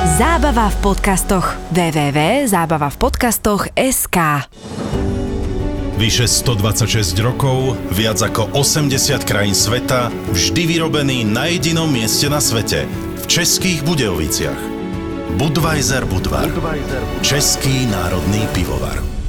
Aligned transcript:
Zábava 0.00 0.72
v 0.72 0.80
podcastoch. 0.80 1.60
www.zábavavpodcastoch.sk 1.76 4.16
Vyše 6.00 6.24
126 6.24 7.20
rokov, 7.20 7.76
viac 7.92 8.16
ako 8.24 8.48
80 8.56 8.96
krajín 9.28 9.52
sveta, 9.52 10.08
vždy 10.32 10.64
vyrobený 10.64 11.28
na 11.28 11.52
jedinom 11.52 11.92
mieste 11.92 12.32
na 12.32 12.40
svete– 12.40 12.88
Českých 13.28 13.84
Budejoviciach. 13.84 14.56
Budweiser 15.36 16.08
Budvar. 16.08 16.48
Český 17.20 17.84
národný 17.92 18.48
pivovar 18.56 19.19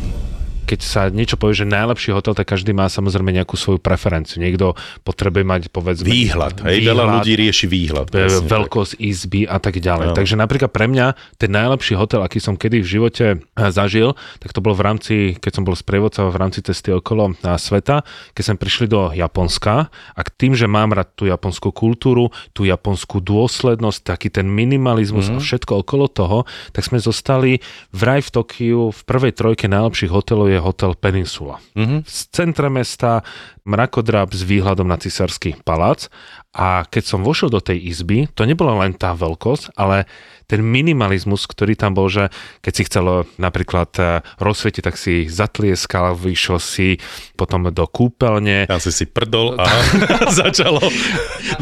keď 0.72 0.80
sa 0.88 1.12
niečo 1.12 1.36
povie, 1.36 1.52
že 1.52 1.68
najlepší 1.68 2.16
hotel, 2.16 2.32
tak 2.32 2.48
každý 2.48 2.72
má 2.72 2.88
samozrejme 2.88 3.36
nejakú 3.36 3.60
svoju 3.60 3.84
preferenciu. 3.84 4.40
Niekto 4.40 4.80
potrebuje 5.04 5.44
mať, 5.44 5.62
povedzme... 5.68 6.08
Výhľad. 6.08 6.64
Hej, 6.64 6.80
výhľad, 6.80 6.96
veľa 6.96 7.04
ľudí 7.20 7.34
rieši 7.36 7.66
výhľad. 7.68 8.08
Presne, 8.08 8.48
veľkosť 8.48 8.94
tak. 8.96 9.04
izby 9.04 9.42
a 9.44 9.58
tak 9.60 9.76
ďalej. 9.84 10.06
No. 10.08 10.16
Takže 10.16 10.40
napríklad 10.40 10.72
pre 10.72 10.88
mňa 10.88 11.20
ten 11.36 11.52
najlepší 11.52 12.00
hotel, 12.00 12.24
aký 12.24 12.40
som 12.40 12.56
kedy 12.56 12.80
v 12.80 12.88
živote 12.88 13.26
eh, 13.36 13.72
zažil, 13.76 14.16
tak 14.40 14.56
to 14.56 14.64
bolo 14.64 14.80
v 14.80 14.84
rámci, 14.88 15.16
keď 15.36 15.52
som 15.60 15.64
bol 15.68 15.76
sprievodca 15.76 16.24
v 16.24 16.40
rámci 16.40 16.64
cesty 16.64 16.96
okolo 16.96 17.36
eh, 17.36 17.60
sveta, 17.60 18.08
keď 18.32 18.44
sme 18.48 18.56
prišli 18.56 18.88
do 18.88 19.12
Japonska 19.12 19.92
a 19.92 20.20
tým, 20.24 20.56
že 20.56 20.72
mám 20.72 20.96
rád 20.96 21.12
tú 21.20 21.28
japonskú 21.28 21.76
kultúru, 21.76 22.32
tú 22.56 22.64
japonskú 22.64 23.20
dôslednosť, 23.20 24.08
taký 24.08 24.32
ten 24.32 24.48
minimalizmus 24.48 25.28
mm. 25.28 25.36
a 25.36 25.38
mhm. 25.38 25.44
všetko 25.44 25.74
okolo 25.84 26.08
toho, 26.08 26.48
tak 26.72 26.88
sme 26.88 27.04
zostali 27.04 27.60
vraj 27.92 28.24
v 28.24 28.30
Tokiu 28.32 28.82
v 28.96 29.02
prvej 29.04 29.36
trojke 29.36 29.68
najlepších 29.68 30.14
hotelov 30.14 30.48
je 30.48 30.61
hotel 30.62 30.94
Peninsula. 30.96 31.60
Mm-hmm. 31.74 32.00
V 32.06 32.12
centre 32.32 32.68
mesta 32.70 33.26
mrakodrap 33.66 34.32
s 34.32 34.46
výhľadom 34.46 34.86
na 34.86 35.02
cisársky 35.02 35.58
palác 35.62 36.08
a 36.54 36.86
keď 36.86 37.04
som 37.04 37.26
vošiel 37.26 37.50
do 37.50 37.60
tej 37.60 37.82
izby, 37.82 38.30
to 38.38 38.46
nebola 38.46 38.86
len 38.86 38.94
tá 38.94 39.18
veľkosť, 39.18 39.74
ale 39.76 40.06
ten 40.52 40.60
minimalizmus, 40.60 41.48
ktorý 41.48 41.80
tam 41.80 41.96
bol, 41.96 42.12
že 42.12 42.28
keď 42.60 42.74
si 42.76 42.84
chcel 42.84 43.24
napríklad 43.40 43.90
eh, 43.96 44.20
rozsvietiť, 44.44 44.84
tak 44.84 45.00
si 45.00 45.32
zatlieskal, 45.32 46.20
vyšiel 46.20 46.60
si 46.60 47.00
potom 47.40 47.72
do 47.72 47.88
kúpeľne. 47.88 48.68
Tam 48.68 48.84
si 48.84 48.92
si 48.92 49.08
prdol 49.08 49.56
a 49.56 49.64
začalo 50.44 50.84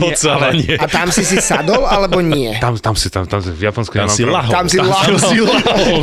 odsávanie. 0.02 0.82
A 0.82 0.90
tam 0.90 1.14
si 1.14 1.22
si 1.22 1.38
sadol, 1.38 1.86
alebo 1.86 2.18
nie? 2.26 2.58
Tam, 2.58 2.74
tam 2.82 2.98
si, 2.98 3.14
tam, 3.14 3.30
tam 3.30 3.46
v 3.46 3.62
Japonsku... 3.62 3.94
Tam 3.94 4.10
si 4.10 4.26
lahol. 4.26 4.50
Tam 4.50 4.66
si 4.66 4.82
lahol. 4.82 5.14
Tam 5.14 5.18
si 5.22 5.38
lahol. 5.38 6.02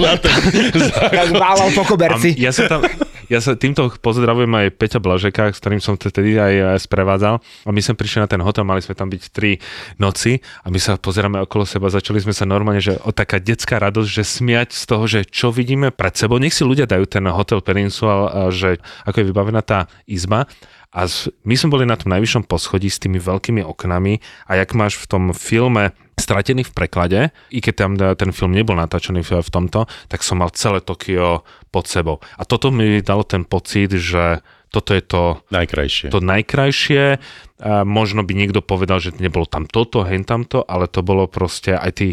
Tak 1.11 1.29
válal 1.35 1.69
po 1.75 1.83
koberci. 1.83 2.39
Ja 2.39 2.55
sa 2.55 2.71
tam, 2.71 2.87
ja 3.27 3.43
sa 3.43 3.59
týmto 3.59 3.91
pozdravujem 3.99 4.51
aj 4.51 4.67
Peťa 4.79 4.99
Blažeka, 5.03 5.51
s 5.51 5.59
ktorým 5.59 5.83
som 5.83 5.99
vtedy 5.99 6.39
aj 6.39 6.79
sprevádzal. 6.87 7.43
A 7.43 7.71
my 7.75 7.81
sme 7.83 7.99
prišli 7.99 8.23
na 8.23 8.31
ten 8.31 8.39
hotel, 8.39 8.63
mali 8.63 8.79
sme 8.79 8.95
tam 8.95 9.11
byť 9.11 9.23
tri 9.35 9.59
noci 9.99 10.39
a 10.63 10.71
my 10.71 10.79
sa 10.79 10.95
pozeráme 10.95 11.43
okolo 11.43 11.67
seba, 11.67 11.91
začali 11.91 12.23
sme 12.23 12.31
sa 12.31 12.47
normálne, 12.47 12.76
že 12.79 12.99
o 13.03 13.11
taká 13.13 13.43
detská 13.43 13.79
radosť, 13.83 14.11
že 14.11 14.25
smiať 14.25 14.69
z 14.73 14.85
toho, 14.89 15.05
že 15.05 15.21
čo 15.27 15.53
vidíme 15.53 15.93
pred 15.93 16.15
sebou. 16.17 16.41
Nech 16.41 16.55
si 16.55 16.63
ľudia 16.65 16.89
dajú 16.89 17.05
ten 17.09 17.27
hotel 17.29 17.61
Peninsula, 17.61 18.49
že 18.55 18.81
ako 19.05 19.23
je 19.23 19.29
vybavená 19.29 19.61
tá 19.61 19.91
izba. 20.09 20.51
A 20.97 21.05
my 21.45 21.55
sme 21.61 21.77
boli 21.77 21.85
na 21.85 22.01
tom 22.01 22.09
najvyššom 22.09 22.49
poschodí 22.49 22.89
s 22.89 22.97
tými 22.97 23.21
veľkými 23.21 23.61
oknami 23.61 24.17
a 24.49 24.57
jak 24.57 24.73
máš 24.73 24.97
v 24.97 25.05
tom 25.05 25.25
filme 25.37 25.93
stratený 26.17 26.65
v 26.65 26.73
preklade, 26.73 27.21
i 27.53 27.61
keď 27.61 27.75
tam 27.77 27.93
ten 28.17 28.33
film 28.33 28.57
nebol 28.57 28.73
natáčaný 28.73 29.21
v 29.21 29.51
tomto, 29.53 29.85
tak 30.09 30.25
som 30.25 30.41
mal 30.41 30.49
celé 30.57 30.81
Tokio 30.81 31.45
pod 31.69 31.85
sebou. 31.85 32.25
A 32.41 32.49
toto 32.49 32.73
mi 32.73 33.05
dalo 33.05 33.29
ten 33.29 33.45
pocit, 33.45 33.93
že 33.93 34.41
toto 34.71 34.93
je 34.93 35.03
to 35.03 35.23
najkrajšie. 35.51 36.13
To 36.13 36.21
najkrajšie. 36.21 37.23
A 37.57 37.89
možno 37.89 38.21
by 38.21 38.37
niekto 38.37 38.61
povedal, 38.61 39.01
že 39.01 39.17
nebolo 39.17 39.49
tam 39.49 39.65
toto, 39.65 40.05
hen 40.05 40.29
tamto, 40.29 40.61
ale 40.61 40.85
to 40.91 41.01
bolo 41.01 41.25
proste 41.25 41.73
aj 41.73 41.93
tí, 41.97 42.09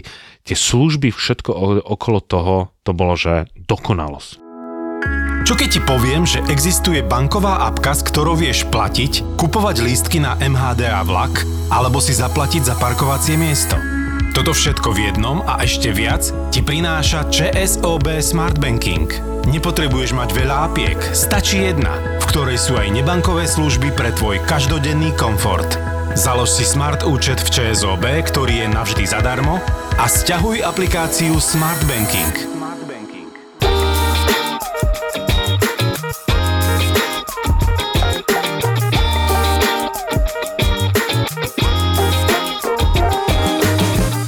tie 0.47 0.56
služby, 0.56 1.12
všetko 1.12 1.84
okolo 1.84 2.19
toho, 2.24 2.56
to 2.88 2.96
bolo, 2.96 3.19
že 3.19 3.52
dokonalosť. 3.59 4.40
Čo 5.44 5.59
keď 5.59 5.69
ti 5.75 5.81
poviem, 5.84 6.24
že 6.24 6.40
existuje 6.47 7.03
banková 7.03 7.68
apka, 7.68 7.92
s 7.92 8.08
ktorou 8.08 8.40
vieš 8.40 8.63
platiť, 8.72 9.36
kupovať 9.36 9.84
lístky 9.84 10.24
na 10.24 10.40
MHD 10.40 10.88
a 10.88 11.03
vlak, 11.03 11.44
alebo 11.68 12.00
si 12.00 12.16
zaplatiť 12.16 12.63
za 12.63 12.80
parkovacie 12.80 13.36
miesto? 13.36 13.75
Toto 14.34 14.50
všetko 14.50 14.98
v 14.98 15.14
jednom 15.14 15.46
a 15.46 15.62
ešte 15.62 15.94
viac 15.94 16.26
ti 16.50 16.66
prináša 16.66 17.30
ČSOB 17.30 18.18
Smart 18.18 18.58
Banking. 18.58 19.06
Nepotrebuješ 19.46 20.18
mať 20.18 20.30
veľa 20.34 20.74
apiek, 20.74 20.98
stačí 21.14 21.62
jedna, 21.62 21.94
v 22.18 22.26
ktorej 22.34 22.58
sú 22.58 22.74
aj 22.74 22.98
nebankové 22.98 23.46
služby 23.46 23.94
pre 23.94 24.10
tvoj 24.18 24.42
každodenný 24.50 25.14
komfort. 25.22 25.78
Založ 26.18 26.50
si 26.50 26.66
smart 26.66 27.06
účet 27.06 27.46
v 27.46 27.50
ČSOB, 27.54 28.25
ktorý 28.25 28.66
je 28.66 28.68
navždy 28.74 29.06
zadarmo 29.06 29.62
a 30.02 30.10
stiahuj 30.10 30.66
aplikáciu 30.66 31.38
Smart 31.38 31.81
Banking. 31.86 32.62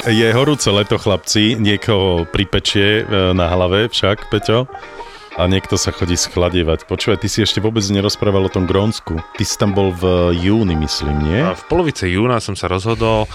Je 0.06 0.30
horúce 0.38 0.70
leto, 0.70 1.02
chlapci. 1.02 1.58
Niekoho 1.58 2.30
pripečie 2.30 3.02
e, 3.02 3.34
na 3.34 3.50
hlave 3.50 3.90
však, 3.90 4.30
Peťo. 4.30 4.70
A 5.34 5.50
niekto 5.50 5.82
sa 5.82 5.90
chodí 5.90 6.14
schladievať. 6.14 6.86
Počúvaj, 6.86 7.26
ty 7.26 7.28
si 7.28 7.42
ešte 7.42 7.58
vôbec 7.58 7.82
nerozprával 7.90 8.46
o 8.46 8.54
tom 8.54 8.70
Grónsku. 8.70 9.18
Ty 9.18 9.44
si 9.44 9.58
tam 9.58 9.74
bol 9.74 9.90
v 9.98 10.38
júni, 10.38 10.78
myslím, 10.78 11.26
nie? 11.26 11.42
A 11.42 11.58
v 11.58 11.66
polovice 11.66 12.06
júna 12.06 12.38
som 12.38 12.54
sa 12.54 12.70
rozhodol, 12.70 13.26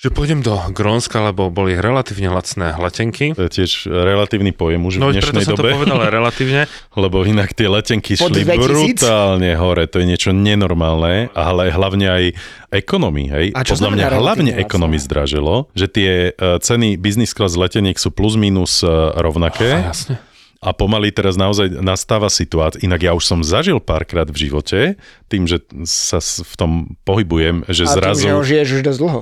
Že 0.00 0.16
pôjdem 0.16 0.40
do 0.40 0.56
Grónska, 0.72 1.20
lebo 1.28 1.52
boli 1.52 1.76
relatívne 1.76 2.32
lacné 2.32 2.72
letenky. 2.72 3.36
To 3.36 3.44
je 3.44 3.52
tiež 3.52 3.84
relatívny 3.84 4.48
pojem 4.48 4.80
už 4.80 4.96
No 4.96 5.12
v 5.12 5.20
preto 5.20 5.36
dnešnej 5.36 5.44
som 5.44 5.52
to 5.52 5.60
dobe. 5.60 5.76
povedal 5.76 6.00
aj 6.00 6.08
relatívne. 6.08 6.62
Lebo 7.04 7.20
inak 7.20 7.52
tie 7.52 7.68
letenky 7.68 8.16
Pod 8.16 8.32
šli 8.32 8.48
2000? 8.48 8.64
brutálne 8.64 9.52
hore, 9.60 9.84
to 9.84 10.00
je 10.00 10.08
niečo 10.08 10.32
nenormálne, 10.32 11.28
ale 11.36 11.68
hlavne 11.68 12.06
aj 12.08 12.24
ekonomii, 12.72 13.28
hej. 13.28 13.46
A 13.52 13.60
čo 13.60 13.76
Podľa 13.76 13.92
mňa 13.92 14.06
hlavne 14.16 14.52
ekonomii 14.56 15.00
zdražilo, 15.04 15.68
že 15.76 15.84
tie 15.92 16.32
uh, 16.32 16.56
ceny 16.56 16.96
business 16.96 17.36
class 17.36 17.52
leteniek 17.52 18.00
sú 18.00 18.08
plus 18.08 18.40
minus 18.40 18.80
uh, 18.80 19.12
rovnaké. 19.20 19.84
A 19.84 19.92
jasne. 19.92 20.16
A 20.60 20.76
pomaly 20.76 21.08
teraz 21.12 21.36
naozaj 21.40 21.76
nastáva 21.80 22.28
situácia, 22.32 22.80
inak 22.84 23.00
ja 23.04 23.12
už 23.16 23.24
som 23.24 23.40
zažil 23.40 23.80
párkrát 23.80 24.28
v 24.28 24.48
živote, 24.48 24.80
tým, 25.28 25.48
že 25.48 25.60
sa 25.88 26.20
v 26.20 26.54
tom 26.56 26.72
pohybujem, 27.04 27.64
že 27.68 27.84
A 27.88 27.96
zrazu, 27.96 28.24
tým, 28.24 28.28
že 28.28 28.36
ho 28.36 28.44
žiješ 28.44 28.68
už 28.76 28.82
dosť 28.88 29.00
dlho. 29.00 29.20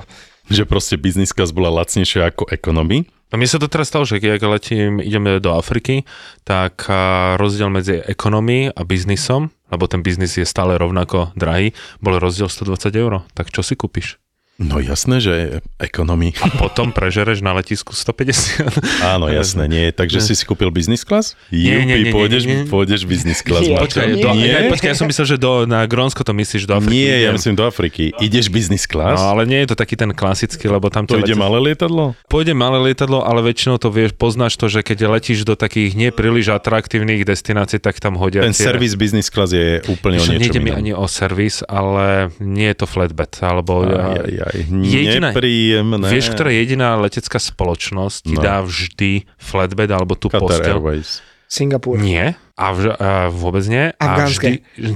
Že 0.48 0.68
proste 0.68 0.96
business 1.00 1.32
class 1.32 1.52
bola 1.52 1.72
lacnejšia 1.72 2.32
ako 2.32 2.48
economy. 2.52 3.08
No 3.28 3.36
mne 3.36 3.48
sa 3.48 3.60
to 3.60 3.68
teraz 3.68 3.92
stalo, 3.92 4.08
že 4.08 4.24
keď 4.24 4.40
letím, 4.48 5.04
ideme 5.04 5.36
do 5.36 5.52
Afriky, 5.52 6.08
tak 6.48 6.88
rozdiel 7.36 7.68
medzi 7.68 8.00
ekonomí 8.00 8.72
a 8.72 8.80
biznisom, 8.88 9.52
lebo 9.68 9.84
ten 9.84 10.00
biznis 10.00 10.40
je 10.40 10.48
stále 10.48 10.80
rovnako 10.80 11.36
drahý, 11.36 11.76
bol 12.00 12.16
rozdiel 12.16 12.48
120 12.48 12.88
eur. 12.96 13.28
Tak 13.36 13.52
čo 13.52 13.60
si 13.60 13.76
kúpiš? 13.76 14.16
No 14.58 14.82
jasné, 14.82 15.22
že 15.22 15.62
economy. 15.78 16.34
A 16.43 16.50
potom 16.50 16.90
prežereš 16.90 17.46
na 17.46 17.55
letisku 17.55 17.94
150. 17.94 19.06
Áno, 19.06 19.31
jasné, 19.31 19.70
nie. 19.70 19.94
Takže 19.94 20.19
si 20.19 20.34
si 20.34 20.43
kúpil 20.43 20.75
business 20.75 21.06
class? 21.06 21.38
Nie, 21.55 21.87
nie, 21.87 21.94
nie, 21.94 22.10
nie, 22.10 22.12
pôjdeš, 22.12 22.43
nie, 22.43 22.56
nie. 22.58 22.66
pôjdeš 22.66 23.06
business 23.06 23.38
class. 23.38 23.62
Nie. 23.62 23.78
Počkaj, 23.78 24.19
do, 24.19 24.34
nie? 24.34 24.50
nie? 24.50 24.66
počkaj, 24.66 24.90
ja 24.90 24.96
som 24.99 25.06
myslel, 25.06 25.26
že 25.31 25.37
do, 25.38 25.62
na 25.62 25.87
Grónsko 25.87 26.26
to 26.26 26.34
myslíš 26.34 26.66
do 26.66 26.75
Afriky. 26.75 26.90
nie, 26.90 27.06
ja 27.06 27.31
idem. 27.31 27.38
myslím 27.38 27.55
do 27.55 27.70
Afriky. 27.70 28.10
Ideš 28.19 28.50
business 28.50 28.82
class? 28.90 29.22
No 29.22 29.31
ale 29.31 29.46
nie 29.46 29.62
je 29.62 29.70
to 29.70 29.76
taký 29.78 29.94
ten 29.94 30.10
klasický, 30.10 30.66
lebo 30.66 30.90
tam 30.90 31.06
to 31.06 31.14
ide 31.22 31.38
letis- 31.38 31.38
malé 31.38 31.58
lietadlo? 31.62 32.19
Pôjde 32.26 32.50
malé 32.58 32.82
lietadlo, 32.90 33.22
ale 33.22 33.46
väčšinou 33.46 33.78
to 33.78 33.94
vieš, 33.94 34.19
poznáš 34.19 34.58
to, 34.58 34.66
že 34.66 34.82
keď 34.82 35.06
letíš 35.06 35.46
do 35.46 35.55
takých 35.55 35.94
nepríliš 35.94 36.50
atraktívnych 36.50 37.22
destinácií, 37.22 37.78
tak 37.78 38.02
tam 38.02 38.19
hodia 38.19 38.43
Ten 38.43 38.50
tie... 38.50 38.75
servis 38.75 38.99
business 38.99 39.31
class 39.31 39.55
je 39.55 39.87
úplne 39.87 40.19
o 40.19 40.26
Že 40.26 40.34
niečom 40.34 40.43
nejde 40.50 40.60
mi 40.66 40.75
ani 40.75 40.90
o 40.99 41.06
servis, 41.06 41.62
ale 41.62 42.34
nie 42.43 42.66
je 42.75 42.82
to 42.82 42.90
flatbed, 42.90 43.38
alebo... 43.38 43.87
Aj, 43.87 44.19
aj, 44.19 44.47
aj. 44.48 44.58
Jediná- 44.82 45.30
Nepríjemné. 45.30 46.08
Vieš, 46.08 46.32
ktorá 46.32 46.50
jediná 46.50 46.96
letecká 46.96 47.36
spoločnosť 47.36 48.18
ti 48.24 48.34
No. 48.34 48.40
dá 48.40 48.60
vždy 48.60 49.28
flatbed 49.36 49.88
alebo 49.88 50.12
tú 50.12 50.26
Qatar 50.26 50.42
posteľ? 50.42 50.74
Airways. 50.74 51.20
Singapur. 51.46 51.96
Nie. 51.96 52.36
A, 52.54 52.76
vž, 52.76 52.92
a 52.92 53.10
vôbec 53.28 53.64
nie. 53.64 53.88
Afgánske. 53.94 54.48
A 54.48 54.60
vždy... 54.76 54.92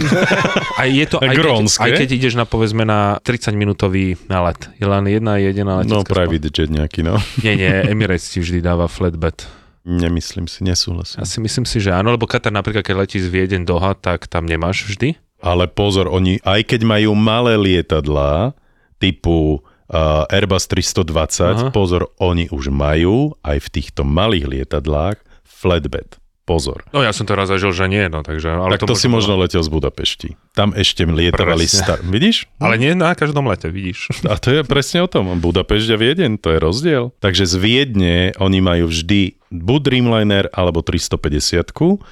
a 0.80 0.82
je 0.86 1.04
to, 1.04 1.16
aj 1.18 1.28
keď, 1.28 1.44
aj 1.76 1.90
keď 1.94 2.08
ideš 2.10 2.34
na, 2.34 2.44
povedzme, 2.44 2.82
na 2.82 3.20
30-minútový 3.20 4.16
let. 4.40 4.72
Je 4.74 4.86
len 4.86 5.04
jedna 5.06 5.36
jediná 5.36 5.84
letecká 5.84 5.92
No, 5.92 6.06
private 6.06 6.48
jet 6.48 6.68
nejaký, 6.68 7.04
no. 7.04 7.20
spoločnosť. 7.20 7.42
Nie, 7.44 7.54
nie, 7.54 7.72
Emirates 7.86 8.26
ti 8.26 8.38
vždy 8.38 8.60
dáva 8.60 8.86
flatbed. 8.86 9.44
Nemyslím 9.82 10.44
si, 10.44 10.60
nesúhlasím. 10.60 11.20
Ja 11.20 11.26
si 11.26 11.36
myslím 11.38 11.64
si, 11.64 11.80
že 11.80 11.90
áno, 11.90 12.08
lebo 12.10 12.24
Katar 12.24 12.48
napríklad, 12.50 12.80
keď 12.82 12.96
letí 12.98 13.16
z 13.16 13.28
Viedeň 13.28 13.64
Doha, 13.64 13.92
tak 13.92 14.24
tam 14.24 14.44
nemáš 14.44 14.84
vždy. 14.86 15.16
Ale 15.38 15.64
pozor, 15.66 16.04
oni, 16.06 16.36
aj 16.40 16.64
keď 16.66 16.80
majú 16.82 17.12
malé 17.12 17.56
lietadlá, 17.56 18.52
typu 19.00 19.64
uh, 19.90 20.28
Airbus 20.28 20.68
320, 20.68 21.10
Aha. 21.10 21.68
pozor, 21.72 22.12
oni 22.20 22.52
už 22.52 22.68
majú 22.68 23.34
aj 23.42 23.58
v 23.64 23.68
týchto 23.80 24.04
malých 24.04 24.46
lietadlách 24.46 25.18
flatbed. 25.42 26.20
Pozor. 26.48 26.82
No 26.90 26.98
ja 26.98 27.14
som 27.14 27.30
to 27.30 27.38
raz 27.38 27.46
zažil, 27.46 27.70
že 27.70 27.86
nie, 27.86 28.10
no 28.10 28.26
takže... 28.26 28.50
Ale 28.50 28.74
tak 28.74 28.90
to, 28.90 28.98
si 28.98 29.06
možno 29.06 29.38
letel 29.38 29.62
z 29.62 29.70
Budapešti. 29.70 30.34
Tam 30.50 30.74
ešte 30.74 31.06
lietavali 31.06 31.62
star... 31.62 32.02
Vidíš? 32.02 32.50
Ale 32.58 32.74
nie 32.74 32.90
na 32.98 33.14
každom 33.14 33.46
lete, 33.46 33.70
vidíš. 33.70 34.10
A 34.30 34.34
to 34.34 34.50
je 34.50 34.66
presne 34.66 34.98
o 34.98 35.06
tom. 35.06 35.30
Budapešť 35.38 35.94
a 35.94 35.96
Viedeň, 36.00 36.42
to 36.42 36.50
je 36.50 36.58
rozdiel. 36.58 37.14
Takže 37.22 37.46
z 37.46 37.54
Viedne 37.54 38.16
oni 38.42 38.58
majú 38.58 38.90
vždy 38.90 39.39
buď 39.50 39.80
Dreamliner 39.82 40.44
alebo 40.50 40.80
350 40.80 41.60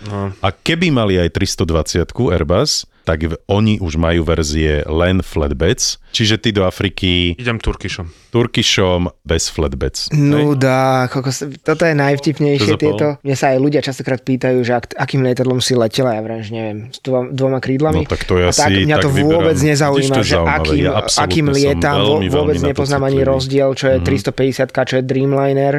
No. 0.04 0.34
a 0.34 0.48
keby 0.50 0.90
mali 0.90 1.16
aj 1.16 1.30
320 1.30 2.02
Airbus, 2.28 2.84
tak 3.02 3.24
oni 3.48 3.80
už 3.80 3.96
majú 3.96 4.20
verzie 4.20 4.84
len 4.84 5.24
flatbeds, 5.24 5.96
čiže 6.12 6.36
ty 6.36 6.52
do 6.52 6.68
Afriky 6.68 7.32
Idem 7.40 7.56
Turkišom. 7.56 8.28
Turkišom 8.28 9.08
bez 9.24 9.48
flatbeds. 9.48 10.12
Nuda, 10.12 11.08
kokos, 11.08 11.40
toto 11.64 11.88
je 11.88 11.96
najvtipnejšie 11.96 12.76
zapal? 12.76 12.82
tieto. 12.84 13.06
Mne 13.24 13.32
sa 13.32 13.56
aj 13.56 13.58
ľudia 13.58 13.80
častokrát 13.80 14.20
pýtajú, 14.20 14.60
že 14.60 14.76
ak, 14.76 14.92
akým 14.92 15.24
lietadlom 15.24 15.64
si 15.64 15.72
letela, 15.72 16.12
ja 16.12 16.20
vrem, 16.20 16.44
že 16.44 16.52
neviem, 16.52 16.78
s 16.92 17.00
dvoma, 17.00 17.32
dvoma 17.32 17.58
krídlami. 17.64 18.04
No 18.04 18.12
tak 18.12 18.28
to 18.28 18.36
ja 18.36 18.52
tak 18.52 18.68
si 18.68 18.84
mňa 18.84 18.96
tak 18.96 19.04
to 19.04 19.08
vyberám. 19.08 19.32
vôbec 19.32 19.56
nezaujíma, 19.56 20.12
to 20.12 20.20
je 20.20 20.28
že 20.28 20.36
akým, 20.36 20.84
Ja 20.84 20.92
akým 21.00 21.46
lietam, 21.48 21.96
veľmi, 21.96 22.28
vôbec 22.28 22.56
veľmi 22.56 22.60
to 22.60 22.68
nepoznám 22.68 23.02
ani 23.08 23.20
rozdiel, 23.24 23.68
čo 23.72 23.86
je 23.88 23.96
350, 24.04 24.68
čo 24.68 24.94
je 25.00 25.02
Dreamliner. 25.02 25.74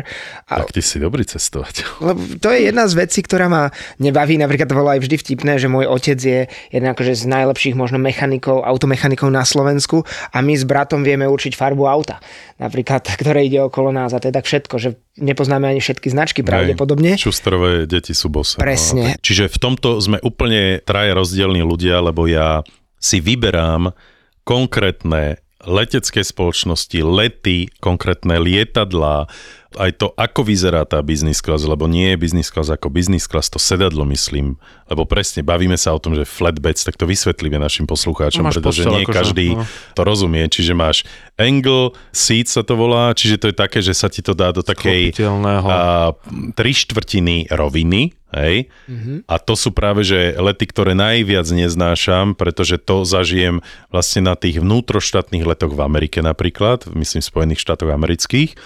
A, 0.50 0.54
Tak 0.58 0.74
ty 0.74 0.82
si 0.82 0.98
dobrý 0.98 1.22
cestovateľ. 1.50 1.88
lebo 2.14 2.22
to 2.38 2.54
je 2.54 2.60
jedna 2.70 2.86
z 2.86 2.94
vecí, 2.94 3.20
ktorá 3.26 3.50
ma 3.50 3.74
nebaví. 3.98 4.38
Napríklad 4.38 4.70
to 4.70 4.78
bolo 4.78 4.94
aj 4.94 5.02
vždy 5.02 5.16
vtipné, 5.18 5.58
že 5.58 5.66
môj 5.66 5.90
otec 5.90 6.20
je 6.22 6.40
jeden 6.46 6.90
akože 6.94 7.18
z 7.18 7.26
najlepších 7.26 7.74
možno 7.74 7.98
mechanikov, 7.98 8.62
automechanikov 8.62 9.34
na 9.34 9.42
Slovensku 9.42 10.06
a 10.30 10.38
my 10.46 10.54
s 10.54 10.64
bratom 10.70 11.02
vieme 11.02 11.26
určiť 11.26 11.58
farbu 11.58 11.90
auta. 11.90 12.22
Napríklad, 12.62 13.10
ktoré 13.22 13.50
ide 13.50 13.66
okolo 13.66 13.90
nás 13.90 14.14
a 14.14 14.22
to 14.22 14.30
je 14.30 14.38
tak 14.38 14.46
všetko, 14.46 14.76
že 14.78 14.90
nepoznáme 15.18 15.66
ani 15.66 15.82
všetky 15.82 16.14
značky 16.14 16.46
pravdepodobne. 16.46 17.18
Šustrové 17.18 17.90
deti 17.90 18.14
sú 18.14 18.30
bose. 18.30 18.62
Presne. 18.62 19.18
No. 19.18 19.22
Čiže 19.26 19.50
v 19.50 19.58
tomto 19.58 19.98
sme 19.98 20.22
úplne 20.22 20.86
traja 20.86 21.18
rozdielní 21.18 21.66
ľudia, 21.66 22.06
lebo 22.06 22.30
ja 22.30 22.62
si 23.02 23.18
vyberám 23.24 23.96
konkrétne 24.44 25.40
letecké 25.68 26.24
spoločnosti, 26.24 27.04
lety, 27.04 27.68
konkrétne 27.84 28.40
lietadlá, 28.40 29.28
aj 29.78 30.02
to, 30.02 30.10
ako 30.18 30.42
vyzerá 30.42 30.82
tá 30.82 30.98
business 31.06 31.46
class, 31.46 31.62
lebo 31.62 31.86
nie 31.86 32.10
je 32.14 32.18
business 32.18 32.50
class 32.50 32.74
ako 32.74 32.90
business 32.90 33.30
class, 33.30 33.54
to 33.54 33.62
sedadlo 33.62 34.02
myslím, 34.10 34.58
lebo 34.90 35.06
presne 35.06 35.46
bavíme 35.46 35.78
sa 35.78 35.94
o 35.94 36.02
tom, 36.02 36.18
že 36.18 36.26
flatbeds, 36.26 36.82
tak 36.82 36.98
to 36.98 37.06
vysvetlíme 37.06 37.62
našim 37.62 37.86
poslucháčom, 37.86 38.50
máš 38.50 38.58
pretože 38.58 38.82
posteľ 38.82 38.94
nie 38.98 39.06
akože, 39.06 39.18
každý 39.22 39.48
no. 39.54 39.70
to 39.94 40.02
rozumie, 40.02 40.44
čiže 40.50 40.74
máš 40.74 41.06
angle, 41.38 41.94
seat 42.10 42.50
sa 42.50 42.66
to 42.66 42.74
volá, 42.74 43.14
čiže 43.14 43.38
to 43.38 43.46
je 43.54 43.56
také, 43.56 43.86
že 43.86 43.94
sa 43.94 44.10
ti 44.10 44.26
to 44.26 44.34
dá 44.34 44.50
do 44.50 44.66
takej 44.66 45.14
a, 45.22 46.18
tri 46.58 46.72
štvrtiny 46.74 47.54
roviny, 47.54 48.18
hej? 48.34 48.74
A 49.30 49.38
to 49.38 49.54
sú 49.54 49.70
práve, 49.70 50.02
že 50.02 50.34
lety, 50.34 50.66
ktoré 50.66 50.98
najviac 50.98 51.46
neznášam, 51.46 52.34
pretože 52.34 52.82
to 52.82 53.06
zažijem 53.06 53.62
vlastne 53.94 54.26
na 54.26 54.34
tých 54.34 54.66
vnútroštátnych 54.66 55.46
letoch 55.46 55.78
v 55.78 55.82
Amerike 55.86 56.26
napríklad, 56.26 56.90
myslím 56.98 57.22
v 57.22 57.30
Spojených 57.30 57.62
štátoch 57.62 57.94
amerických, 57.94 58.58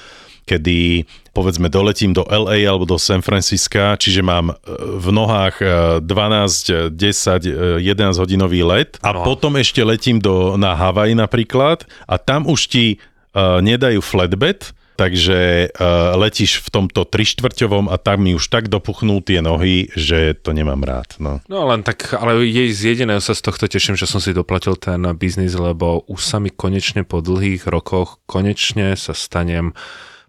kedy 0.43 1.03
povedzme 1.31 1.65
doletím 1.67 2.13
do 2.13 2.21
LA 2.23 2.63
alebo 2.63 2.85
do 2.85 2.95
San 2.95 3.19
Francisca, 3.19 3.97
čiže 3.97 4.21
mám 4.21 4.51
e, 4.51 4.55
v 4.99 5.07
nohách 5.09 5.55
e, 5.57 5.67
12, 6.05 6.93
10, 6.93 7.81
e, 7.81 7.81
11 7.81 8.21
hodinový 8.21 8.61
let 8.61 9.01
a 9.01 9.11
No. 9.13 9.25
potom 9.25 9.57
ešte 9.57 9.81
letím 9.81 10.21
do, 10.21 10.57
na 10.57 10.77
Havaj 10.77 11.13
napríklad 11.13 11.85
a 12.05 12.15
tam 12.17 12.45
už 12.45 12.59
ti 12.67 12.85
uh, 13.33 13.61
nedajú 13.61 14.01
flatbed, 14.01 14.73
takže 14.93 15.73
uh, 15.73 16.13
letíš 16.21 16.61
v 16.61 16.69
tomto 16.69 17.01
trištvrťovom 17.01 17.89
a 17.89 17.97
tam 17.97 18.21
mi 18.21 18.37
už 18.37 18.45
tak 18.45 18.69
dopuchnú 18.69 19.25
tie 19.25 19.41
nohy, 19.41 19.89
že 19.97 20.37
to 20.37 20.53
nemám 20.53 20.85
rád. 20.85 21.17
No. 21.17 21.41
No 21.49 21.65
len 21.65 21.81
tak, 21.81 22.13
ale 22.13 22.37
jej 22.45 22.69
z 22.69 22.93
jediného 22.93 23.17
sa 23.17 23.33
z 23.33 23.41
tohto 23.41 23.65
teším, 23.65 23.97
že 23.97 24.05
som 24.05 24.21
si 24.21 24.37
doplatil 24.37 24.77
ten 24.77 25.01
biznis, 25.17 25.57
lebo 25.57 26.05
už 26.05 26.21
sa 26.21 26.37
mi 26.37 26.53
konečne 26.53 27.01
po 27.01 27.25
dlhých 27.25 27.65
rokoch 27.65 28.21
konečne 28.29 28.93
sa 28.93 29.17
stanem 29.17 29.73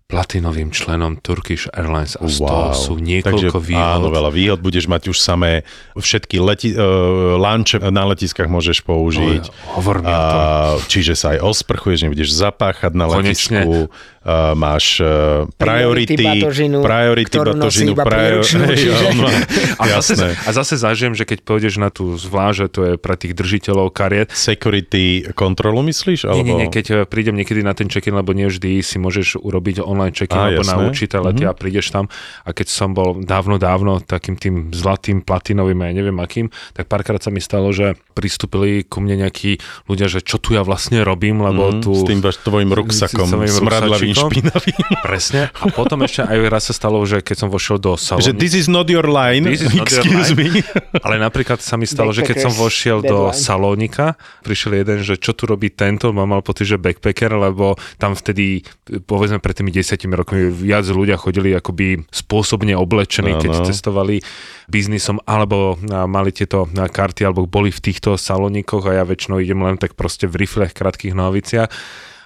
platinovým 0.04 0.68
členom 0.68 1.16
Turkish 1.16 1.64
Airlines 1.72 2.20
a 2.20 2.28
z 2.28 2.44
toho 2.44 2.76
sú 2.76 2.94
niekoľko 3.00 3.56
Takže, 3.56 3.68
výhod. 3.72 3.88
Áno, 3.98 4.06
veľa 4.12 4.30
výhod. 4.30 4.60
Budeš 4.60 4.84
mať 4.84 5.08
už 5.08 5.16
samé 5.16 5.64
všetky 5.96 6.36
leti, 6.44 6.76
uh, 6.76 7.40
lanče 7.40 7.80
na 7.88 8.04
letiskách 8.12 8.46
môžeš 8.46 8.84
použiť. 8.84 9.42
No, 9.48 9.80
hovor 9.80 10.04
mi 10.04 10.12
o 10.12 10.20
tom. 10.28 10.40
A, 10.40 10.76
čiže 10.92 11.16
sa 11.16 11.32
aj 11.32 11.40
osprchuješ, 11.40 12.04
nebudeš 12.04 12.36
zapáchať 12.36 12.92
na 12.92 13.08
Konečne. 13.08 13.64
letisku. 13.64 13.88
Uh, 14.24 14.56
máš 14.56 14.98
uh, 14.98 15.44
Priority 15.54 16.16
priority, 16.16 16.24
batožinu, 16.40 16.80
priority 16.80 17.36
batožinu, 17.36 17.92
iba 17.92 18.04
prior- 18.04 18.40
príručnú, 18.40 18.62
Hej, 18.64 18.76
čiže- 18.80 19.04
on 19.04 19.16
má- 19.20 19.36
A 19.76 19.84
zase, 19.94 20.14
a 20.32 20.50
zase 20.50 20.74
zažijem, 20.74 21.12
že 21.12 21.22
keď 21.22 21.44
pôjdeš 21.44 21.76
na 21.76 21.92
tú 21.92 22.16
zvlášť, 22.16 22.56
že 22.56 22.66
to 22.66 22.80
je 22.82 22.92
pre 22.96 23.14
tých 23.14 23.32
držiteľov 23.32 23.92
kariet, 23.92 24.32
Security 24.32 25.04
kontrolu 25.30 25.84
myslíš? 25.84 26.24
Nie, 26.24 26.30
Alebo... 26.30 26.40
nie, 26.42 26.54
nie, 26.56 26.68
keď 26.68 26.86
eh, 26.86 26.96
prídem 27.04 27.36
niekedy 27.36 27.60
na 27.60 27.72
ten 27.72 27.84
check-in, 27.86 28.14
lebo 28.14 28.32
nie 28.32 28.46
vždy 28.46 28.80
si 28.80 28.96
môžeš 28.96 29.36
urobiť 29.36 29.82
online 29.82 30.12
check-in 30.12 30.40
alebo 30.40 30.64
na 30.64 30.80
určité 30.80 31.20
lety 31.20 31.44
a 31.44 31.52
prídeš 31.52 31.90
tam. 31.90 32.08
A 32.40 32.56
keď 32.56 32.66
som 32.66 32.90
bol 32.90 33.20
dávno, 33.20 33.58
dávno 33.58 34.00
takým 34.00 34.34
tým 34.34 34.54
zlatým, 34.70 35.20
platinovým, 35.20 35.84
ja 35.84 35.92
neviem 35.92 36.16
akým, 36.16 36.46
tak 36.72 36.86
párkrát 36.86 37.18
sa 37.18 37.28
mi 37.28 37.44
stalo, 37.44 37.68
že 37.70 37.92
pristúpili 38.14 38.80
ku 38.82 38.98
mne 38.98 39.20
nejakí 39.20 39.58
ľudia, 39.84 40.08
že 40.08 40.24
čo 40.24 40.40
tu 40.40 40.54
ja 40.54 40.62
vlastne 40.62 41.02
robím, 41.02 41.42
lebo 41.42 41.62
Mhm, 41.66 41.82
tu... 41.82 41.92
s 41.92 42.08
tým 42.08 42.20
tvojim 42.22 42.70
ruksakom, 42.70 43.28
smradlavým, 43.44 44.13
špinavým. 44.14 44.84
Presne. 45.02 45.50
A 45.50 45.66
potom 45.74 46.00
ešte 46.06 46.22
aj 46.22 46.38
raz 46.46 46.70
sa 46.70 46.74
stalo, 46.74 47.02
že 47.02 47.20
keď 47.20 47.46
som 47.46 47.48
vošiel 47.50 47.82
do 47.82 47.98
salónu... 47.98 48.24
Že 48.24 48.32
this 48.38 48.54
is 48.54 48.66
not 48.70 48.86
your 48.86 49.04
line, 49.04 49.44
This 49.44 49.66
is 49.66 49.74
not 49.74 49.90
your 49.90 50.06
excuse 50.06 50.30
line. 50.32 50.62
me. 50.62 50.62
Ale 51.02 51.18
napríklad 51.18 51.58
sa 51.58 51.74
mi 51.74 51.84
stalo, 51.84 52.14
že 52.14 52.22
keď 52.22 52.48
som 52.48 52.52
vošiel 52.54 53.02
do 53.02 53.34
salónika, 53.34 54.14
prišiel 54.46 54.80
jeden, 54.86 55.02
že 55.02 55.18
čo 55.18 55.34
tu 55.34 55.44
robí 55.50 55.68
tento, 55.74 56.14
mám 56.14 56.30
mal 56.30 56.42
pocit, 56.46 56.70
že 56.70 56.78
backpacker, 56.78 57.34
lebo 57.34 57.74
tam 57.98 58.14
vtedy, 58.14 58.62
povedzme 59.04 59.42
pred 59.42 59.54
tými 59.58 59.74
desiatimi 59.74 60.14
rokmi, 60.14 60.48
viac 60.48 60.86
ľudia 60.86 61.18
chodili 61.18 61.52
akoby 61.52 62.06
spôsobne 62.08 62.78
oblečení, 62.78 63.34
keď 63.36 63.50
Áno. 63.60 63.66
cestovali 63.66 64.22
biznisom, 64.70 65.20
alebo 65.28 65.76
mali 66.08 66.30
tieto 66.32 66.70
karty, 66.70 67.26
alebo 67.26 67.44
boli 67.44 67.68
v 67.68 67.80
týchto 67.82 68.16
salónikoch 68.16 68.88
a 68.88 69.00
ja 69.00 69.04
väčšinou 69.04 69.42
idem 69.42 69.60
len 69.60 69.76
tak 69.76 69.98
proste 69.98 70.24
v 70.30 70.46
riflech, 70.46 70.72
krátkých 70.72 71.12
nohaviciach 71.12 71.70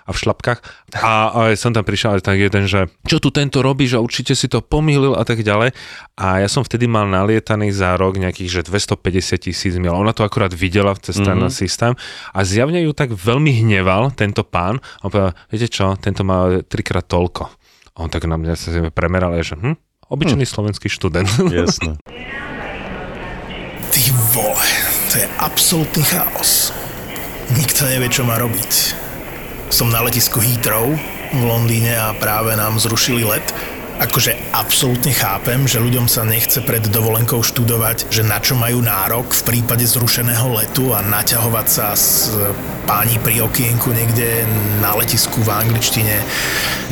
a 0.08 0.10
v 0.10 0.18
šlapkách. 0.18 0.58
A, 0.96 1.12
a 1.28 1.40
som 1.52 1.70
tam 1.70 1.84
prišiel 1.84 2.16
aj 2.16 2.24
tak 2.24 2.40
jeden, 2.40 2.64
že 2.64 2.88
čo 3.04 3.20
tu 3.20 3.28
tento 3.28 3.60
robí, 3.60 3.84
že 3.84 4.00
určite 4.00 4.32
si 4.32 4.48
to 4.48 4.58
pomýlil 4.58 5.12
a 5.12 5.22
tak 5.22 5.44
ďalej. 5.44 5.76
A 6.16 6.40
ja 6.40 6.48
som 6.48 6.64
vtedy 6.64 6.88
mal 6.88 7.04
nalietaný 7.04 7.68
za 7.70 7.92
rok 7.94 8.16
nejakých, 8.16 8.48
že 8.50 8.60
250 8.64 8.96
tisíc 9.38 9.76
mil. 9.76 9.92
Ona 9.92 10.10
to 10.10 10.24
akurát 10.24 10.48
videla 10.50 10.96
cez 10.96 11.14
ten 11.14 11.36
Mhm. 11.36 11.52
systém 11.52 11.92
a 12.30 12.40
zjavne 12.40 12.80
ju 12.80 12.90
tak 12.90 13.12
veľmi 13.12 13.52
hneval 13.60 14.10
tento 14.12 14.40
pán. 14.42 14.80
On 15.00 15.08
povedal, 15.08 15.36
viete 15.46 15.68
čo, 15.68 15.92
tento 15.94 16.24
má 16.24 16.64
trikrát 16.64 17.04
toľko. 17.04 17.52
A 17.92 17.98
on 17.98 18.08
tak 18.08 18.24
na 18.24 18.34
mňa 18.34 18.54
sa 18.54 18.70
premeral, 18.88 19.34
a 19.34 19.42
že 19.42 19.54
hm, 19.54 19.76
obyčajný 20.08 20.46
slovenský 20.46 20.88
študent. 20.88 21.28
Jasné. 21.52 22.00
Ty 23.88 24.00
vole, 24.30 24.68
to 25.08 25.14
je 25.16 25.26
absolútny 25.36 26.00
chaos. 26.02 26.70
Nikto 27.50 27.84
nevie, 27.84 28.08
čo 28.08 28.22
má 28.22 28.36
robiť. 28.36 28.72
Som 29.68 29.92
na 29.92 30.00
letisku 30.00 30.40
Heathrow 30.40 30.96
v 31.28 31.42
Londýne 31.44 31.92
a 31.92 32.16
práve 32.16 32.56
nám 32.56 32.80
zrušili 32.80 33.20
let. 33.20 33.44
Akože 34.00 34.32
absolútne 34.54 35.12
chápem, 35.12 35.68
že 35.68 35.82
ľuďom 35.82 36.08
sa 36.08 36.24
nechce 36.24 36.64
pred 36.64 36.80
dovolenkou 36.88 37.44
študovať, 37.44 38.08
že 38.08 38.24
na 38.24 38.40
čo 38.40 38.56
majú 38.56 38.80
nárok 38.80 39.36
v 39.36 39.42
prípade 39.44 39.84
zrušeného 39.84 40.48
letu 40.56 40.96
a 40.96 41.04
naťahovať 41.04 41.66
sa 41.68 41.92
s 41.92 42.32
páni 42.88 43.20
pri 43.20 43.44
okienku 43.44 43.92
niekde 43.92 44.48
na 44.80 44.96
letisku 44.96 45.44
v 45.44 45.52
angličtine. 45.52 46.16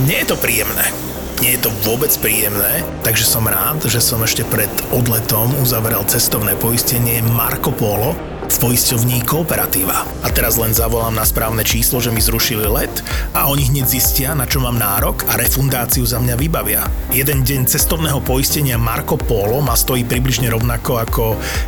Nie 0.04 0.26
je 0.26 0.34
to 0.34 0.36
príjemné. 0.36 0.92
Nie 1.40 1.56
je 1.56 1.68
to 1.68 1.70
vôbec 1.80 2.12
príjemné, 2.20 2.84
takže 3.00 3.24
som 3.24 3.48
rád, 3.48 3.88
že 3.88 4.04
som 4.04 4.20
ešte 4.20 4.44
pred 4.44 4.68
odletom 4.92 5.48
uzavrel 5.64 6.04
cestovné 6.04 6.52
poistenie 6.60 7.24
Marco 7.24 7.72
Polo 7.72 8.35
v 8.46 8.56
poisťovní 8.62 9.26
Kooperatíva. 9.26 10.06
A 10.22 10.28
teraz 10.30 10.54
len 10.56 10.70
zavolám 10.70 11.14
na 11.14 11.26
správne 11.26 11.66
číslo, 11.66 11.98
že 11.98 12.14
mi 12.14 12.22
zrušili 12.22 12.66
let 12.70 13.02
a 13.34 13.50
oni 13.50 13.68
hneď 13.68 13.86
zistia, 13.90 14.32
na 14.38 14.46
čo 14.46 14.62
mám 14.62 14.78
nárok 14.78 15.26
a 15.26 15.34
refundáciu 15.34 16.06
za 16.06 16.22
mňa 16.22 16.34
vybavia. 16.38 16.86
Jeden 17.10 17.42
deň 17.42 17.66
cestovného 17.66 18.22
poistenia 18.22 18.78
Marco 18.78 19.18
Polo 19.18 19.58
ma 19.58 19.74
stojí 19.74 20.06
približne 20.06 20.48
rovnako 20.50 20.92
ako 21.02 21.24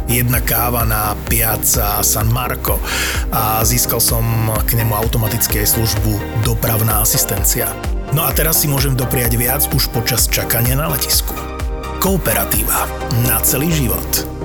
jedna 0.06 0.38
káva 0.38 0.87
na 0.87 1.18
Piazza 1.26 2.00
San 2.06 2.30
Marco 2.30 2.78
a 3.35 3.61
získal 3.66 3.99
som 3.99 4.23
k 4.64 4.78
nemu 4.78 4.94
automatické 4.94 5.66
službu 5.66 6.44
dopravná 6.47 7.02
asistencia. 7.02 7.68
No 8.14 8.25
a 8.25 8.32
teraz 8.32 8.64
si 8.64 8.70
môžem 8.70 8.97
dopriať 8.97 9.37
viac 9.37 9.62
už 9.75 9.92
počas 9.92 10.30
čakania 10.30 10.78
na 10.78 10.88
letisku. 10.88 11.37
Kooperatíva. 12.00 12.88
Na 13.26 13.42
celý 13.42 13.68
život. 13.75 14.38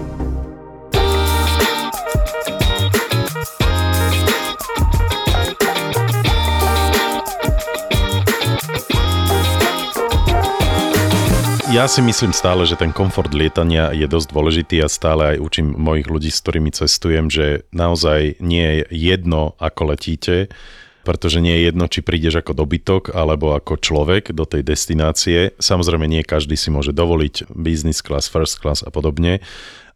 Ja 11.74 11.90
si 11.90 12.06
myslím 12.06 12.38
stále, 12.38 12.70
že 12.70 12.78
ten 12.78 12.94
komfort 12.94 13.34
lietania 13.34 13.90
je 13.98 14.06
dosť 14.06 14.30
dôležitý 14.30 14.86
a 14.86 14.94
stále 14.94 15.34
aj 15.34 15.38
učím 15.42 15.74
mojich 15.74 16.06
ľudí, 16.06 16.30
s 16.30 16.46
ktorými 16.46 16.70
cestujem, 16.70 17.34
že 17.34 17.66
naozaj 17.74 18.38
nie 18.46 18.86
je 18.86 18.94
jedno, 18.94 19.58
ako 19.58 19.98
letíte, 19.98 20.54
pretože 21.02 21.42
nie 21.42 21.50
je 21.58 21.74
jedno, 21.74 21.90
či 21.90 22.06
prídeš 22.06 22.46
ako 22.46 22.54
dobytok 22.54 23.18
alebo 23.18 23.58
ako 23.58 23.82
človek 23.82 24.38
do 24.38 24.46
tej 24.46 24.62
destinácie. 24.62 25.58
Samozrejme, 25.58 26.06
nie 26.06 26.22
každý 26.22 26.54
si 26.54 26.70
môže 26.70 26.94
dovoliť 26.94 27.50
business 27.58 28.06
class, 28.06 28.30
first 28.30 28.62
class 28.62 28.86
a 28.86 28.94
podobne, 28.94 29.42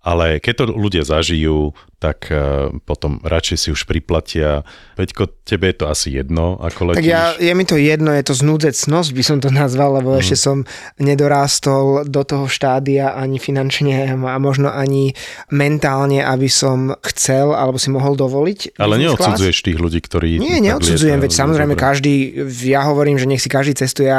ale 0.02 0.42
keď 0.42 0.66
to 0.66 0.66
ľudia 0.74 1.06
zažijú, 1.06 1.78
tak 1.98 2.30
eh, 2.30 2.70
potom 2.86 3.18
radšej 3.26 3.58
si 3.58 3.68
už 3.74 3.90
priplatia. 3.90 4.62
Peťko, 4.94 5.42
tebe 5.42 5.74
je 5.74 5.82
to 5.82 5.86
asi 5.90 6.14
jedno, 6.14 6.62
ako 6.62 6.94
Tak 6.94 7.02
letíš. 7.02 7.10
ja, 7.10 7.34
je 7.34 7.54
mi 7.58 7.66
to 7.66 7.74
jedno, 7.74 8.14
je 8.14 8.22
to 8.22 8.38
znúdzecnosť, 8.38 9.10
by 9.18 9.24
som 9.26 9.38
to 9.42 9.50
nazval, 9.50 9.98
lebo 9.98 10.14
mm. 10.14 10.22
ešte 10.22 10.38
som 10.38 10.62
nedorástol 11.02 12.06
do 12.06 12.22
toho 12.22 12.46
štádia 12.46 13.18
ani 13.18 13.42
finančne 13.42 14.14
a 14.14 14.38
možno 14.38 14.70
ani 14.70 15.18
mentálne, 15.50 16.22
aby 16.22 16.46
som 16.46 16.94
chcel 17.02 17.58
alebo 17.58 17.82
si 17.82 17.90
mohol 17.90 18.14
dovoliť. 18.14 18.78
Ale 18.78 19.02
neodsudzuješ 19.02 19.66
tých 19.66 19.78
ľudí, 19.82 19.98
ktorí... 19.98 20.38
Nie, 20.38 20.62
tak 20.62 20.66
neodsudzujem, 20.70 21.18
veď 21.18 21.32
samozrejme 21.34 21.74
dobre. 21.74 21.86
každý, 21.86 22.16
ja 22.62 22.86
hovorím, 22.86 23.18
že 23.18 23.26
nech 23.26 23.42
si 23.42 23.50
každý 23.50 23.74
cestuje 23.74 24.10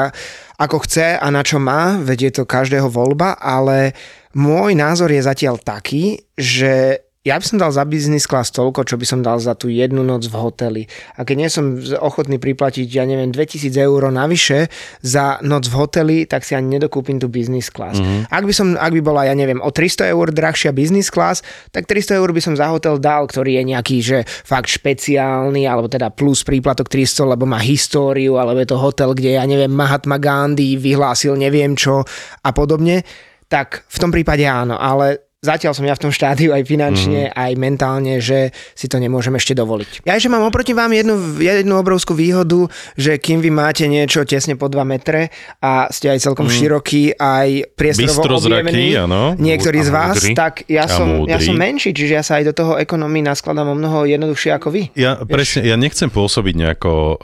ako 0.59 0.77
chce 0.83 1.15
a 1.15 1.27
na 1.31 1.47
čo 1.47 1.63
má, 1.63 2.03
veď 2.03 2.19
je 2.19 2.33
to 2.43 2.45
každého 2.51 2.91
voľba, 2.91 3.39
ale 3.39 3.95
môj 4.35 4.75
názor 4.75 5.15
je 5.15 5.23
zatiaľ 5.23 5.63
taký, 5.63 6.19
že 6.35 7.07
ja 7.29 7.37
by 7.37 7.45
som 7.45 7.61
dal 7.61 7.69
za 7.69 7.85
business 7.85 8.25
class 8.25 8.49
toľko, 8.49 8.89
čo 8.89 8.97
by 8.97 9.05
som 9.05 9.21
dal 9.21 9.37
za 9.37 9.53
tú 9.53 9.69
jednu 9.69 10.01
noc 10.01 10.25
v 10.33 10.37
hoteli. 10.41 10.83
A 11.21 11.29
keď 11.29 11.37
nie 11.37 11.51
som 11.53 11.77
ochotný 12.01 12.41
priplatiť, 12.41 12.89
ja 12.89 13.05
neviem, 13.05 13.29
2000 13.29 13.69
eur 13.77 14.09
navyše 14.09 14.73
za 15.05 15.37
noc 15.45 15.69
v 15.69 15.75
hoteli, 15.77 16.17
tak 16.25 16.49
si 16.49 16.57
ani 16.57 16.81
nedokúpim 16.81 17.21
tú 17.21 17.29
business 17.29 17.69
class. 17.69 18.01
Mm-hmm. 18.01 18.33
Ak, 18.33 18.45
by 18.49 18.55
som, 18.57 18.67
ak 18.81 18.93
by 18.97 19.01
bola, 19.05 19.29
ja 19.29 19.37
neviem, 19.37 19.61
o 19.61 19.69
300 19.69 20.09
eur 20.09 20.33
drahšia 20.33 20.73
business 20.73 21.13
class, 21.13 21.45
tak 21.69 21.85
300 21.85 22.17
eur 22.17 22.33
by 22.33 22.41
som 22.41 22.57
za 22.57 22.73
hotel 22.73 22.97
dal, 22.97 23.29
ktorý 23.29 23.61
je 23.61 23.63
nejaký, 23.77 23.97
že 24.01 24.19
fakt 24.25 24.73
špeciálny, 24.73 25.69
alebo 25.69 25.93
teda 25.93 26.09
plus 26.09 26.41
príplatok 26.41 26.89
300, 26.89 27.37
lebo 27.37 27.45
má 27.45 27.61
históriu, 27.61 28.41
alebo 28.41 28.65
je 28.65 28.69
to 28.73 28.81
hotel, 28.81 29.13
kde, 29.13 29.37
ja 29.37 29.45
neviem, 29.45 29.69
Mahatma 29.69 30.17
Gandhi 30.17 30.81
vyhlásil 30.81 31.37
neviem 31.37 31.77
čo 31.77 32.01
a 32.41 32.51
podobne, 32.57 33.05
tak 33.49 33.85
v 33.89 33.99
tom 34.01 34.09
prípade 34.09 34.45
áno, 34.49 34.81
ale 34.81 35.28
zatiaľ 35.39 35.71
som 35.71 35.87
ja 35.87 35.95
v 35.95 36.03
tom 36.03 36.11
štádiu 36.11 36.51
aj 36.51 36.67
finančne, 36.67 37.31
mm-hmm. 37.31 37.43
aj 37.47 37.53
mentálne, 37.63 38.19
že 38.19 38.51
si 38.75 38.91
to 38.91 38.99
nemôžem 38.99 39.31
ešte 39.39 39.55
dovoliť. 39.55 40.03
Ja 40.03 40.19
ešte 40.19 40.35
mám 40.35 40.43
oproti 40.43 40.75
vám 40.75 40.91
jednu, 40.91 41.39
jednu 41.39 41.79
obrovskú 41.79 42.19
výhodu, 42.19 42.67
že 42.99 43.23
kým 43.23 43.39
vy 43.39 43.55
máte 43.55 43.87
niečo 43.87 44.27
tesne 44.27 44.59
po 44.59 44.67
2 44.67 44.83
metre 44.83 45.31
a 45.63 45.87
ste 45.95 46.11
aj 46.11 46.27
celkom 46.27 46.51
mm. 46.51 46.55
široký, 46.59 47.03
aj 47.15 47.71
priestorovo 47.79 48.51
áno. 48.51 49.39
niektorí 49.39 49.79
z 49.87 49.91
vás, 49.95 50.19
múdry. 50.19 50.35
tak 50.35 50.67
ja 50.67 50.91
som, 50.91 51.23
ja 51.31 51.39
som 51.39 51.55
menší, 51.55 51.95
čiže 51.95 52.13
ja 52.19 52.25
sa 52.27 52.43
aj 52.43 52.51
do 52.51 52.55
toho 52.59 52.73
ekonomii 52.83 53.23
naskladám 53.23 53.71
o 53.71 53.79
mnoho 53.79 54.11
jednoduchšie 54.11 54.51
ako 54.59 54.75
vy. 54.75 54.83
Ja, 54.99 55.23
presne, 55.23 55.63
ja 55.71 55.79
nechcem 55.79 56.11
pôsobiť 56.11 56.55
nejako 56.67 56.93
uh, 57.15 57.19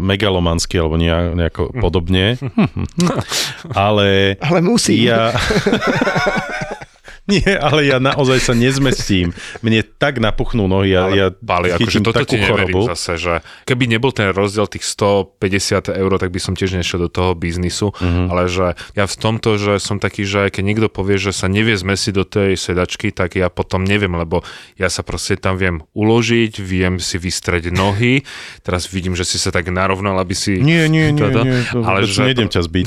megalomansky 0.00 0.80
alebo 0.80 0.96
nejako, 0.96 1.76
podobne, 1.76 2.40
ale 3.76 4.40
Ale 4.40 4.60
musí. 4.64 5.04
ja... 5.04 5.36
Nie, 7.32 7.58
ale 7.58 7.84
ja 7.84 7.98
naozaj 7.98 8.38
sa 8.40 8.54
nezmestím. 8.54 9.34
Mne 9.58 9.82
tak 9.82 10.16
napuchnú 10.16 10.64
nohy, 10.64 10.94
ja, 10.94 11.10
ja 11.10 11.26
Bali, 11.32 11.70
akože 11.70 11.98
toto 12.00 12.22
ti 12.22 12.38
neverím 12.38 12.70
chorobu. 12.70 12.90
zase, 12.90 13.18
že 13.18 13.34
keby 13.64 13.88
nebol 13.88 14.10
ten 14.10 14.30
rozdiel 14.30 14.66
tých 14.66 14.86
150 14.86 15.90
eur, 15.90 16.10
tak 16.16 16.30
by 16.30 16.38
som 16.38 16.52
tiež 16.52 16.74
nešiel 16.74 17.02
do 17.02 17.10
toho 17.10 17.34
biznisu, 17.34 17.90
Mhm. 17.90 17.98
mm-hmm. 17.98 18.26
ale 18.30 18.42
že 18.46 18.66
ja 18.94 19.04
v 19.04 19.16
tomto, 19.16 19.56
že 19.56 19.78
som 19.78 19.98
taký, 19.98 20.22
že 20.22 20.48
keď 20.48 20.62
niekto 20.62 20.88
povie, 20.88 21.16
že 21.16 21.30
sa 21.30 21.46
nevie 21.46 21.74
zmesiť 21.74 22.12
do 22.12 22.22
tej 22.22 22.54
sedačky, 22.54 23.10
tak 23.10 23.34
ja 23.34 23.50
potom 23.50 23.82
neviem, 23.82 24.12
lebo 24.12 24.46
ja 24.74 24.86
sa 24.86 25.02
proste 25.02 25.34
tam 25.34 25.56
viem 25.56 25.82
uložiť, 25.92 26.58
viem 26.58 26.96
si 26.96 27.16
vystreť 27.16 27.68
nohy, 27.68 28.22
teraz 28.62 28.86
vidím, 28.86 29.12
že 29.12 29.26
si 29.26 29.36
sa 29.36 29.50
tak 29.50 29.66
narovnal, 29.66 30.14
aby 30.16 30.32
si... 30.32 30.58
Nie, 30.58 30.86
nie, 30.86 31.10
nie, 31.10 31.18
Toto. 31.18 31.42
nie, 31.42 31.58
to, 31.66 31.82
ale 31.82 32.06
že, 32.06 32.22
nejdem 32.22 32.46
ťa 32.46 32.62
zbiť. 32.62 32.86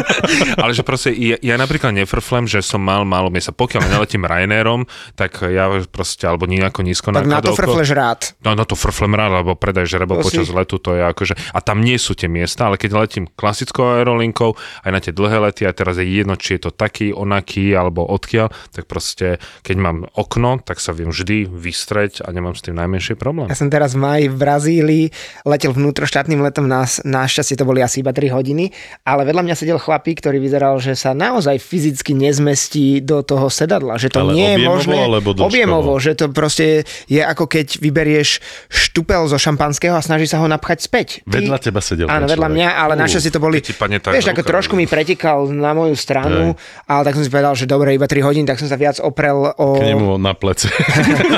ale 0.62 0.72
že 0.72 0.82
proste 0.82 1.10
ja, 1.12 1.36
ja 1.40 1.54
napríklad 1.56 1.92
nefrflem, 1.92 2.44
že 2.44 2.60
som 2.60 2.80
mal 2.80 3.02
málo 3.02 3.28
miesta. 3.28 3.50
Pokiaľ 3.70 3.86
neletím 3.86 4.26
Ryanairom, 4.26 4.90
tak 5.14 5.46
ja 5.46 5.70
proste, 5.86 6.26
alebo 6.26 6.50
nejako 6.50 6.82
nízko 6.82 7.14
Tak 7.14 7.30
na 7.30 7.38
to 7.38 7.54
frfleš 7.54 7.94
rád. 7.94 8.34
No, 8.42 8.58
no 8.58 8.66
to 8.66 8.74
frflem 8.74 9.14
rád, 9.14 9.46
lebo 9.46 9.54
predaj 9.54 9.86
žrebo 9.86 10.18
počas 10.18 10.50
si- 10.50 10.56
letu, 10.58 10.82
to 10.82 10.98
je 10.98 11.06
akože... 11.06 11.38
A 11.54 11.62
tam 11.62 11.78
nie 11.86 11.94
sú 11.94 12.18
tie 12.18 12.26
miesta, 12.26 12.66
ale 12.66 12.82
keď 12.82 12.98
letím 12.98 13.30
klasickou 13.30 14.02
aerolinkou, 14.02 14.58
aj 14.82 14.90
na 14.90 14.98
tie 14.98 15.14
dlhé 15.14 15.38
lety, 15.38 15.62
a 15.62 15.70
teraz 15.70 16.02
je 16.02 16.10
jedno, 16.10 16.34
či 16.34 16.58
je 16.58 16.66
to 16.66 16.70
taký, 16.74 17.14
onaký, 17.14 17.70
alebo 17.70 18.02
odkiaľ, 18.10 18.50
tak 18.74 18.90
proste, 18.90 19.38
keď 19.62 19.76
mám 19.78 19.96
okno, 20.18 20.58
tak 20.58 20.82
sa 20.82 20.90
viem 20.90 21.14
vždy 21.14 21.46
vystreť 21.46 22.26
a 22.26 22.34
nemám 22.34 22.58
s 22.58 22.66
tým 22.66 22.74
najmenší 22.74 23.14
problém. 23.14 23.46
Ja 23.46 23.54
som 23.54 23.70
teraz 23.70 23.94
v 23.94 24.02
maji 24.02 24.26
v 24.26 24.34
Brazílii 24.34 25.04
letel 25.46 25.70
vnútroštátnym 25.70 26.42
letom, 26.42 26.66
na, 26.66 26.90
našťastie 26.90 27.54
to 27.54 27.62
boli 27.62 27.86
asi 27.86 28.02
iba 28.02 28.10
3 28.10 28.34
hodiny, 28.34 28.74
ale 29.06 29.22
vedľa 29.22 29.46
mňa 29.46 29.54
sedel 29.54 29.78
chlapík, 29.78 30.18
ktorý 30.18 30.42
vyzeral, 30.42 30.82
že 30.82 30.98
sa 30.98 31.14
naozaj 31.14 31.62
fyzicky 31.62 32.18
nezmestí 32.18 32.98
do 33.04 33.22
toho 33.22 33.52
sedadla, 33.60 33.94
že 33.94 34.08
to 34.08 34.22
Ale 34.22 34.32
nie 34.32 34.50
je 34.50 34.64
možné. 34.64 34.96
alebo 34.98 35.30
dĺžkovo? 35.30 35.46
objemovo, 35.46 35.92
že 35.96 36.12
to 36.14 36.28
proste 36.28 36.66
je 37.06 37.20
ako 37.20 37.44
keď 37.44 37.76
vyberieš 37.76 38.40
štupel 38.66 39.26
zo 39.26 39.36
šampanského 39.36 39.92
a 39.92 40.00
snaží 40.00 40.24
sa 40.24 40.40
ho 40.40 40.46
napchať 40.46 40.80
späť. 40.80 41.20
Vedľa 41.24 41.58
teba 41.58 41.78
sedel 41.78 42.06
Áno, 42.06 42.24
vedľa 42.24 42.48
mňa, 42.48 42.68
ale 42.72 42.92
Ú, 42.94 42.98
našťastie 42.98 43.28
to 43.28 43.38
boli, 43.38 43.60
tak 43.60 43.76
vieš, 44.08 44.26
ako 44.26 44.42
trošku 44.42 44.72
mi 44.72 44.84
pretekal 44.84 45.44
na 45.46 45.70
moju 45.70 45.92
stranu, 45.92 46.56
ale 46.84 47.00
tak 47.02 47.14
som 47.14 47.22
si 47.22 47.28
povedal, 47.28 47.52
že 47.52 47.64
dobre, 47.64 47.92
iba 47.92 48.04
3 48.04 48.16
hodiny, 48.20 48.44
tak 48.44 48.56
som 48.56 48.66
sa 48.66 48.74
viac 48.74 48.96
oprel 48.98 49.52
o... 49.52 49.76
K 49.76 49.84
nemu 49.86 50.16
na 50.16 50.32
plece. 50.32 50.72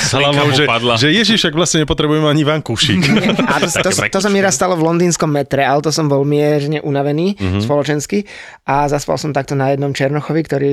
slinka 0.00 0.42
mu 0.42 0.52
že, 0.52 0.64
padla. 0.64 0.94
že 0.96 1.10
Ježiš, 1.10 1.44
ak 1.44 1.54
vlastne 1.54 1.82
nepotrebujem 1.82 2.24
ani 2.24 2.42
vankúšik. 2.42 3.00
A 3.42 3.60
to, 3.60 3.66
to, 3.84 3.90
to, 3.90 4.02
to 4.08 4.20
sa 4.20 4.28
mi 4.28 4.38
raz 4.38 4.54
stalo 4.54 4.74
v 4.74 4.84
londýnskom 4.84 5.28
metre, 5.28 5.60
ale 5.60 5.80
to 5.80 5.90
som 5.90 6.06
bol 6.06 6.22
mierne 6.22 6.80
unavený 6.80 7.10
Mhm. 7.30 7.36
mm-hmm. 7.36 7.62
spoločensky 7.62 8.18
a 8.64 8.86
zaspal 8.86 9.14
som 9.14 9.30
takto 9.30 9.52
na 9.52 9.70
jednom 9.70 9.90
Černochovi, 9.90 10.40
ktorý 10.40 10.72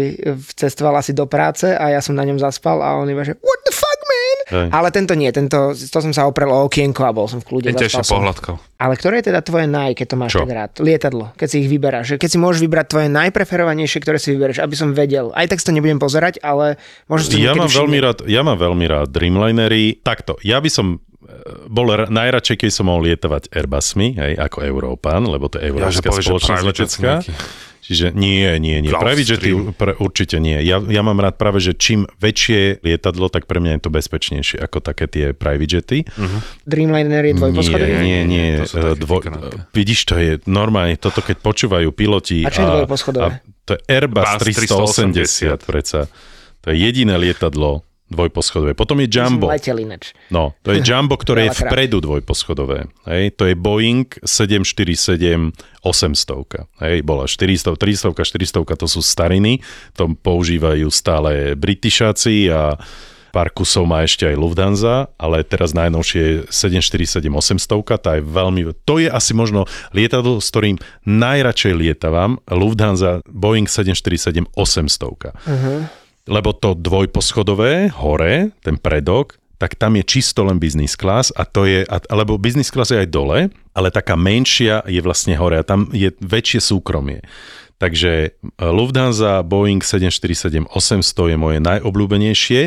cestoval 0.78 0.94
asi 0.94 1.10
do 1.12 1.26
práce 1.26 1.66
a 1.66 1.90
ja 1.90 1.98
som 1.98 2.14
na 2.14 2.22
ňom 2.22 2.38
zaspal 2.38 2.78
a 2.80 2.94
on 2.94 3.10
iba, 3.10 3.26
že 3.26 3.34
what 3.42 3.60
the 3.66 3.74
fuck, 3.74 3.98
man? 4.06 4.38
Hej. 4.48 4.68
Ale 4.70 4.88
tento 4.94 5.18
nie, 5.18 5.34
tento, 5.34 5.74
to 5.74 5.98
som 5.98 6.14
sa 6.14 6.24
oprel 6.24 6.48
o 6.48 6.70
okienko 6.70 7.02
a 7.02 7.10
bol 7.10 7.26
som 7.26 7.42
v 7.42 7.50
kľude. 7.50 7.74
Ešte 7.74 8.06
som. 8.06 8.22
pohľadkal. 8.22 8.62
Ale 8.78 8.94
ktoré 8.94 9.20
je 9.20 9.34
teda 9.34 9.42
tvoje 9.42 9.66
naj, 9.66 9.98
keď 9.98 10.06
to 10.06 10.16
máš 10.16 10.32
Čo? 10.32 10.46
tak 10.46 10.54
rád? 10.54 10.72
Lietadlo, 10.78 11.34
keď 11.34 11.48
si 11.50 11.58
ich 11.60 11.68
vyberáš. 11.68 12.06
Že 12.08 12.16
Keď 12.22 12.30
si 12.30 12.38
môžeš 12.38 12.60
vybrať 12.62 12.86
tvoje 12.88 13.08
najpreferovanejšie, 13.10 14.00
ktoré 14.00 14.18
si 14.22 14.30
vybereš, 14.32 14.62
aby 14.62 14.76
som 14.78 14.94
vedel. 14.94 15.34
Aj 15.34 15.50
tak 15.50 15.58
si 15.58 15.66
to 15.66 15.74
nebudem 15.74 15.98
pozerať, 15.98 16.38
ale 16.40 16.78
možno 17.08 17.34
Ja 17.34 17.58
mám, 17.58 17.66
veľmi 17.66 17.98
rád, 17.98 18.18
ja 18.30 18.46
mám 18.46 18.56
veľmi 18.56 18.86
rád 18.86 19.10
Dreamlinery. 19.10 19.98
Takto, 20.00 20.38
ja 20.40 20.62
by 20.62 20.70
som 20.70 20.86
e, 20.94 20.98
bol 21.66 21.90
r- 21.90 22.06
najradšej, 22.08 22.56
keď 22.56 22.70
som 22.70 22.86
mohol 22.86 23.10
lietovať 23.10 23.50
Airbusmi, 23.50 24.14
hej, 24.16 24.34
ako 24.38 24.62
Európan, 24.62 25.26
lebo 25.26 25.50
to 25.50 25.58
je 25.58 25.66
Ja, 25.66 25.74
európska 25.74 26.14
že 26.14 26.22
spoločnosť 26.22 26.64
letecká. 26.64 27.12
nejaký. 27.20 27.34
Čiže 27.88 28.12
nie, 28.12 28.52
nie, 28.60 28.84
nie. 28.84 28.92
Gulfstream. 28.92 29.08
Private 29.08 29.32
jety 29.32 29.52
pre, 29.80 29.92
určite 29.96 30.44
nie. 30.44 30.60
Ja, 30.60 30.84
ja 30.84 31.02
mám 31.08 31.24
rád 31.24 31.40
práve, 31.40 31.64
že 31.64 31.72
čím 31.72 32.04
väčšie 32.20 32.84
lietadlo, 32.84 33.32
tak 33.32 33.48
pre 33.48 33.64
mňa 33.64 33.80
je 33.80 33.82
to 33.88 33.90
bezpečnejšie 33.96 34.60
ako 34.60 34.84
také 34.84 35.08
tie 35.08 35.26
private 35.32 35.72
jety. 35.80 36.04
Dreamliner 36.68 37.32
je 37.32 37.34
dvojposchodový? 37.40 38.04
Nie, 38.04 38.20
nie, 38.28 38.60
nie. 38.60 38.68
to 38.68 39.00
také 39.00 39.00
Dvo, 39.00 39.24
vidíš, 39.72 40.00
to 40.04 40.20
je 40.20 40.44
normálne, 40.44 41.00
toto 41.00 41.24
keď 41.24 41.40
počúvajú 41.40 41.88
piloti. 41.96 42.44
A 42.44 42.52
čo 42.52 42.68
je 42.68 42.68
dvojposchodové? 42.84 43.40
to 43.64 43.76
je 43.76 43.82
Airbus 43.88 44.24
Bus 44.36 44.44
380, 44.44 45.64
380. 45.64 45.64
predsa. 45.64 46.00
To 46.64 46.76
je 46.76 46.76
jediné 46.84 47.16
lietadlo 47.16 47.87
dvojposchodové. 48.08 48.72
Potom 48.74 49.04
je 49.04 49.08
Jumbo. 49.12 49.52
No, 50.32 50.56
to 50.64 50.72
je 50.72 50.80
Jumbo, 50.80 51.20
ktoré 51.20 51.52
je 51.52 51.60
vpredu 51.68 52.00
dvojposchodové. 52.00 52.88
Hej, 53.04 53.36
to 53.36 53.44
je 53.52 53.56
Boeing 53.56 54.08
747 54.24 55.52
800. 55.84 56.68
Hej, 56.84 56.96
bola 57.04 57.28
400, 57.28 57.76
300, 57.76 58.16
400, 58.16 58.80
to 58.80 58.88
sú 58.88 59.02
stariny, 59.04 59.60
to 59.96 60.16
používajú 60.16 60.88
stále 60.88 61.56
Britisháci 61.60 62.48
a 62.48 62.80
pár 63.36 63.52
kusov 63.52 63.86
má 63.86 64.02
ešte 64.02 64.26
aj 64.26 64.40
Lufthansa, 64.40 65.12
ale 65.20 65.44
teraz 65.44 65.76
najnovšie 65.76 66.22
je 66.24 66.36
747 66.50 67.28
800, 67.28 68.02
tá 68.02 68.18
je 68.18 68.24
veľmi, 68.24 68.72
to 68.88 69.04
je 69.04 69.12
asi 69.12 69.36
možno 69.36 69.68
lietadlo, 69.92 70.40
s 70.40 70.48
ktorým 70.50 70.80
najradšej 71.06 71.74
lietavam, 71.76 72.40
Lufthansa 72.48 73.22
Boeing 73.28 73.68
747 73.68 74.48
800 74.56 76.07
lebo 76.28 76.54
to 76.54 76.76
dvojposchodové 76.76 77.90
hore, 77.96 78.52
ten 78.62 78.76
predok, 78.76 79.40
tak 79.58 79.74
tam 79.74 79.98
je 79.98 80.06
čisto 80.06 80.46
len 80.46 80.62
business 80.62 80.94
class 80.94 81.34
a 81.34 81.42
to 81.42 81.66
je, 81.66 81.82
alebo 82.14 82.38
business 82.38 82.70
class 82.70 82.94
je 82.94 83.02
aj 83.02 83.10
dole, 83.10 83.50
ale 83.74 83.90
taká 83.90 84.14
menšia 84.14 84.86
je 84.86 85.02
vlastne 85.02 85.34
hore 85.34 85.58
a 85.58 85.66
tam 85.66 85.90
je 85.90 86.14
väčšie 86.22 86.62
súkromie. 86.62 87.26
Takže 87.78 88.12
e, 88.14 88.30
Lufthansa 88.62 89.46
Boeing 89.46 89.82
747-800 89.82 91.34
je 91.34 91.38
moje 91.38 91.58
najobľúbenejšie 91.62 92.62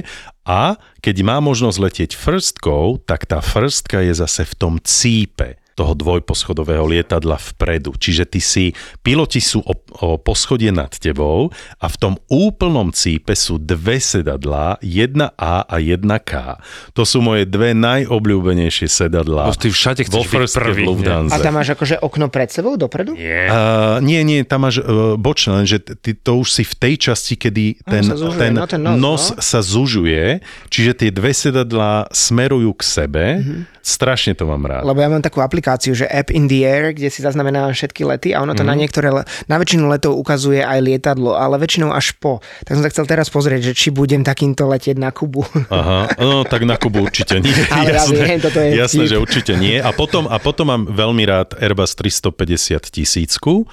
a 0.46 0.78
keď 1.02 1.16
má 1.26 1.38
možnosť 1.42 1.78
letieť 1.78 2.10
firstkou, 2.14 3.02
tak 3.06 3.26
tá 3.26 3.42
firstka 3.42 4.02
je 4.02 4.14
zase 4.14 4.46
v 4.46 4.54
tom 4.58 4.74
cípe 4.82 5.59
toho 5.80 5.96
dvojposchodového 5.96 6.84
lietadla 6.84 7.40
vpredu. 7.40 7.96
Čiže 7.96 8.28
ty 8.28 8.40
si, 8.44 8.76
piloti 9.00 9.40
sú 9.40 9.64
o, 9.64 9.72
o 10.04 10.20
poschodie 10.20 10.68
nad 10.68 10.92
tebou 10.92 11.48
a 11.80 11.86
v 11.88 11.96
tom 11.96 12.14
úplnom 12.28 12.92
cípe 12.92 13.32
sú 13.32 13.56
dve 13.56 13.96
sedadlá, 13.96 14.76
jedna 14.84 15.32
A 15.40 15.64
a 15.64 15.80
jedna 15.80 16.20
K. 16.20 16.60
To 16.92 17.08
sú 17.08 17.24
moje 17.24 17.48
dve 17.48 17.72
najobľúbenejšie 17.72 18.92
sedadlá. 18.92 19.48
Lebo 19.48 19.56
ty 19.56 19.72
všade 19.72 20.04
chceš 20.04 20.12
vo 20.12 20.24
byť 20.26 20.52
prvý. 20.52 20.84
A 21.30 21.36
tam 21.40 21.56
máš 21.56 21.72
akože 21.72 22.02
okno 22.02 22.26
pred 22.28 22.50
sebou 22.50 22.74
dopredu? 22.74 23.14
Nie. 23.14 23.46
Uh, 23.48 24.02
nie, 24.02 24.20
nie, 24.26 24.42
tam 24.42 24.66
máš 24.66 24.82
uh, 24.82 25.14
bočné, 25.14 25.64
lenže 25.64 25.78
ty 25.80 26.12
to 26.12 26.42
už 26.42 26.50
si 26.50 26.62
v 26.66 26.74
tej 26.74 26.94
časti, 27.08 27.38
kedy 27.38 27.86
ten, 27.86 28.02
sa 28.02 28.18
zužuje, 28.18 28.40
ten, 28.42 28.52
no, 28.58 28.66
ten 28.66 28.80
nos, 28.82 28.98
nos 28.98 29.22
no. 29.32 29.40
sa 29.40 29.60
zužuje, 29.62 30.42
čiže 30.68 30.92
tie 31.06 31.10
dve 31.14 31.30
sedadlá 31.30 32.10
smerujú 32.10 32.74
k 32.74 32.82
sebe. 32.82 33.24
Strašne 33.80 34.36
to 34.36 34.44
mám 34.44 34.60
rád. 34.66 34.84
Lebo 34.84 35.00
ja 35.00 35.08
mám 35.08 35.22
takú 35.22 35.40
aplikáciu, 35.40 35.69
že 35.78 36.06
App 36.08 36.32
in 36.32 36.48
the 36.48 36.64
Air, 36.64 36.96
kde 36.96 37.12
si 37.12 37.20
zaznamenávam 37.20 37.76
všetky 37.76 38.02
lety 38.02 38.32
a 38.32 38.42
ono 38.42 38.56
to 38.56 38.64
mm. 38.64 38.70
na 38.70 38.74
niektoré, 38.74 39.08
le- 39.12 39.26
na 39.46 39.56
väčšinu 39.60 39.86
letov 39.86 40.16
ukazuje 40.16 40.64
aj 40.64 40.80
lietadlo, 40.80 41.36
ale 41.36 41.60
väčšinou 41.60 41.92
až 41.92 42.16
po. 42.16 42.40
Tak 42.66 42.80
som 42.80 42.82
sa 42.82 42.90
chcel 42.90 43.06
teraz 43.06 43.28
pozrieť, 43.28 43.70
že 43.70 43.72
či 43.76 43.88
budem 43.92 44.24
takýmto 44.24 44.66
letieť 44.66 44.96
na 44.96 45.12
Kubu. 45.12 45.44
Aha, 45.68 46.10
no 46.16 46.42
tak 46.42 46.64
na 46.64 46.80
Kubu 46.80 47.04
určite 47.06 47.38
nie. 47.38 47.52
Ale 47.74 47.92
ja 47.92 48.04
viem, 48.08 48.40
toto 48.40 48.58
je 48.58 48.78
jasné 48.78 49.04
že 49.10 49.16
určite 49.18 49.52
nie. 49.58 49.82
A 49.82 49.90
potom, 49.92 50.30
a 50.30 50.38
potom 50.38 50.70
mám 50.70 50.82
veľmi 50.86 51.26
rád 51.26 51.58
Airbus 51.58 51.98
350 51.98 52.80
tisícku 52.88 53.66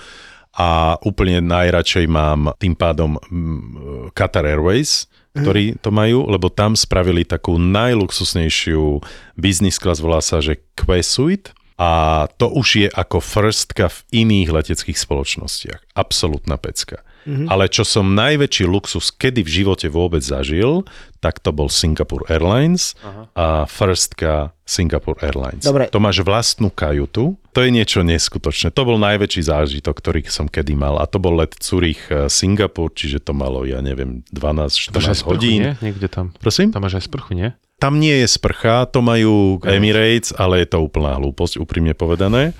a 0.57 0.97
úplne 1.05 1.37
najradšej 1.45 2.05
mám 2.09 2.57
tým 2.57 2.73
pádom 2.73 3.21
mm, 3.29 4.11
Qatar 4.17 4.49
Airways, 4.49 5.05
ktorí 5.37 5.77
to 5.77 5.93
majú, 5.93 6.25
lebo 6.25 6.49
tam 6.49 6.73
spravili 6.73 7.21
takú 7.21 7.61
najluxusnejšiu 7.61 9.01
business 9.37 9.77
class, 9.77 10.01
volá 10.01 10.17
sa, 10.17 10.41
že 10.41 10.57
Q 10.73 10.97
Suite 11.05 11.53
a 11.77 12.25
to 12.41 12.49
už 12.49 12.67
je 12.85 12.87
ako 12.89 13.21
firstka 13.21 13.93
v 13.93 14.25
iných 14.25 14.49
leteckých 14.49 14.97
spoločnostiach. 14.97 15.93
Absolutná 15.93 16.57
pecka. 16.57 17.05
Mm-hmm. 17.27 17.51
Ale 17.51 17.67
čo 17.67 17.83
som 17.83 18.15
najväčší 18.15 18.63
luxus 18.65 19.11
kedy 19.11 19.43
v 19.43 19.49
živote 19.61 19.91
vôbec 19.91 20.23
zažil, 20.23 20.87
tak 21.19 21.43
to 21.43 21.51
bol 21.51 21.67
Singapore 21.67 22.23
Airlines 22.31 22.95
Aha. 23.03 23.23
a 23.35 23.45
firstka 23.67 24.55
Singapore 24.63 25.19
Airlines. 25.19 25.67
Dobre. 25.67 25.91
To 25.91 25.99
máš 25.99 26.23
vlastnú 26.23 26.71
kajutu, 26.71 27.35
to 27.51 27.59
je 27.65 27.69
niečo 27.73 27.99
neskutočné. 28.05 28.71
To 28.71 28.87
bol 28.87 28.95
najväčší 28.95 29.43
zážitok, 29.43 29.97
ktorý 29.99 30.23
som 30.31 30.47
kedy 30.47 30.77
mal. 30.79 31.01
A 31.01 31.05
to 31.09 31.19
bol 31.19 31.35
let 31.35 31.57
Zurich 31.59 31.99
eh, 32.07 32.31
Singapur, 32.31 32.95
čiže 32.95 33.19
to 33.19 33.35
malo, 33.35 33.67
ja 33.67 33.83
neviem, 33.83 34.23
12-14 34.31 34.93
To 34.93 34.99
máš 35.01 35.09
aj 35.11 35.19
sprchu, 35.19 35.31
hodín. 35.35 35.59
nie? 35.61 35.73
Niekde 35.83 36.07
tam. 36.07 36.25
Prosím? 36.39 36.71
Tam 36.71 36.85
máš 36.85 37.01
aj 37.01 37.05
sprchu, 37.11 37.35
nie? 37.35 37.49
Tam 37.77 38.01
nie 38.01 38.25
je 38.25 38.27
sprcha, 38.27 38.89
to 38.89 39.05
majú 39.05 39.61
Emirates, 39.61 40.33
ale 40.33 40.65
je 40.65 40.73
to 40.73 40.81
úplná 40.81 41.13
hlúposť, 41.21 41.61
úprimne 41.61 41.93
povedané. 41.93 42.57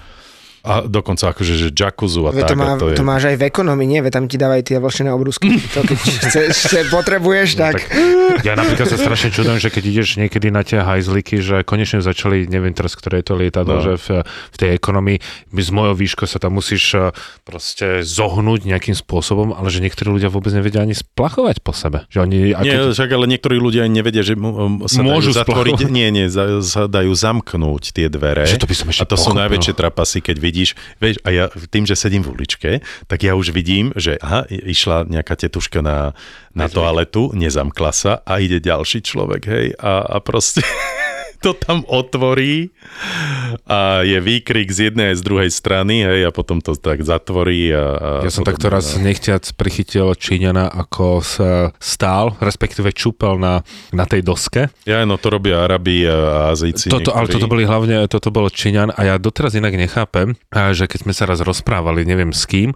A 0.68 0.76
dokonca 0.84 1.32
akože, 1.32 1.54
že 1.56 1.68
jacuzzu 1.72 2.28
a 2.28 2.32
Veď 2.32 2.44
tak. 2.44 2.50
to, 2.52 2.56
má, 2.56 2.68
a 2.68 2.76
to, 2.76 2.86
je... 2.92 2.96
to 2.96 3.04
máš 3.04 3.24
aj 3.26 3.36
v 3.40 3.44
ekonomii, 3.48 3.88
nie? 3.88 4.00
Veď 4.04 4.12
tam 4.14 4.26
ti 4.28 4.36
dávajú 4.36 4.62
tie 4.62 4.78
vlšené 4.78 5.10
obrúsky. 5.10 5.48
To 5.74 5.82
keď 5.82 5.98
chceš, 5.98 6.54
chce, 6.60 6.80
potrebuješ, 6.90 7.50
tak... 7.56 7.76
Ja 8.42 8.54
napríklad 8.54 8.88
sa 8.88 8.98
strašne 8.98 9.30
čudujem, 9.30 9.58
že 9.58 9.70
keď 9.70 9.84
ideš 9.88 10.10
niekedy 10.18 10.50
na 10.50 10.62
tie 10.62 10.80
hajzliky, 10.80 11.40
že 11.40 11.64
konečne 11.64 12.02
začali, 12.02 12.46
neviem 12.46 12.72
teraz, 12.72 12.94
ktoré 12.94 13.22
je 13.22 13.26
to 13.26 13.36
lietadlo, 13.36 13.66
No. 13.68 13.80
no. 13.80 13.86
že 13.86 13.94
v, 13.96 14.08
v 14.26 14.58
tej 14.58 14.70
ekonomii, 14.74 15.18
my 15.50 15.62
z 15.62 15.70
mojou 15.70 15.94
výškou 15.94 16.26
sa 16.26 16.38
tam 16.38 16.56
musíš 16.56 16.84
eh, 16.94 17.14
proste 17.42 18.02
zohnúť 18.02 18.66
nejakým 18.66 18.94
spôsobom, 18.94 19.54
ale 19.54 19.70
že 19.70 19.80
niektorí 19.80 20.10
ľudia 20.10 20.28
vôbec 20.28 20.52
nevedia 20.52 20.82
ani 20.82 20.92
splachovať 20.92 21.62
po 21.62 21.72
sebe. 21.72 22.04
Že 22.10 22.18
oni, 22.24 22.38
a 22.52 22.60
Nie, 22.62 22.90
však 22.90 23.10
ale 23.10 23.26
niektorí 23.28 23.56
ľudia 23.56 23.86
ani 23.86 24.02
nevedia, 24.02 24.22
že 24.22 24.34
um, 24.34 24.84
sa 24.86 25.00
Môžu 25.00 25.32
dajú 25.32 25.40
zatvoriť, 25.46 25.74
splachovať. 25.80 25.94
nie, 25.94 26.08
nie, 26.10 26.26
za, 26.28 26.60
sa 26.60 26.86
dajú 26.86 27.14
zamknúť 27.14 27.84
tie 27.94 28.08
dvere. 28.08 28.44
Že 28.44 28.60
to 28.60 28.68
by 28.68 28.76
som 28.76 28.88
ešte 28.90 29.04
a 29.04 29.08
to 29.08 29.16
sú 29.16 29.30
pochopil. 29.30 29.42
najväčšie 29.46 29.74
trapasy, 29.74 30.18
keď 30.20 30.36
vidíš, 30.58 30.74
vieš, 30.98 31.22
a 31.22 31.30
ja 31.30 31.46
tým, 31.54 31.86
že 31.86 31.94
sedím 31.94 32.26
v 32.26 32.34
uličke, 32.34 32.82
tak 33.06 33.20
ja 33.22 33.38
už 33.38 33.54
vidím, 33.54 33.94
že 33.94 34.18
aha, 34.18 34.50
išla 34.50 35.06
nejaká 35.06 35.38
tetuška 35.38 35.86
na, 35.86 36.18
na 36.58 36.66
toaletu, 36.66 37.30
nezamkla 37.38 37.94
sa 37.94 38.26
a 38.26 38.42
ide 38.42 38.58
ďalší 38.58 39.06
človek, 39.06 39.42
hej, 39.46 39.78
a, 39.78 40.02
a 40.02 40.18
proste 40.18 40.66
to 41.40 41.54
tam 41.58 41.86
otvorí 41.88 42.74
a 43.68 44.02
je 44.04 44.18
výkrik 44.20 44.68
z 44.70 44.92
jednej 44.92 45.14
aj 45.14 45.18
z 45.20 45.24
druhej 45.24 45.50
strany, 45.52 46.04
hej, 46.04 46.22
a 46.28 46.32
potom 46.34 46.60
to 46.60 46.76
tak 46.76 47.04
zatvorí. 47.04 47.72
A, 47.72 47.86
a 47.96 48.10
Ja 48.26 48.32
som 48.34 48.44
podobne, 48.44 48.58
takto 48.58 48.68
raz 48.74 48.86
nechťac 48.98 49.44
prichytil 49.56 50.08
Číňana, 50.18 50.68
ako 50.68 51.22
sa 51.22 51.52
stál, 51.78 52.36
respektíve 52.42 52.92
čupel 52.92 53.38
na, 53.40 53.62
na 53.94 54.06
tej 54.10 54.26
doske. 54.26 54.72
Ja, 54.84 55.06
no 55.06 55.16
to 55.22 55.32
robia 55.32 55.64
Arabi 55.64 56.04
a 56.08 56.52
Azíci. 56.52 56.90
Toto, 56.92 57.14
ale 57.14 57.30
toto 57.30 57.48
boli 57.48 57.64
hlavne, 57.64 58.08
toto 58.10 58.34
bol 58.34 58.50
Číňan 58.52 58.96
a 58.96 59.02
ja 59.04 59.16
doteraz 59.22 59.56
inak 59.56 59.76
nechápem, 59.76 60.36
že 60.52 60.86
keď 60.90 61.00
sme 61.08 61.14
sa 61.14 61.30
raz 61.30 61.40
rozprávali, 61.44 62.04
neviem 62.08 62.34
s 62.34 62.44
kým, 62.50 62.74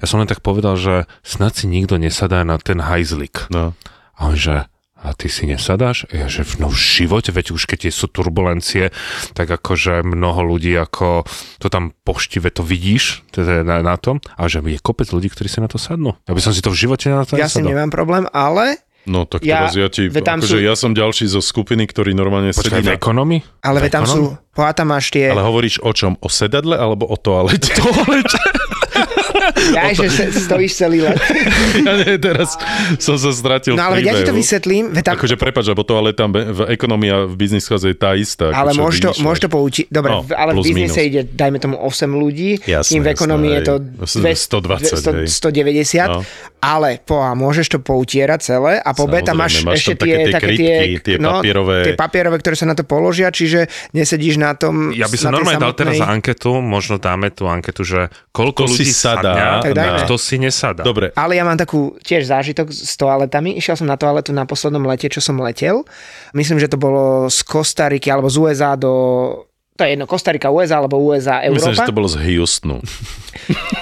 ja 0.00 0.08
som 0.08 0.16
len 0.16 0.28
tak 0.28 0.40
povedal, 0.40 0.80
že 0.80 1.04
snad 1.20 1.52
si 1.52 1.68
nikto 1.68 2.00
nesadá 2.00 2.40
na 2.40 2.56
ten 2.56 2.80
hajzlik. 2.80 3.52
No. 3.52 3.76
A 4.16 4.20
on 4.32 4.36
že, 4.36 4.64
a 5.00 5.12
ty 5.12 5.26
si 5.26 5.44
nesadáš? 5.44 6.04
Ja 6.10 6.28
že 6.28 6.44
no 6.56 6.68
v 6.68 6.76
živote, 6.76 7.32
veď 7.32 7.52
už 7.52 7.64
keď 7.64 7.88
sú 7.88 8.06
turbulencie, 8.06 8.92
tak 9.32 9.48
akože 9.48 10.04
mnoho 10.04 10.44
ľudí 10.46 10.72
ako 10.72 11.24
to 11.56 11.66
tam 11.66 11.96
poštive 11.98 12.52
to 12.52 12.60
vidíš 12.60 13.24
teda 13.30 13.64
na, 13.64 13.80
na 13.80 13.96
tom, 13.96 14.20
a 14.36 14.44
že 14.44 14.60
je 14.60 14.76
kopec 14.78 15.08
ľudí, 15.08 15.26
ktorí 15.26 15.48
si 15.48 15.58
na 15.58 15.66
to 15.66 15.76
sadnú. 15.76 16.14
Ja 16.24 16.32
by 16.32 16.40
som 16.40 16.52
si 16.52 16.60
to 16.60 16.68
v 16.68 16.78
živote 16.78 17.08
na 17.08 17.24
to 17.24 17.34
Ja 17.34 17.48
nesadol. 17.48 17.72
nemám 17.72 17.88
problém, 17.88 18.28
ale 18.30 18.84
No 19.08 19.24
tak 19.24 19.40
Ja- 19.48 19.64
teraz 19.64 19.80
ja 19.80 19.88
ti, 19.88 20.12
akože 20.12 20.44
sú- 20.46 20.60
ja 20.60 20.76
som 20.76 20.92
ďalší 20.92 21.24
zo 21.24 21.40
skupiny, 21.40 21.88
ktorý 21.88 22.12
normálne 22.12 22.52
Počkaj, 22.52 22.68
sedí 22.68 22.84
v 22.84 22.92
na... 22.92 23.00
ekonomii? 23.00 23.40
Ale 23.64 23.80
veď 23.80 23.90
tam 23.96 24.04
sú, 24.04 24.36
pohľa 24.52 24.72
tam 24.76 24.92
máš 24.92 25.08
tie, 25.08 25.32
Ale 25.32 25.40
hovoríš 25.40 25.80
o 25.80 25.88
čom? 25.96 26.20
O 26.20 26.28
sedadle 26.28 26.76
alebo 26.76 27.08
o 27.08 27.16
toalete? 27.16 27.72
Toalete? 27.80 28.36
Ja, 29.70 29.90
že 29.90 30.06
stojíš 30.30 30.72
celý 30.76 30.98
let. 31.02 31.16
ja 31.80 31.92
nie, 31.96 32.16
teraz 32.16 32.54
som 32.96 33.14
sa 33.14 33.30
stratil 33.30 33.72
No 33.72 33.84
ale 33.84 34.00
v 34.00 34.06
ja 34.06 34.14
ti 34.14 34.22
to 34.22 34.32
vysvetlím, 34.32 34.92
tam, 34.98 35.14
Akože 35.14 35.34
prepač, 35.34 35.64
lebo 35.66 35.82
toaleta 35.82 36.24
v 36.26 36.68
ekonomii 36.68 37.08
a 37.08 37.18
v 37.24 37.34
business 37.34 37.64
class 37.64 37.82
je 37.82 37.92
tá 37.92 38.12
istá. 38.12 38.50
ale 38.50 38.70
ako 38.70 38.72
čo 38.72 38.80
môžeš 38.80 39.00
to, 39.00 39.10
môžeš 39.20 39.40
to 39.40 39.48
poučiť, 39.48 39.84
dobre, 39.86 40.10
No, 40.10 40.18
v- 40.22 40.32
ale 40.32 40.50
v 40.52 40.58
biznise 40.62 41.00
ide, 41.02 41.20
dajme 41.24 41.58
tomu 41.58 41.76
8 41.76 41.88
ľudí, 42.10 42.60
Jasné, 42.60 42.90
kým 42.90 43.00
v 43.00 43.08
ekonomii 43.10 43.52
je 43.52 43.62
to 43.62 43.74
hej. 43.78 44.26
200, 44.26 44.50
120, 44.50 45.16
hej. 45.16 45.28
190, 45.28 46.08
No. 46.10 46.20
ale 46.58 46.98
poha, 46.98 47.32
môžeš 47.32 47.66
to 47.68 47.78
poutierať 47.78 48.40
celé 48.42 48.72
a 48.76 48.90
po 48.90 49.04
B 49.04 49.20
tam 49.20 49.38
máš, 49.38 49.62
máš 49.62 49.80
ešte 49.80 49.94
tam 49.96 50.06
tie, 50.06 50.16
také 50.28 50.46
tie, 50.50 50.74
krytky, 50.76 50.90
tie 51.02 51.16
no, 51.16 51.38
papierové- 51.38 51.84
tie 51.84 51.94
papierové, 51.94 52.36
ktoré 52.36 52.54
sa 52.54 52.64
na 52.64 52.72
to 52.72 52.82
položia, 52.82 53.28
čiže 53.28 53.64
nesedíš 53.92 54.36
na 54.36 54.52
tom 54.52 54.90
Ja 54.90 55.06
by 55.06 55.16
som 55.16 55.30
normálne 55.30 55.58
dal 55.58 55.72
teraz 55.72 55.96
anketu, 55.98 56.58
možno 56.58 56.96
dáme 56.96 57.30
tú 57.30 57.46
anketu, 57.46 57.82
že 57.82 58.00
koľko 58.30 58.66
ľudí 58.66 58.86
sadá 58.86 59.29
sadá, 59.34 59.62
Tak 59.62 59.72
dajme. 59.74 59.98
a 59.98 60.04
kto 60.04 60.14
si 60.16 60.36
nesadá. 60.36 60.82
Dobre, 60.82 61.10
Ale 61.12 61.32
ja 61.34 61.44
mám 61.44 61.56
takú 61.56 61.98
tiež 62.00 62.26
zážitok 62.26 62.70
s 62.70 62.94
toaletami. 62.94 63.54
Išiel 63.54 63.76
som 63.76 63.86
na 63.86 63.94
toaletu 63.94 64.30
na 64.30 64.44
poslednom 64.44 64.82
lete, 64.86 65.06
čo 65.06 65.18
som 65.18 65.38
letel. 65.38 65.82
Myslím, 66.32 66.58
že 66.58 66.70
to 66.70 66.78
bolo 66.78 67.26
z 67.26 67.40
Kostariky 67.42 68.08
alebo 68.08 68.30
z 68.30 68.36
USA 68.38 68.74
do... 68.74 68.92
To 69.74 69.88
je 69.88 69.96
jedno, 69.96 70.04
Kostarika 70.04 70.52
USA 70.52 70.78
alebo 70.78 71.00
USA 71.00 71.40
myslím, 71.40 71.56
Európa. 71.56 71.72
že 71.72 71.88
to 71.88 71.96
bolo 71.96 72.08
z 72.08 72.16
Houstonu. 72.20 72.76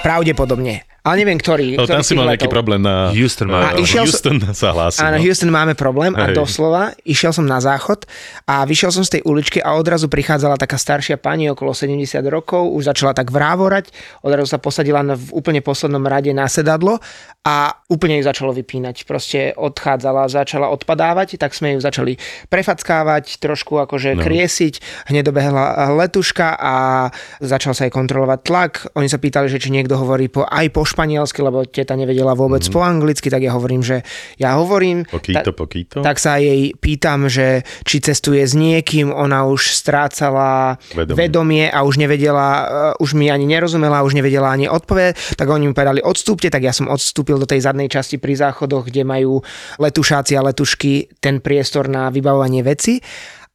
Pravdepodobne. 0.01 0.88
Ale 0.99 1.23
neviem, 1.23 1.39
ktorý. 1.39 1.79
No, 1.79 1.87
tam 1.87 2.03
si 2.03 2.11
mal 2.11 2.27
nejaký 2.27 2.51
letov. 2.51 2.55
problém 2.59 2.81
na... 2.83 3.15
Houston 3.15 3.47
má- 3.47 3.71
A 3.71 3.79
išiel 3.79 4.03
Houston 4.03 4.37
sa 4.59 4.75
hlási. 4.75 4.99
Áno, 4.99 5.15
no. 5.15 5.23
Houston 5.23 5.47
máme 5.47 5.73
problém 5.73 6.11
a 6.11 6.27
Hej. 6.27 6.35
doslova 6.35 6.91
išiel 7.07 7.31
som 7.31 7.47
na 7.47 7.63
záchod 7.63 8.03
a 8.43 8.67
vyšiel 8.67 8.91
som 8.91 9.07
z 9.07 9.19
tej 9.19 9.21
uličky 9.23 9.63
a 9.63 9.79
odrazu 9.79 10.11
prichádzala 10.11 10.59
taká 10.59 10.75
staršia 10.75 11.15
pani 11.15 11.47
okolo 11.47 11.71
70 11.71 12.19
rokov, 12.27 12.67
už 12.75 12.91
začala 12.91 13.15
tak 13.15 13.31
vrávorať, 13.31 13.95
odrazu 14.25 14.51
sa 14.51 14.59
posadila 14.59 14.99
na, 14.99 15.15
v 15.15 15.31
úplne 15.31 15.63
poslednom 15.63 16.03
rade 16.03 16.35
na 16.35 16.51
sedadlo 16.51 16.99
a 17.47 17.79
úplne 17.87 18.19
ju 18.19 18.23
začalo 18.27 18.51
vypínať. 18.51 19.07
Proste 19.07 19.55
odchádzala, 19.55 20.27
začala 20.27 20.67
odpadávať, 20.69 21.39
tak 21.39 21.55
sme 21.55 21.77
ju 21.77 21.79
začali 21.79 22.19
prefackávať, 22.51 23.39
trošku 23.39 23.79
akože 23.79 24.19
no. 24.19 24.21
kriesiť, 24.21 25.07
hneď 25.07 25.31
dobehla 25.31 25.95
letuška 25.95 26.59
a 26.59 26.75
začal 27.39 27.71
sa 27.71 27.87
jej 27.87 27.93
kontrolovať 27.93 28.39
tlak. 28.43 28.71
Oni 28.99 29.07
sa 29.07 29.17
pýtali, 29.17 29.47
že 29.47 29.61
či 29.63 29.71
niekto 29.71 29.95
hovorí 29.95 30.27
po, 30.27 30.43
aj 30.43 30.67
po 30.75 30.83
španielsky, 30.89 31.39
lebo 31.45 31.63
teta 31.63 31.93
nevedela 31.93 32.33
vôbec 32.33 32.65
mm. 32.65 32.73
po 32.73 32.81
anglicky, 32.81 33.29
tak 33.29 33.45
ja 33.45 33.53
hovorím, 33.53 33.85
že 33.85 34.01
ja 34.41 34.57
hovorím. 34.57 35.05
Pokýto, 35.05 35.51
Ta- 35.51 35.55
pokýto. 35.55 35.97
tak 36.01 36.17
sa 36.17 36.41
jej 36.41 36.73
pýtam, 36.73 37.29
že 37.29 37.61
či 37.85 38.01
cestuje 38.01 38.41
s 38.41 38.57
niekým, 38.57 39.13
ona 39.13 39.45
už 39.45 39.71
strácala 39.77 40.81
Vedomie. 40.91 41.17
vedomie, 41.17 41.65
a 41.69 41.85
už 41.85 42.01
nevedela, 42.01 42.49
uh, 42.97 43.03
už 43.03 43.13
mi 43.13 43.29
ani 43.29 43.45
nerozumela, 43.45 44.01
už 44.01 44.17
nevedela 44.17 44.49
ani 44.49 44.65
odpovedať, 44.65 45.37
tak 45.37 45.47
oni 45.47 45.69
mi 45.69 45.73
povedali 45.77 46.01
odstúpte, 46.01 46.49
tak 46.49 46.65
ja 46.65 46.73
som 46.73 46.89
odstúpil 46.89 47.37
do 47.37 47.45
tej 47.45 47.61
zadnej 47.61 47.87
časti 47.87 48.17
pri 48.17 48.33
záchodoch, 48.35 48.89
kde 48.89 49.05
majú 49.05 49.45
letušáci 49.77 50.33
a 50.35 50.45
letušky 50.45 51.21
ten 51.21 51.39
priestor 51.39 51.85
na 51.87 52.09
vybavovanie 52.09 52.65
veci. 52.65 52.99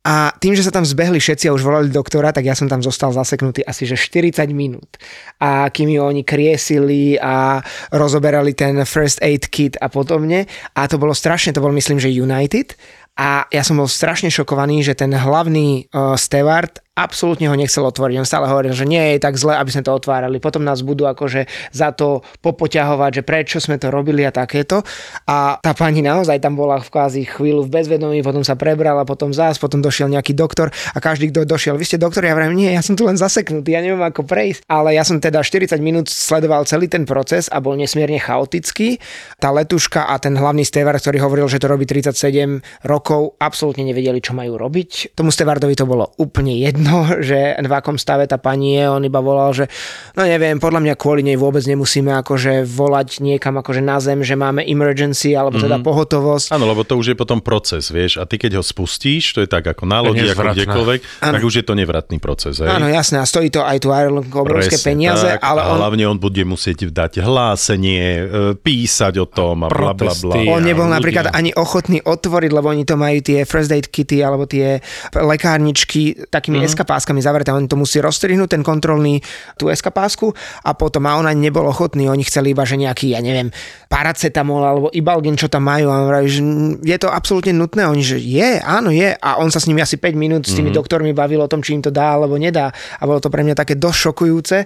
A 0.04 0.36
tým, 0.36 0.52
že 0.52 0.60
sa 0.60 0.68
tam 0.68 0.84
zbehli 0.84 1.16
všetci 1.16 1.48
a 1.48 1.56
už 1.56 1.64
volali 1.64 1.88
doktora, 1.88 2.28
tak 2.28 2.44
ja 2.44 2.52
som 2.52 2.68
tam 2.68 2.84
zostal 2.84 3.08
zaseknutý 3.16 3.64
asi 3.64 3.88
že 3.88 3.96
40 3.96 4.52
minút. 4.52 5.00
A 5.40 5.72
kým 5.72 5.96
ju 5.96 6.04
oni 6.04 6.20
kriesili 6.20 7.16
a 7.16 7.64
rozoberali 7.88 8.52
ten 8.52 8.76
first 8.84 9.24
aid 9.24 9.48
kit 9.48 9.80
a 9.80 9.88
podobne. 9.88 10.44
A 10.76 10.84
to 10.92 11.00
bolo 11.00 11.16
strašne, 11.16 11.56
to 11.56 11.64
bol 11.64 11.72
myslím, 11.72 11.96
že 11.96 12.12
United. 12.12 12.76
A 13.16 13.48
ja 13.48 13.64
som 13.64 13.80
bol 13.80 13.88
strašne 13.88 14.28
šokovaný, 14.28 14.84
že 14.84 14.92
ten 14.92 15.08
hlavný 15.08 15.88
uh, 15.88 16.20
steward 16.20 16.83
absolútne 16.94 17.50
ho 17.50 17.56
nechcel 17.58 17.82
otvoriť. 17.82 18.22
On 18.22 18.26
stále 18.26 18.46
hovoril, 18.46 18.70
že 18.70 18.86
nie 18.86 19.14
je 19.14 19.18
tak 19.18 19.34
zle, 19.34 19.58
aby 19.58 19.70
sme 19.70 19.82
to 19.82 19.90
otvárali. 19.90 20.38
Potom 20.38 20.62
nás 20.62 20.86
budú 20.86 21.10
akože 21.10 21.50
za 21.74 21.90
to 21.90 22.22
popoťahovať, 22.38 23.10
že 23.20 23.22
prečo 23.26 23.58
sme 23.58 23.82
to 23.82 23.90
robili 23.90 24.22
a 24.22 24.30
takéto. 24.30 24.86
A 25.26 25.58
tá 25.58 25.74
pani 25.74 26.06
naozaj 26.06 26.38
tam 26.38 26.54
bola 26.54 26.78
v 26.78 26.88
kvázi 26.88 27.26
chvíľu 27.26 27.66
v 27.66 27.82
bezvedomí, 27.82 28.22
potom 28.22 28.46
sa 28.46 28.54
prebrala, 28.54 29.02
potom 29.02 29.34
zás, 29.34 29.58
potom 29.58 29.82
došiel 29.82 30.06
nejaký 30.06 30.38
doktor 30.38 30.70
a 30.94 30.98
každý, 31.02 31.34
kto 31.34 31.42
došiel, 31.42 31.74
vy 31.74 31.84
ste 31.84 31.98
doktor, 31.98 32.22
ja 32.22 32.34
vravím, 32.38 32.62
nie, 32.62 32.70
ja 32.70 32.80
som 32.80 32.94
tu 32.94 33.02
len 33.02 33.18
zaseknutý, 33.18 33.74
ja 33.74 33.82
neviem 33.82 34.00
ako 34.00 34.22
prejsť. 34.22 34.62
Ale 34.70 34.94
ja 34.94 35.02
som 35.02 35.18
teda 35.18 35.42
40 35.42 35.74
minút 35.82 36.06
sledoval 36.06 36.62
celý 36.70 36.86
ten 36.86 37.02
proces 37.02 37.50
a 37.50 37.58
bol 37.58 37.74
nesmierne 37.74 38.22
chaotický. 38.22 39.02
Tá 39.42 39.50
letuška 39.50 40.06
a 40.06 40.14
ten 40.22 40.38
hlavný 40.38 40.62
stevar, 40.62 40.94
ktorý 40.94 41.18
hovoril, 41.26 41.50
že 41.50 41.58
to 41.58 41.66
robí 41.66 41.90
37 41.90 42.62
rokov, 42.86 43.34
absolútne 43.42 43.82
nevedeli, 43.82 44.22
čo 44.22 44.30
majú 44.38 44.54
robiť. 44.54 45.18
Tomu 45.18 45.34
stevardovi 45.34 45.74
to 45.74 45.90
bolo 45.90 46.14
úplne 46.22 46.54
jedno, 46.54 46.83
že 47.26 47.56
v 47.56 47.72
akom 47.72 47.96
stave 47.96 48.26
tá 48.26 48.36
pani 48.36 48.76
je, 48.76 48.84
on 48.88 49.02
iba 49.02 49.20
volal, 49.20 49.52
že 49.52 49.66
no 50.14 50.22
neviem, 50.22 50.58
podľa 50.58 50.80
mňa 50.80 50.94
kvôli 50.94 51.22
nej 51.24 51.36
vôbec 51.36 51.64
nemusíme 51.64 52.12
akože 52.20 52.64
volať 52.64 53.20
niekam 53.20 53.56
akože 53.58 53.80
na 53.80 53.98
zem, 53.98 54.20
že 54.20 54.34
máme 54.34 54.62
emergency 54.64 55.32
alebo 55.32 55.56
teda 55.56 55.80
Mhm. 55.80 55.84
pohotovosť. 55.84 56.48
Áno, 56.52 56.64
lebo 56.64 56.82
to 56.82 56.96
už 56.96 57.12
je 57.12 57.16
potom 57.16 57.40
proces, 57.40 57.88
vieš, 57.88 58.18
a 58.18 58.24
ty 58.24 58.36
keď 58.36 58.58
ho 58.58 58.64
spustíš, 58.64 59.34
to 59.34 59.40
je 59.42 59.48
tak 59.48 59.64
ako 59.64 59.84
na 59.84 60.00
lodi, 60.00 60.24
ako 60.24 60.52
kdekoľvek, 60.54 61.00
Áno. 61.20 61.34
tak 61.38 61.42
už 61.42 61.54
je 61.60 61.64
to 61.64 61.74
nevratný 61.74 62.16
proces, 62.18 62.60
hej? 62.60 62.68
Áno, 62.68 62.86
jasné, 62.88 63.20
a 63.20 63.26
stojí 63.26 63.48
to 63.50 63.64
aj 63.64 63.78
tu 63.80 63.88
Irelandku 63.90 64.34
obrovské 64.34 64.76
Presne 64.76 64.88
peniaze, 64.88 65.28
tak, 65.28 65.42
ale 65.42 65.60
a 65.62 65.72
on, 65.72 65.78
hlavne 65.80 66.04
on 66.06 66.18
bude 66.18 66.42
musieť 66.44 66.88
dať 66.90 67.20
hlásenie, 67.20 68.02
e, 68.04 68.22
písať 68.58 69.14
o 69.22 69.26
tom 69.26 69.64
a 69.64 69.68
bla 69.68 69.92
bla 69.94 70.12
bla. 70.12 70.34
On 70.50 70.60
nebol 70.62 70.86
ľudia. 70.86 70.96
napríklad 71.00 71.26
ani 71.32 71.50
ochotný 71.54 72.02
otvoriť, 72.02 72.50
lebo 72.50 72.68
oni 72.70 72.84
to 72.84 72.94
majú 72.98 73.18
tie 73.20 73.42
first 73.44 73.70
aid 73.70 73.88
kity 73.88 74.20
alebo 74.20 74.44
tie 74.44 74.80
lekárničky 75.14 76.28
takými 76.28 76.58
mm-hmm. 76.58 76.64
Eskapáskami 76.74 77.22
zavreté. 77.22 77.54
Oni 77.54 77.70
to 77.70 77.78
musí 77.78 78.02
rozstrihnúť, 78.02 78.58
ten 78.58 78.62
kontrolný, 78.66 79.22
tú 79.54 79.70
eskapásku 79.70 80.34
a 80.66 80.74
potom 80.74 81.06
a 81.06 81.14
on 81.16 81.30
ani 81.30 81.48
nebol 81.48 81.64
ochotný. 81.70 82.10
Oni 82.10 82.26
chceli 82.26 82.50
iba, 82.50 82.66
že 82.66 82.74
nejaký, 82.74 83.14
ja 83.14 83.22
neviem, 83.22 83.54
paracetamol 83.86 84.62
alebo 84.66 84.86
ibalgin, 84.90 85.38
čo 85.38 85.46
tam 85.46 85.70
majú. 85.70 85.88
A 85.88 86.02
on 86.02 86.10
vraví, 86.10 86.28
že 86.28 86.42
je 86.82 86.96
to 86.98 87.08
absolútne 87.10 87.54
nutné. 87.54 87.86
Oni, 87.86 88.02
že 88.02 88.18
je, 88.18 88.58
áno, 88.58 88.90
je. 88.90 89.14
A 89.14 89.38
on 89.38 89.48
sa 89.54 89.62
s 89.62 89.70
nimi 89.70 89.78
asi 89.78 89.96
5 89.96 90.14
minút 90.18 90.42
s 90.44 90.56
tými 90.56 90.74
mm-hmm. 90.74 90.78
doktormi 90.82 91.10
bavil 91.14 91.44
o 91.44 91.48
tom, 91.50 91.62
či 91.62 91.78
im 91.78 91.82
to 91.84 91.94
dá 91.94 92.18
alebo 92.18 92.34
nedá. 92.40 92.74
A 92.98 93.02
bolo 93.04 93.20
to 93.20 93.30
pre 93.30 93.44
mňa 93.44 93.54
také 93.54 93.76
dosť 93.76 93.98
šokujúce. 94.10 94.56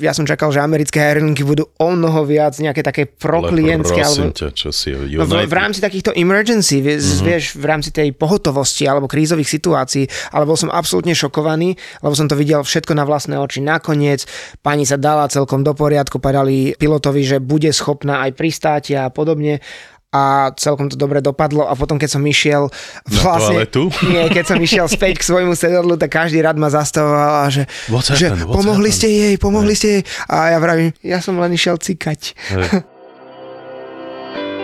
Ja 0.00 0.16
som 0.16 0.24
čakal, 0.24 0.48
že 0.54 0.62
americké 0.62 1.04
aerolinky 1.04 1.44
budú 1.44 1.68
o 1.76 1.88
mnoho 1.92 2.24
viac 2.24 2.56
nejaké 2.56 2.80
také 2.80 3.02
proklientské. 3.10 4.00
Alebo... 4.00 4.32
ťa, 4.32 4.48
čo 4.54 4.70
si 4.70 4.94
No, 4.94 5.26
v, 5.26 5.50
v 5.50 5.54
rámci 5.54 5.82
takýchto 5.82 6.14
emergency, 6.14 6.78
vieš, 6.78 7.02
Mhm. 7.02 7.10
mm-hmm. 7.10 7.26
vieš, 7.26 7.44
v 7.58 7.64
rámci 7.66 7.90
tej 7.90 8.08
pohotovosti 8.14 8.84
alebo 8.86 9.10
krízových 9.10 9.50
situácií, 9.50 10.04
ale 10.30 10.46
bol 10.46 10.54
som 10.54 10.70
absolútne 10.70 11.12
šokovaný, 11.12 11.57
lebo 12.04 12.14
som 12.14 12.30
to 12.30 12.38
videl 12.38 12.62
všetko 12.62 12.94
na 12.94 13.02
vlastné 13.02 13.34
oči. 13.40 13.58
Nakoniec 13.64 14.28
pani 14.62 14.86
sa 14.86 14.94
dala 14.94 15.26
celkom 15.26 15.66
do 15.66 15.74
poriadku, 15.74 16.22
povedali 16.22 16.78
pilotovi, 16.78 17.22
že 17.26 17.42
bude 17.42 17.72
schopná 17.74 18.22
aj 18.28 18.30
pristáť 18.38 18.84
a 18.94 19.02
podobne 19.10 19.58
a 20.08 20.56
celkom 20.56 20.88
to 20.88 20.96
dobre 20.96 21.20
dopadlo 21.20 21.68
a 21.68 21.76
potom 21.76 22.00
keď 22.00 22.16
som 22.16 22.24
išiel 22.24 22.72
vlastne, 23.04 23.68
nie, 24.12 24.24
keď 24.32 24.44
som 24.54 24.56
išiel 24.56 24.88
späť 24.88 25.20
k 25.20 25.28
svojmu 25.28 25.52
sedadlu, 25.52 26.00
tak 26.00 26.08
každý 26.08 26.40
rad 26.40 26.56
ma 26.56 26.72
zastavoval 26.72 27.44
a 27.44 27.52
že, 27.52 27.68
What's 27.92 28.08
že 28.16 28.32
happened? 28.32 28.48
Pomohli 28.48 28.88
happened? 28.88 28.96
ste 28.96 29.08
jej, 29.12 29.34
pomohli 29.36 29.74
ste 29.76 29.88
jej 30.00 30.02
a 30.32 30.56
ja 30.56 30.58
vravím, 30.64 30.96
ja 31.04 31.20
som 31.20 31.36
len 31.36 31.52
išiel 31.52 31.76
cikať. 31.76 32.32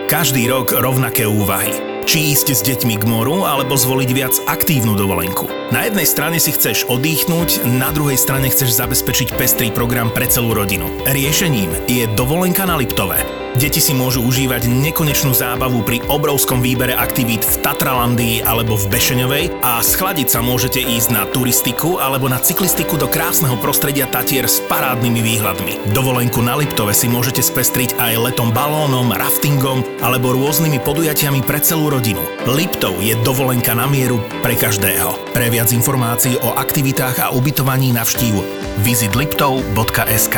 Každý 0.05 0.45
rok 0.45 0.69
rovnaké 0.69 1.25
úvahy. 1.25 1.94
Či 2.05 2.37
ísť 2.37 2.47
s 2.53 2.61
deťmi 2.61 3.01
k 3.01 3.09
moru, 3.09 3.43
alebo 3.49 3.73
zvoliť 3.73 4.09
viac 4.13 4.37
aktívnu 4.45 4.93
dovolenku. 4.93 5.49
Na 5.73 5.89
jednej 5.89 6.05
strane 6.05 6.37
si 6.37 6.53
chceš 6.53 6.85
oddychnúť, 6.85 7.65
na 7.65 7.89
druhej 7.89 8.21
strane 8.21 8.53
chceš 8.53 8.77
zabezpečiť 8.77 9.33
pestrý 9.33 9.73
program 9.73 10.13
pre 10.13 10.29
celú 10.29 10.53
rodinu. 10.53 10.85
Riešením 11.09 11.89
je 11.89 12.05
dovolenka 12.13 12.69
na 12.69 12.77
Liptove. 12.77 13.45
Deti 13.55 13.79
si 13.79 13.95
môžu 13.95 14.19
užívať 14.19 14.67
nekonečnú 14.67 15.31
zábavu 15.31 15.79
pri 15.87 16.03
obrovskom 16.11 16.59
výbere 16.59 16.91
aktivít 16.91 17.39
v 17.47 17.63
Tatralandii 17.63 18.43
alebo 18.43 18.75
v 18.75 18.91
Bešeňovej 18.91 19.63
a 19.63 19.79
schladiť 19.79 20.27
sa 20.27 20.43
môžete 20.43 20.83
ísť 20.83 21.15
na 21.15 21.23
turistiku 21.23 21.95
alebo 22.03 22.27
na 22.27 22.35
cyklistiku 22.35 22.99
do 22.99 23.07
krásneho 23.07 23.55
prostredia 23.63 24.11
Tatier 24.11 24.51
s 24.51 24.59
parádnymi 24.67 25.21
výhľadmi. 25.23 25.73
Dovolenku 25.95 26.43
na 26.43 26.59
Liptove 26.59 26.91
si 26.91 27.07
môžete 27.07 27.39
spestriť 27.39 27.95
aj 27.95 28.27
letom 28.27 28.51
balónom, 28.51 29.15
raftingom 29.15 29.87
alebo 30.03 30.35
rôznymi 30.35 30.83
podujatiami 30.83 31.39
pre 31.47 31.63
celú 31.63 31.94
rodinu. 31.95 32.19
Liptov 32.51 32.99
je 32.99 33.15
dovolenka 33.23 33.71
na 33.71 33.87
mieru 33.87 34.19
pre 34.43 34.59
každého. 34.59 35.31
Pre 35.31 35.47
viac 35.47 35.71
informácií 35.71 36.35
o 36.43 36.51
aktivitách 36.59 37.23
a 37.23 37.31
ubytovaní 37.31 37.95
navštív 37.95 38.43
visitliptov.sk 38.83 40.37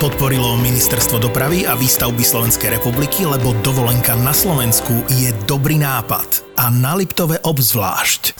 Podporilo 0.00 0.58
Ministerstvo 0.58 1.22
dopravy 1.22 1.68
a 1.68 1.78
výstavby 1.78 2.24
Slovenskej 2.26 2.76
republiky, 2.80 3.24
lebo 3.24 3.54
dovolenka 3.62 4.18
na 4.18 4.34
Slovensku 4.34 5.06
je 5.06 5.30
dobrý 5.46 5.78
nápad. 5.78 6.58
A 6.58 6.68
na 6.68 6.98
Liptove 6.98 7.38
obzvlášť. 7.40 8.36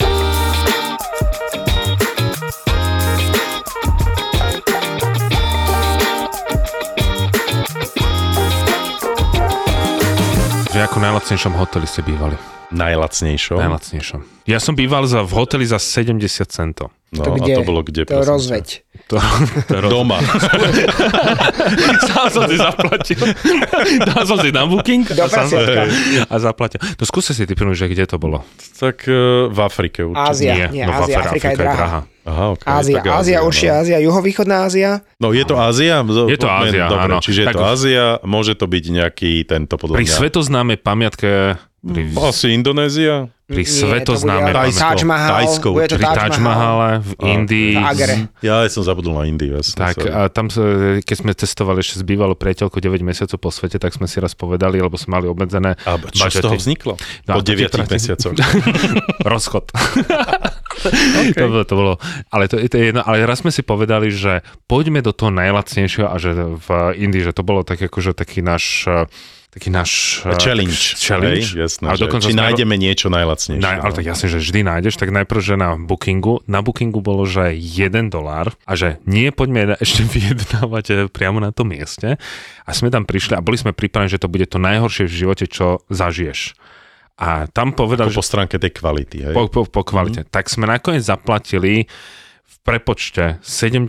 Že 10.75 10.91
ako 10.91 10.99
najlacnejšom 11.07 11.55
hoteli 11.55 11.87
ste 11.87 12.03
bývali? 12.03 12.35
Najlacnejšom? 12.75 13.63
Najlacnejšom. 13.63 14.43
Ja 14.43 14.59
som 14.59 14.75
býval 14.75 15.07
za, 15.07 15.23
v 15.23 15.31
hoteli 15.31 15.63
za 15.63 15.79
70 15.79 16.19
centov. 16.51 16.91
No, 17.15 17.23
To 17.23 17.31
a 17.31 17.37
kde? 17.39 17.53
to 17.55 17.63
bolo 17.63 17.81
kde? 17.81 18.01
To 18.05 18.19
rozveď. 18.19 18.67
To, 19.05 19.15
to 19.65 19.75
roz... 19.79 19.91
Doma. 19.91 20.17
Sám 22.07 22.27
som 22.27 22.43
si 22.45 22.57
zaplatil. 22.57 23.19
Dal 24.01 24.23
som 24.25 24.37
si 24.39 24.49
na 24.49 24.65
booking 24.65 25.05
a, 25.07 25.25
sám, 25.29 25.45
a 26.25 26.35
zaplatil. 26.37 26.79
No 26.81 27.03
skúste 27.03 27.31
si 27.31 27.43
typnúť, 27.43 27.75
že 27.75 27.87
kde 27.87 28.05
to 28.05 28.17
bolo. 28.17 28.41
tak 28.75 29.05
uh, 29.05 29.47
v 29.47 29.59
Afrike 29.59 30.03
určite. 30.03 30.25
Ázia. 30.25 30.53
Nie, 30.69 30.83
no 30.85 30.93
Ázia, 30.95 31.21
Afrika, 31.21 31.29
Afrika 31.29 31.47
je 31.47 31.57
drahá. 31.57 31.99
Aha, 32.25 32.57
okay, 32.57 32.65
Ázia, 32.65 32.97
tak 32.97 33.21
Ázia, 33.21 33.37
určite 33.45 33.69
no. 33.69 33.77
Ázia, 33.77 33.97
juhovýchodná 34.01 34.57
Ázia. 34.65 34.89
No 35.21 35.29
je 35.29 35.45
to 35.45 35.55
Ázia? 35.55 36.01
Je 36.01 36.37
to 36.41 36.49
Ázia, 36.49 36.83
Dobre, 36.89 37.05
áno. 37.05 37.17
čiže 37.21 37.39
je 37.45 37.47
to 37.47 37.59
Tak- 37.61 37.69
Ázia, 37.69 38.03
môže 38.25 38.53
to 38.57 38.65
byť 38.65 38.83
nejaký 38.89 39.31
tento 39.45 39.77
podľa 39.77 40.01
Pri 40.01 40.05
mňa. 40.09 40.17
svetoznámej 40.17 40.77
pamiatke 40.81 41.61
pri, 41.85 42.01
Asi 42.17 42.49
Indonézia? 42.49 43.29
pri 43.45 43.61
Nie, 43.61 43.69
svetoznámej 43.69 44.41
to 44.41 44.57
bude 44.57 44.73
Tajsko. 44.73 44.81
Taj 44.81 45.05
Mahal, 45.05 45.29
Tajsko 45.37 45.67
bude 45.69 45.85
to 45.85 45.97
pri 46.01 46.05
Taj 46.09 46.17
Taj 46.17 46.29
Mahal. 46.41 46.41
Mahale 46.41 46.89
v 46.97 47.11
Indii. 47.21 47.73
V 47.77 47.85
Agre. 47.85 48.15
Ja 48.41 48.65
som 48.65 48.81
zabudol 48.81 49.13
na 49.21 49.29
Indiu. 49.29 49.53
Ja 49.53 49.61
som 49.61 49.77
Tak 49.77 50.01
sorry. 50.01 50.09
a 50.09 50.19
tam, 50.33 50.49
keď 51.05 51.15
sme 51.15 51.31
testovali 51.37 51.85
ešte 51.85 52.01
s 52.01 52.03
bývalou 52.03 52.33
priateľkou 52.33 52.81
9 52.81 53.05
mesiacov 53.05 53.37
po 53.37 53.53
svete, 53.53 53.77
tak 53.77 53.93
sme 53.93 54.09
si 54.09 54.17
raz 54.17 54.33
povedali, 54.33 54.81
lebo 54.81 54.97
sme 54.97 55.21
mali 55.21 55.29
obmedzené 55.29 55.77
a 55.77 55.91
čo 56.09 56.25
z 56.25 56.41
toho 56.41 56.57
vzniklo? 56.57 56.97
No, 57.29 57.37
po 57.37 57.39
a 57.39 57.45
to 57.45 57.53
ti 57.53 57.61
9 57.61 57.69
trati- 57.69 57.93
mesiacoch. 57.93 58.33
Rozchod. 59.29 59.65
okay. 61.21 61.37
to, 61.37 61.61
to 61.69 61.73
bolo, 61.77 61.93
ale 62.33 62.49
to, 62.49 62.57
to 62.57 62.75
je 62.77 62.85
jedno, 62.89 63.05
ale 63.05 63.29
raz 63.29 63.45
sme 63.45 63.53
si 63.53 63.61
povedali, 63.61 64.09
že 64.09 64.41
poďme 64.65 65.05
do 65.05 65.13
toho 65.13 65.29
najlacnejšieho 65.29 66.09
a 66.09 66.17
že 66.17 66.33
v 66.33 66.67
Indii, 66.97 67.21
že 67.21 67.33
to 67.33 67.45
bolo 67.45 67.61
tak 67.61 67.77
akože 67.77 68.17
taký 68.17 68.41
náš 68.41 68.89
eh, 68.89 69.05
taký 69.55 69.71
náš 69.71 70.19
eh, 70.27 70.35
Challenge. 70.35 70.77
challenge. 70.99 71.47
Hej, 71.55 71.63
jasné, 71.63 71.85
Ale 71.87 71.95
že 71.95 72.03
dokonca 72.03 72.27
či 72.27 72.35
sme- 72.35 72.43
nájdeme 72.43 72.75
niečo 72.75 73.07
najlacnejšie. 73.07 73.63
Na, 73.63 73.79
ale 73.79 73.91
no. 73.91 73.97
tak 73.97 74.05
jasne, 74.05 74.27
že 74.27 74.37
vždy 74.43 74.59
nájdeš, 74.67 74.99
tak 74.99 75.15
najprv, 75.15 75.39
že 75.39 75.55
na 75.55 75.79
bookingu, 75.79 76.43
na 76.43 76.59
bookingu 76.59 76.99
bolo, 76.99 77.23
že 77.23 77.55
1 77.55 78.11
dolár 78.11 78.51
a 78.67 78.75
že 78.75 78.99
nie 79.07 79.31
poďme 79.31 79.79
ešte 79.79 80.03
vyjednávať 80.13 80.85
eh, 80.91 80.97
priamo 81.07 81.39
na 81.39 81.55
tom 81.55 81.71
mieste 81.71 82.19
a 82.67 82.69
sme 82.75 82.91
tam 82.91 83.07
prišli 83.07 83.39
a 83.39 83.41
boli 83.41 83.55
sme 83.55 83.71
pripravení, 83.71 84.11
že 84.11 84.19
to 84.19 84.27
bude 84.27 84.43
to 84.51 84.59
najhoršie 84.59 85.07
v 85.07 85.15
živote, 85.23 85.47
čo 85.47 85.79
zažiješ. 85.87 86.59
A 87.15 87.47
tam 87.47 87.71
povedali, 87.71 88.11
Ako 88.11 88.19
po 88.19 88.27
stránke 88.27 88.59
tej 88.59 88.75
kvality. 88.75 89.31
Hej? 89.31 89.33
po, 89.39 89.47
po, 89.47 89.63
po 89.63 89.87
kvalite. 89.87 90.27
Mm. 90.27 90.35
Tak 90.35 90.51
sme 90.51 90.67
nakoniec 90.67 90.99
zaplatili 90.99 91.87
v 92.43 92.55
prepočte 92.67 93.39
70 93.39 93.87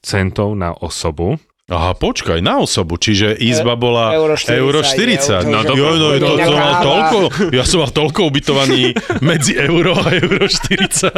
centov 0.00 0.56
na 0.56 0.72
osobu. 0.72 1.36
Aha, 1.72 1.92
počkaj, 1.94 2.38
na 2.38 2.60
osobu, 2.60 2.94
čiže 2.94 3.32
izba 3.32 3.72
bola 3.74 4.12
Euro 4.12 4.36
40, 4.36 4.52
euro 4.52 4.80
40. 4.84 5.40
euro, 5.40 5.48
No, 5.48 5.58
že- 5.64 5.72
jo, 5.72 5.88
no, 5.90 6.08
to, 6.12 6.32
to, 6.36 6.52
mal 6.52 6.74
toľko, 6.78 7.16
ja 7.48 7.64
som 7.64 7.80
mal 7.80 7.90
toľko 7.90 8.20
ubytovaní 8.28 8.92
medzi 9.24 9.56
euro 9.56 9.96
a 9.96 10.12
euro 10.12 10.44
40. 10.44 11.08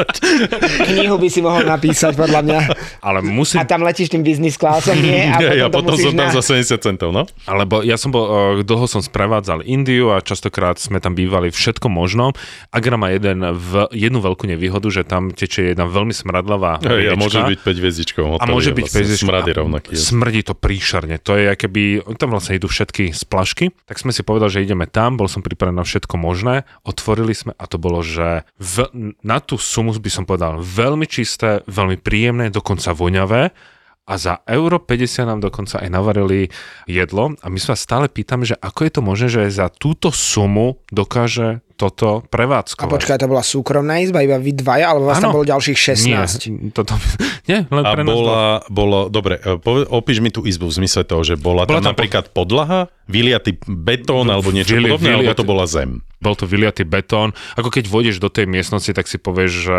Knihu 0.86 1.16
by 1.16 1.28
si 1.28 1.40
mohol 1.40 1.66
napísať, 1.66 2.14
podľa 2.14 2.40
mňa. 2.40 2.58
Ale 3.02 3.18
musím... 3.20 3.58
A 3.58 3.66
tam 3.66 3.82
letíš 3.82 4.08
tým 4.08 4.22
business 4.22 4.54
classom, 4.54 4.94
nie? 4.96 5.26
A 5.26 5.38
Ja, 5.44 5.50
ja 5.52 5.66
potom, 5.66 5.90
potom 5.90 5.98
to 5.98 6.06
som 6.06 6.12
tam 6.14 6.28
na... 6.30 6.36
za 6.38 6.42
70 6.46 6.78
centov, 6.80 7.10
no. 7.10 7.26
Alebo 7.44 7.82
ja 7.82 7.98
som 7.98 8.14
bol, 8.14 8.24
eh, 8.24 8.62
dlho 8.62 8.86
som 8.86 9.02
sprevádzal 9.02 9.66
Indiu 9.66 10.14
a 10.14 10.22
častokrát 10.22 10.78
sme 10.78 11.02
tam 11.02 11.18
bývali 11.18 11.50
všetko 11.50 11.90
možno. 11.90 12.30
Agra 12.70 12.94
má 12.94 13.10
jeden, 13.10 13.42
v, 13.42 13.90
jednu 13.90 14.22
veľkú 14.22 14.46
nevýhodu, 14.46 14.86
že 14.88 15.02
tam 15.02 15.34
tečie 15.34 15.74
jedna 15.74 15.84
veľmi 15.84 16.14
smradlavá 16.14 16.78
Hej, 16.78 16.86
a 16.86 17.12
riečka. 17.12 17.18
môže 17.18 17.40
byť 17.42 17.58
5 17.58 17.80
hviezdičkou 17.82 18.24
a 18.38 18.44
môže 18.46 18.70
byť 18.70 18.86
pezička. 18.86 19.26
Smrady 19.26 19.50
rovnaký. 19.52 19.92
Smrdí 19.98 20.40
to 20.44 20.54
príšerne. 20.54 21.16
To 21.24 21.34
je, 21.34 21.56
keby, 21.56 22.04
tam 22.20 22.36
vlastne 22.36 22.60
idú 22.60 22.68
všetky 22.68 23.16
splašky. 23.16 23.72
Tak 23.88 23.96
sme 23.98 24.12
si 24.12 24.20
povedali, 24.20 24.52
že 24.52 24.64
ideme 24.64 24.84
tam, 24.84 25.16
bol 25.16 25.26
som 25.26 25.40
pripravený 25.40 25.80
na 25.80 25.88
všetko 25.88 26.14
možné. 26.20 26.68
Otvorili 26.84 27.32
sme 27.32 27.56
a 27.56 27.64
to 27.64 27.80
bolo, 27.80 28.04
že 28.04 28.44
v, 28.60 28.88
na 29.24 29.40
tú 29.40 29.56
sumu 29.56 29.96
by 29.96 30.10
som 30.12 30.28
povedal 30.28 30.60
veľmi 30.60 31.08
čisté, 31.08 31.64
veľmi 31.64 31.96
príjemné, 31.98 32.52
dokonca 32.52 32.92
voňavé. 32.92 33.73
A 34.04 34.14
za 34.14 34.44
euro 34.44 34.76
50 34.78 35.00
nám 35.24 35.40
dokonca 35.40 35.76
aj 35.76 35.88
navarili 35.88 36.52
jedlo. 36.84 37.32
A 37.34 37.46
my 37.46 37.56
sa 37.56 37.72
stále 37.72 38.04
pýtame, 38.06 38.44
že 38.44 38.52
ako 38.54 38.80
je 38.80 38.90
to 38.90 39.00
možné, 39.00 39.26
že 39.30 39.48
za 39.50 39.66
túto 39.68 40.10
sumu 40.10 40.76
dokáže 40.88 41.64
toto 41.74 42.20
A 42.20 42.28
prevádzkovať. 42.28 42.86
počkaj, 42.92 43.16
to 43.16 43.26
bola 43.26 43.40
súkromná 43.40 43.98
izba, 43.98 44.20
iba 44.20 44.36
vy 44.36 44.52
dvaja, 44.52 44.92
alebo 44.92 45.08
vás 45.08 45.18
tam 45.18 45.32
Áno. 45.32 45.40
bolo 45.40 45.48
ďalších 45.48 45.74
16? 45.74 46.06
Nie, 46.06 46.70
toto, 46.70 46.94
nie 47.50 47.64
len 47.64 47.82
A 47.82 47.90
pre 47.90 48.02
nás 48.02 48.12
bola, 48.12 48.40
bolo, 48.68 48.98
dobre, 49.08 49.36
e, 49.36 49.56
opíš 49.88 50.20
mi 50.20 50.28
tú 50.28 50.44
izbu 50.44 50.68
v 50.68 50.74
zmysle 50.78 51.02
toho, 51.02 51.24
že 51.24 51.34
bola, 51.34 51.64
Bola 51.64 51.80
tam 51.80 51.82
tam 51.82 51.90
napríklad 51.90 52.30
podlaha, 52.30 52.86
vyliatý 53.06 53.56
betón 53.66 54.28
alebo 54.28 54.52
niečo 54.52 54.70
Vili- 54.70 54.86
podobné, 54.86 55.10
alebo 55.10 55.22
vyliaty- 55.26 55.40
to 55.40 55.46
bola 55.46 55.64
zem. 55.64 55.90
bol 56.20 56.32
to 56.32 56.44
vyliatý 56.44 56.84
betón. 56.84 57.32
Ako 57.54 57.68
keď 57.68 57.84
vôjdeš 57.84 58.16
do 58.18 58.28
tej 58.28 58.46
miestnosti, 58.46 58.88
tak 58.88 59.04
si 59.04 59.18
povieš, 59.18 59.50
že 59.64 59.78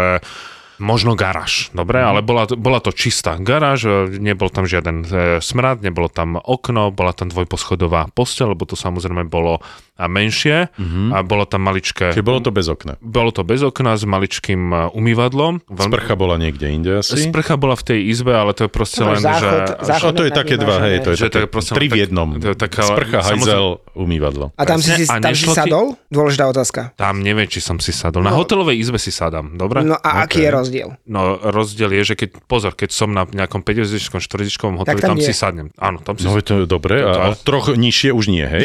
možno 0.78 1.16
garáž, 1.16 1.72
dobre, 1.72 2.02
Mhm. 2.02 2.08
ale 2.08 2.20
bola, 2.22 2.44
to- 2.46 2.56
bola 2.56 2.80
to 2.80 2.92
čistá 2.92 3.38
garáž, 3.38 3.86
e, 3.86 3.92
nebol 4.20 4.50
tam 4.50 4.68
žiaden 4.68 4.98
e, 5.02 5.08
smrad, 5.40 5.80
nebolo 5.80 6.08
tam 6.08 6.36
okno, 6.36 6.92
bola 6.92 7.12
tam 7.12 7.30
dvojposchodová 7.30 8.12
posteľ, 8.12 8.54
lebo 8.54 8.66
to 8.66 8.76
samozrejme 8.76 9.26
bolo 9.26 9.64
a 9.96 10.06
menšie 10.06 10.68
a 11.10 11.18
bolo 11.24 11.44
tam 11.44 11.64
maličké... 11.64 12.12
Čiže 12.12 12.20
bolo 12.22 12.40
to 12.40 12.52
bez 12.52 12.68
okna. 12.68 13.00
Bolo 13.00 13.32
to 13.32 13.42
bez 13.42 13.64
okna 13.64 13.96
s 13.96 14.04
maličkým 14.04 14.62
e, 14.68 14.76
umývadlom. 14.92 15.64
Veľmi- 15.66 15.94
Sprcha 15.96 16.14
bola 16.14 16.36
niekde 16.36 16.68
inde 16.68 17.00
asi. 17.00 17.16
Sprcha 17.18 17.56
bola 17.56 17.74
v 17.74 17.84
tej 17.86 18.00
izbe, 18.12 18.36
ale 18.36 18.52
to 18.52 18.68
je 18.68 18.72
proste 18.72 19.00
To 19.00 19.08
len, 19.08 19.24
záchod, 19.24 19.40
že... 19.40 19.88
záchod 19.88 20.12
A 20.12 20.18
to 20.20 20.24
je 20.28 20.32
také 20.32 20.56
dva, 20.56 20.76
hej, 20.84 20.96
to 21.00 21.10
je 21.12 21.18
Že 21.18 21.24
to 21.24 21.28
také 21.30 21.40
je 21.40 21.48
proste 21.48 21.74
tri 21.74 21.86
v 21.88 21.96
jednom. 22.04 22.28
to 22.36 22.48
je 22.52 22.58
taká- 22.60 22.92
Sprcha, 22.92 23.20
hajzel, 23.24 23.68
umývadlo. 23.96 24.52
A 24.54 24.64
tam 24.68 24.84
si, 24.84 24.92
si, 24.92 25.08
Presne, 25.08 25.16
a 25.16 25.24
tam 25.24 25.34
si 25.34 25.48
sadol? 25.48 25.86
Dôležitá 26.12 26.44
otázka. 26.46 26.80
Tam 26.94 27.24
neviem, 27.24 27.48
či 27.48 27.64
som 27.64 27.80
si 27.80 27.96
sadol. 27.96 28.20
Na 28.20 28.36
hotelovej 28.36 28.76
izbe 28.76 29.00
si 29.00 29.16
sadám, 29.16 29.56
dobre? 29.56 29.80
No 29.82 29.96
a 29.96 30.28
aký 30.28 30.44
je 30.44 30.52
rozdiel? 30.52 30.90
No 31.08 31.40
rozdiel 31.40 31.96
je, 31.96 32.12
že 32.12 32.16
keď, 32.16 32.30
pozor, 32.44 32.76
keď 32.76 32.90
som 32.92 33.16
na 33.16 33.24
nejakom 33.24 33.64
5-hviezdičkom, 33.64 34.20
4 34.20 34.44
hoteli, 34.76 34.84
Tak 34.86 35.00
tam 35.00 35.16
tam, 35.16 35.24
si 35.24 35.32
sadnem. 35.32 35.68
Áno, 35.80 36.04
tam 36.04 36.20
si 36.20 36.28
No 36.28 36.36
to 36.44 36.64
je 36.64 36.68
dobre, 36.68 37.00
a 37.00 37.32
To- 37.32 37.40
troch 37.48 37.72
nižšie 37.72 38.12
už 38.12 38.26
nie, 38.28 38.44
hej? 38.44 38.64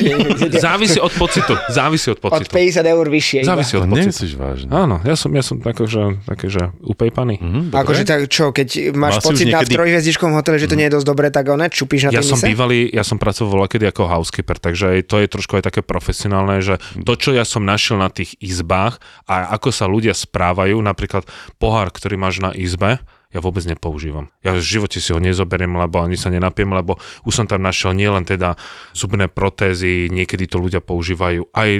Závisí 0.58 0.98
od 0.98 1.12
pocitu, 1.20 1.52
závisí 1.68 2.08
od 2.08 2.18
Od 2.18 2.22
pocitu. 2.24 2.50
50 2.50 2.80
eur 2.86 3.04
vyššie 3.06 3.38
iba. 3.38 3.48
Závisí 3.50 3.72
od 3.72 3.78
To 3.78 3.86
pocitu. 3.86 4.00
nemyslíš 4.00 4.32
vážne. 4.34 4.68
Áno, 4.70 4.96
ja 5.00 5.14
som, 5.14 5.28
ja 5.30 5.40
som 5.40 5.56
tak, 5.56 5.76
že, 5.78 6.00
také, 6.24 6.46
že 6.46 6.72
upejpaný. 6.80 7.34
Hm, 7.36 7.64
Akože 7.70 8.02
tak 8.02 8.26
čo, 8.26 8.50
keď 8.50 8.68
máš 8.92 9.14
Mal 9.14 9.20
už 9.20 9.26
pocit 9.26 9.46
na 9.46 9.60
niekedy- 9.60 9.76
trojhviezdičkovom 9.76 10.34
hoteli, 10.34 10.56
že 10.56 10.66
to 10.66 10.74
nie 10.74 10.86
je 10.86 10.94
dosť 10.94 11.06
dobré, 11.06 11.28
tak 11.28 11.44
one 11.46 11.68
čupíš 11.68 12.08
na 12.08 12.10
Ja 12.10 12.22
som 12.22 12.34
mise? 12.34 12.48
bývalý, 12.48 12.88
ja 12.88 13.02
som 13.02 13.16
pracoval 13.16 13.66
kedy 13.66 13.84
ako 13.86 14.08
housekeeper, 14.08 14.56
takže 14.56 14.84
aj 14.90 15.00
to 15.04 15.16
je 15.16 15.28
trošku 15.28 15.52
aj 15.54 15.64
také 15.66 15.80
profesionálne, 15.80 16.58
že 16.58 16.74
to, 16.98 17.12
čo 17.14 17.30
ja 17.30 17.44
som 17.44 17.62
našiel 17.62 17.96
na 17.96 18.08
tých 18.08 18.34
izbách 18.38 18.96
a 19.24 19.52
ako 19.52 19.68
sa 19.68 19.84
ľudia 19.84 20.12
správajú, 20.12 20.80
napríklad 20.80 21.28
pohár, 21.56 21.90
ktorý 21.90 22.16
máš 22.16 22.38
na 22.38 22.50
izbe, 22.50 23.02
ja 23.30 23.38
vôbec 23.38 23.62
nepoužívam. 23.62 24.26
Ja 24.42 24.52
v 24.52 24.62
živote 24.62 24.98
si 24.98 25.14
ho 25.14 25.22
nezoberiem, 25.22 25.70
lebo 25.70 26.02
ani 26.02 26.18
sa 26.18 26.34
nenapiem, 26.34 26.66
lebo 26.66 26.98
už 27.22 27.30
som 27.30 27.46
tam 27.46 27.62
našiel 27.62 27.94
nielen 27.94 28.26
teda 28.26 28.58
zubné 28.90 29.30
protézy, 29.30 30.10
niekedy 30.10 30.50
to 30.50 30.58
ľudia 30.58 30.82
používajú 30.82 31.46
aj, 31.54 31.70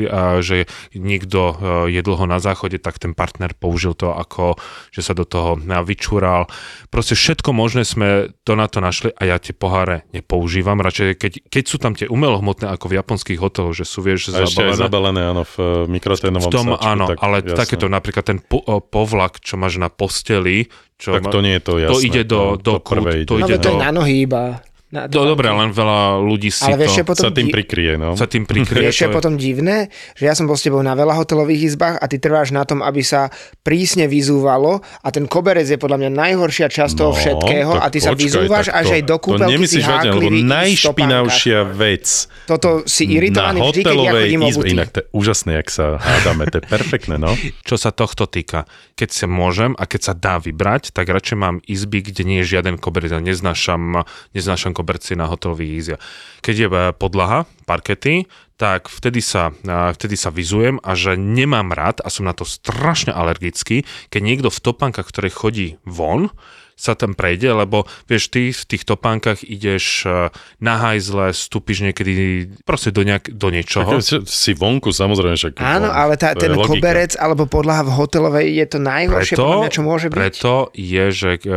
že 0.47 0.71
niekto 0.95 1.41
e, 1.41 1.55
je 1.91 2.01
dlho 2.01 2.23
na 2.31 2.39
záchode, 2.39 2.79
tak 2.79 3.03
ten 3.03 3.19
partner 3.19 3.51
použil 3.59 3.99
to 3.99 4.15
ako, 4.15 4.55
že 4.95 5.03
sa 5.03 5.11
do 5.11 5.27
toho 5.27 5.59
a, 5.59 5.83
vyčúral. 5.83 6.47
Proste 6.87 7.19
všetko 7.19 7.51
možné 7.51 7.83
sme 7.83 8.31
to 8.47 8.55
na 8.55 8.71
to 8.71 8.79
našli 8.79 9.11
a 9.11 9.27
ja 9.27 9.37
tie 9.43 9.51
poháre 9.51 10.07
nepoužívam. 10.15 10.79
Radšej, 10.79 11.19
keď, 11.19 11.33
keď 11.51 11.65
sú 11.67 11.77
tam 11.83 11.99
tie 11.99 12.07
umelohmotné 12.07 12.71
ako 12.71 12.95
v 12.95 13.03
japonských 13.03 13.43
hoteloch, 13.43 13.75
že 13.75 13.83
sú, 13.83 14.07
vieš, 14.07 14.31
A 14.31 14.47
ešte 14.47 14.63
aj 14.63 14.79
zabalené. 14.79 14.83
zabalené, 14.87 15.21
áno, 15.27 15.43
v 15.43 15.57
V 15.83 15.91
mikroténovom 15.91 16.51
tom 16.53 16.67
sáčku, 16.75 16.87
áno, 16.87 17.07
tak, 17.11 17.19
ale 17.19 17.37
jasné. 17.43 17.59
takéto 17.59 17.87
napríklad 17.91 18.23
ten 18.23 18.39
po, 18.39 18.63
povlak, 18.79 19.43
čo 19.43 19.59
máš 19.59 19.83
na 19.83 19.91
posteli, 19.91 20.71
čo 21.01 21.17
Tak 21.17 21.25
ma- 21.27 21.33
to 21.41 21.47
nie 21.49 21.55
je 21.57 21.63
to 21.65 21.73
jasné. 21.81 21.97
to 21.97 22.01
ide 22.05 22.23
do, 22.29 22.41
do, 22.61 22.61
to 22.61 22.73
kút, 22.85 23.01
to 23.25 23.35
No 23.41 23.49
ide 23.49 23.57
veď 23.57 23.61
to 23.65 23.69
do... 23.69 23.73
je 23.73 23.77
na 23.81 23.91
nohy 23.97 24.15
iba. 24.29 24.61
Na, 24.91 25.07
To 25.07 25.23
dobre, 25.23 25.47
len 25.47 25.71
veľa 25.71 26.19
ľudí 26.19 26.51
si 26.51 26.67
Ale 26.67 26.83
to 26.83 27.07
potom 27.07 27.31
Sa 27.31 27.31
tým 27.31 27.47
di- 27.47 27.55
prikrie, 27.55 27.95
no. 27.95 28.19
sa 28.19 28.27
tým 28.27 28.43
prikrie. 28.43 28.91
Vieš, 28.91 28.97
je 28.99 29.07
to 29.07 29.15
potom 29.15 29.39
divné, 29.39 29.87
že 30.19 30.27
ja 30.27 30.35
som 30.35 30.51
bol 30.51 30.59
s 30.59 30.67
tebou 30.67 30.83
na 30.83 30.99
veľa 30.99 31.15
hotelových 31.15 31.71
izbách 31.71 32.03
a 32.03 32.05
ty 32.11 32.19
trváš 32.19 32.51
na 32.51 32.67
tom, 32.67 32.83
aby 32.83 32.99
sa 33.07 33.31
prísne 33.63 34.11
vyzúvalo 34.11 34.83
a 34.83 35.09
ten 35.15 35.31
koberec 35.31 35.71
je 35.71 35.79
podľa 35.79 35.95
mňa 36.03 36.11
najhoršia 36.11 36.67
časť 36.67 36.95
toho 36.99 37.15
všetkého 37.15 37.71
No, 37.71 37.79
tak 37.79 37.87
a 37.87 37.89
ty 37.95 37.99
sa 38.03 38.11
počkaj, 38.11 38.19
vyzúvaš 38.19 38.67
tak 38.67 38.79
až 38.83 38.87
to- 38.91 38.95
aj 38.99 39.03
do 39.07 39.15
To 39.15 39.23
kúpelky 39.23 39.47
si 39.47 39.55
nemyslíš 39.55 39.85
vážne, 39.87 40.11
lebo 40.11 40.31
najšpinavšia 40.43 41.59
vec 41.71 42.07
Toto 42.51 42.69
si 42.89 43.05
iritovaný 43.07 43.59
na 43.63 43.71
vždy, 43.71 43.83
keď 43.87 43.95
ja 43.95 44.13
chodím 44.13 44.41
izbe, 44.51 44.65
inak 44.67 44.89
to 44.91 44.99
je 45.01 45.07
úžasné, 45.15 45.51
jak 45.63 45.69
sa 45.71 45.85
hádame, 46.03 46.51
to 46.51 46.57
je 46.59 46.65
perfektné, 46.67 47.15
no. 47.15 47.31
Čo 47.69 47.77
sa 47.79 47.95
tohto 47.95 48.27
týka, 48.27 48.67
keď 48.99 49.09
sa 49.15 49.27
môžem 49.31 49.79
a 49.79 49.87
keď 49.87 50.01
sa 50.03 50.13
dá 50.19 50.43
vybrať, 50.43 50.91
tak 50.91 51.07
radšej 51.07 51.37
mám 51.39 51.63
izby, 51.71 52.03
kde 52.03 52.27
nie 52.27 52.43
je 52.43 52.59
žiaden 52.59 52.75
koberec. 52.75 53.15
Ja 53.15 53.23
Neznášam, 53.23 54.03
neznášam 54.35 54.73
koberci 54.81 55.13
na 55.13 55.29
hotelových 55.29 55.77
izbiach. 55.77 56.03
Keď 56.41 56.55
je 56.57 56.69
e, 56.73 56.75
podlaha, 56.97 57.45
parkety, 57.69 58.25
tak 58.57 58.89
vtedy 58.89 59.21
sa, 59.21 59.53
a, 59.69 59.93
vtedy 59.93 60.17
sa 60.17 60.33
vizujem 60.33 60.81
a 60.81 60.97
že 60.97 61.21
nemám 61.21 61.77
rád 61.77 62.01
a 62.01 62.09
som 62.09 62.25
na 62.25 62.33
to 62.33 62.49
strašne 62.49 63.13
alergický, 63.13 63.85
keď 64.09 64.21
niekto 64.25 64.49
v 64.49 64.63
topánkach, 64.65 65.05
ktoré 65.05 65.29
chodí 65.29 65.77
von, 65.85 66.33
sa 66.81 66.97
tam 66.97 67.13
prejde, 67.13 67.53
lebo 67.53 67.85
vieš, 68.09 68.33
ty 68.33 68.57
v 68.57 68.65
tých 68.65 68.89
topánkach 68.89 69.45
ideš 69.45 70.09
e, 70.09 70.33
na 70.65 70.75
hajzle, 70.81 71.37
vstúpiš 71.37 71.85
niekedy 71.85 72.49
proste 72.65 72.89
do, 72.89 73.05
nejak, 73.05 73.37
do 73.37 73.53
niečoho. 73.53 74.01
Tak 74.01 74.25
si 74.25 74.57
vonku, 74.57 74.89
samozrejme, 74.89 75.37
však 75.37 75.61
Áno, 75.61 75.93
ale 75.93 76.17
tá, 76.17 76.33
ten 76.33 76.57
logika. 76.57 76.81
koberec 76.81 77.13
alebo 77.21 77.45
podlaha 77.45 77.85
v 77.85 77.93
hotelovej 77.93 78.47
je 78.49 78.67
to 78.67 78.79
najhoršie, 78.81 79.37
Preto, 79.37 79.45
podľa 79.45 79.61
mňa, 79.61 79.73
čo 79.77 79.83
môže 79.85 80.07
byť. 80.09 80.17
preto 80.17 80.53
je, 80.73 81.05
že 81.13 81.31
e, 81.37 81.49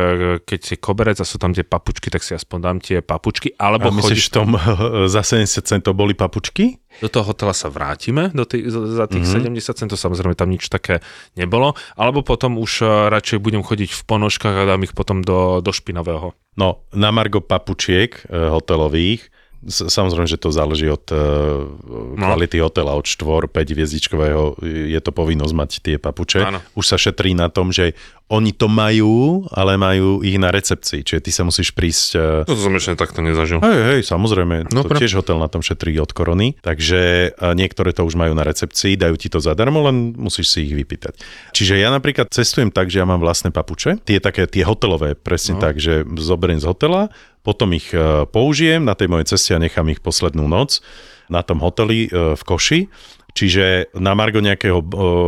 keď 0.44 0.60
si 0.60 0.74
koberec 0.76 1.16
a 1.16 1.24
sú 1.24 1.40
tam 1.40 1.56
tie 1.56 1.64
papučky, 1.64 2.12
tak 2.12 2.20
si 2.20 2.36
aspoň 2.36 2.58
dám 2.60 2.78
tie 2.84 3.00
papučky, 3.00 3.56
alebo 3.56 3.88
A 3.88 3.96
myslíš, 3.96 4.04
chodíš 4.04 4.26
v 4.28 4.34
tom 4.36 4.48
za 5.08 5.22
70 5.24 5.64
centov 5.64 5.96
boli 5.96 6.12
papučky? 6.12 6.83
Do 7.02 7.08
toho 7.10 7.34
hotela 7.34 7.56
sa 7.56 7.72
vrátime 7.72 8.30
do 8.30 8.46
tých, 8.46 8.70
za 8.70 9.10
tých 9.10 9.26
Mhm. 9.26 9.50
mm-hmm. 9.50 9.58
70 9.58 9.80
centov, 9.80 9.98
samozrejme 9.98 10.38
tam 10.38 10.50
nič 10.50 10.70
také 10.70 11.02
nebolo, 11.34 11.74
alebo 11.98 12.22
potom 12.22 12.60
už 12.62 12.84
e, 12.84 13.10
radšej 13.10 13.42
budem 13.42 13.66
chodiť 13.66 13.90
v 13.90 14.02
ponožkách 14.06 14.54
a 14.54 14.68
dám 14.68 14.86
ich 14.86 14.94
potom 14.94 15.24
do, 15.24 15.58
do 15.58 15.70
špinavého. 15.74 16.36
No, 16.54 16.86
na 16.94 17.10
Margo 17.10 17.42
papučiek 17.42 18.14
e, 18.14 18.22
hotelových, 18.30 19.33
samozrejme, 19.68 20.28
že 20.28 20.40
to 20.40 20.52
záleží 20.52 20.88
od 20.88 21.04
e, 21.10 21.16
kvality 22.16 22.60
hotela, 22.60 22.96
od 22.96 23.06
4, 23.08 23.48
5 23.48 23.74
hviezdičkového 23.74 24.60
je 24.64 25.00
to 25.00 25.10
povinnosť 25.10 25.54
mať 25.54 25.70
tie 25.80 25.96
papuče. 25.96 26.40
Áno. 26.44 26.60
Už 26.76 26.84
sa 26.84 26.96
šetrí 27.00 27.32
na 27.32 27.48
tom, 27.48 27.72
že 27.72 27.96
oni 28.32 28.56
to 28.56 28.72
majú, 28.72 29.44
ale 29.52 29.76
majú 29.76 30.24
ich 30.24 30.40
na 30.40 30.48
recepcii, 30.48 31.04
čiže 31.04 31.20
ty 31.20 31.30
sa 31.30 31.44
musíš 31.44 31.76
prísť... 31.76 32.08
e, 32.16 32.48
To 32.48 32.56
som 32.56 32.72
ešte 32.72 32.96
takto 32.96 33.20
nezažil. 33.20 33.60
Hej, 33.60 33.80
hej, 33.84 34.00
samozrejme, 34.08 34.72
no, 34.72 34.80
to 34.80 34.88
Dobre. 34.88 35.00
tiež 35.04 35.20
hotel 35.20 35.36
na 35.36 35.52
tom 35.52 35.60
šetrí 35.60 35.92
od 36.00 36.08
korony, 36.16 36.56
takže 36.64 37.32
e, 37.36 37.46
niektoré 37.52 37.92
to 37.92 38.00
už 38.08 38.16
majú 38.16 38.32
na 38.32 38.48
recepcii, 38.48 38.96
dajú 38.96 39.20
ti 39.20 39.28
to 39.28 39.44
zadarmo, 39.44 39.84
len 39.84 40.16
musíš 40.16 40.56
si 40.56 40.64
ich 40.64 40.72
vypýtať. 40.72 41.20
Čiže 41.52 41.76
ja 41.76 41.92
napríklad 41.92 42.32
cestujem 42.32 42.72
tak, 42.72 42.88
že 42.88 43.04
ja 43.04 43.06
mám 43.06 43.20
vlastné 43.20 43.52
papuče, 43.52 44.00
tie 44.08 44.16
také, 44.24 44.48
tie 44.48 44.64
hotelové, 44.64 45.12
presne 45.12 45.60
no. 45.60 45.62
tak, 45.62 45.76
že 45.76 46.08
zoberiem 46.16 46.58
z 46.58 46.66
hotela, 46.66 47.12
potom 47.44 47.76
ich 47.76 47.92
e, 47.92 48.24
použijem 48.24 48.80
na 48.80 48.96
tej 48.96 49.12
mojej 49.12 49.36
ceste 49.36 49.52
a 49.52 49.60
nechám 49.60 49.84
ich 49.92 50.00
poslednú 50.00 50.48
noc 50.48 50.80
na 51.28 51.44
tom 51.44 51.60
hoteli 51.60 52.08
e, 52.08 52.32
v 52.34 52.42
Koši. 52.42 52.80
Čiže 53.34 53.92
na 54.00 54.16
margo 54.16 54.40
nejakého 54.40 54.80
e, 54.80 54.86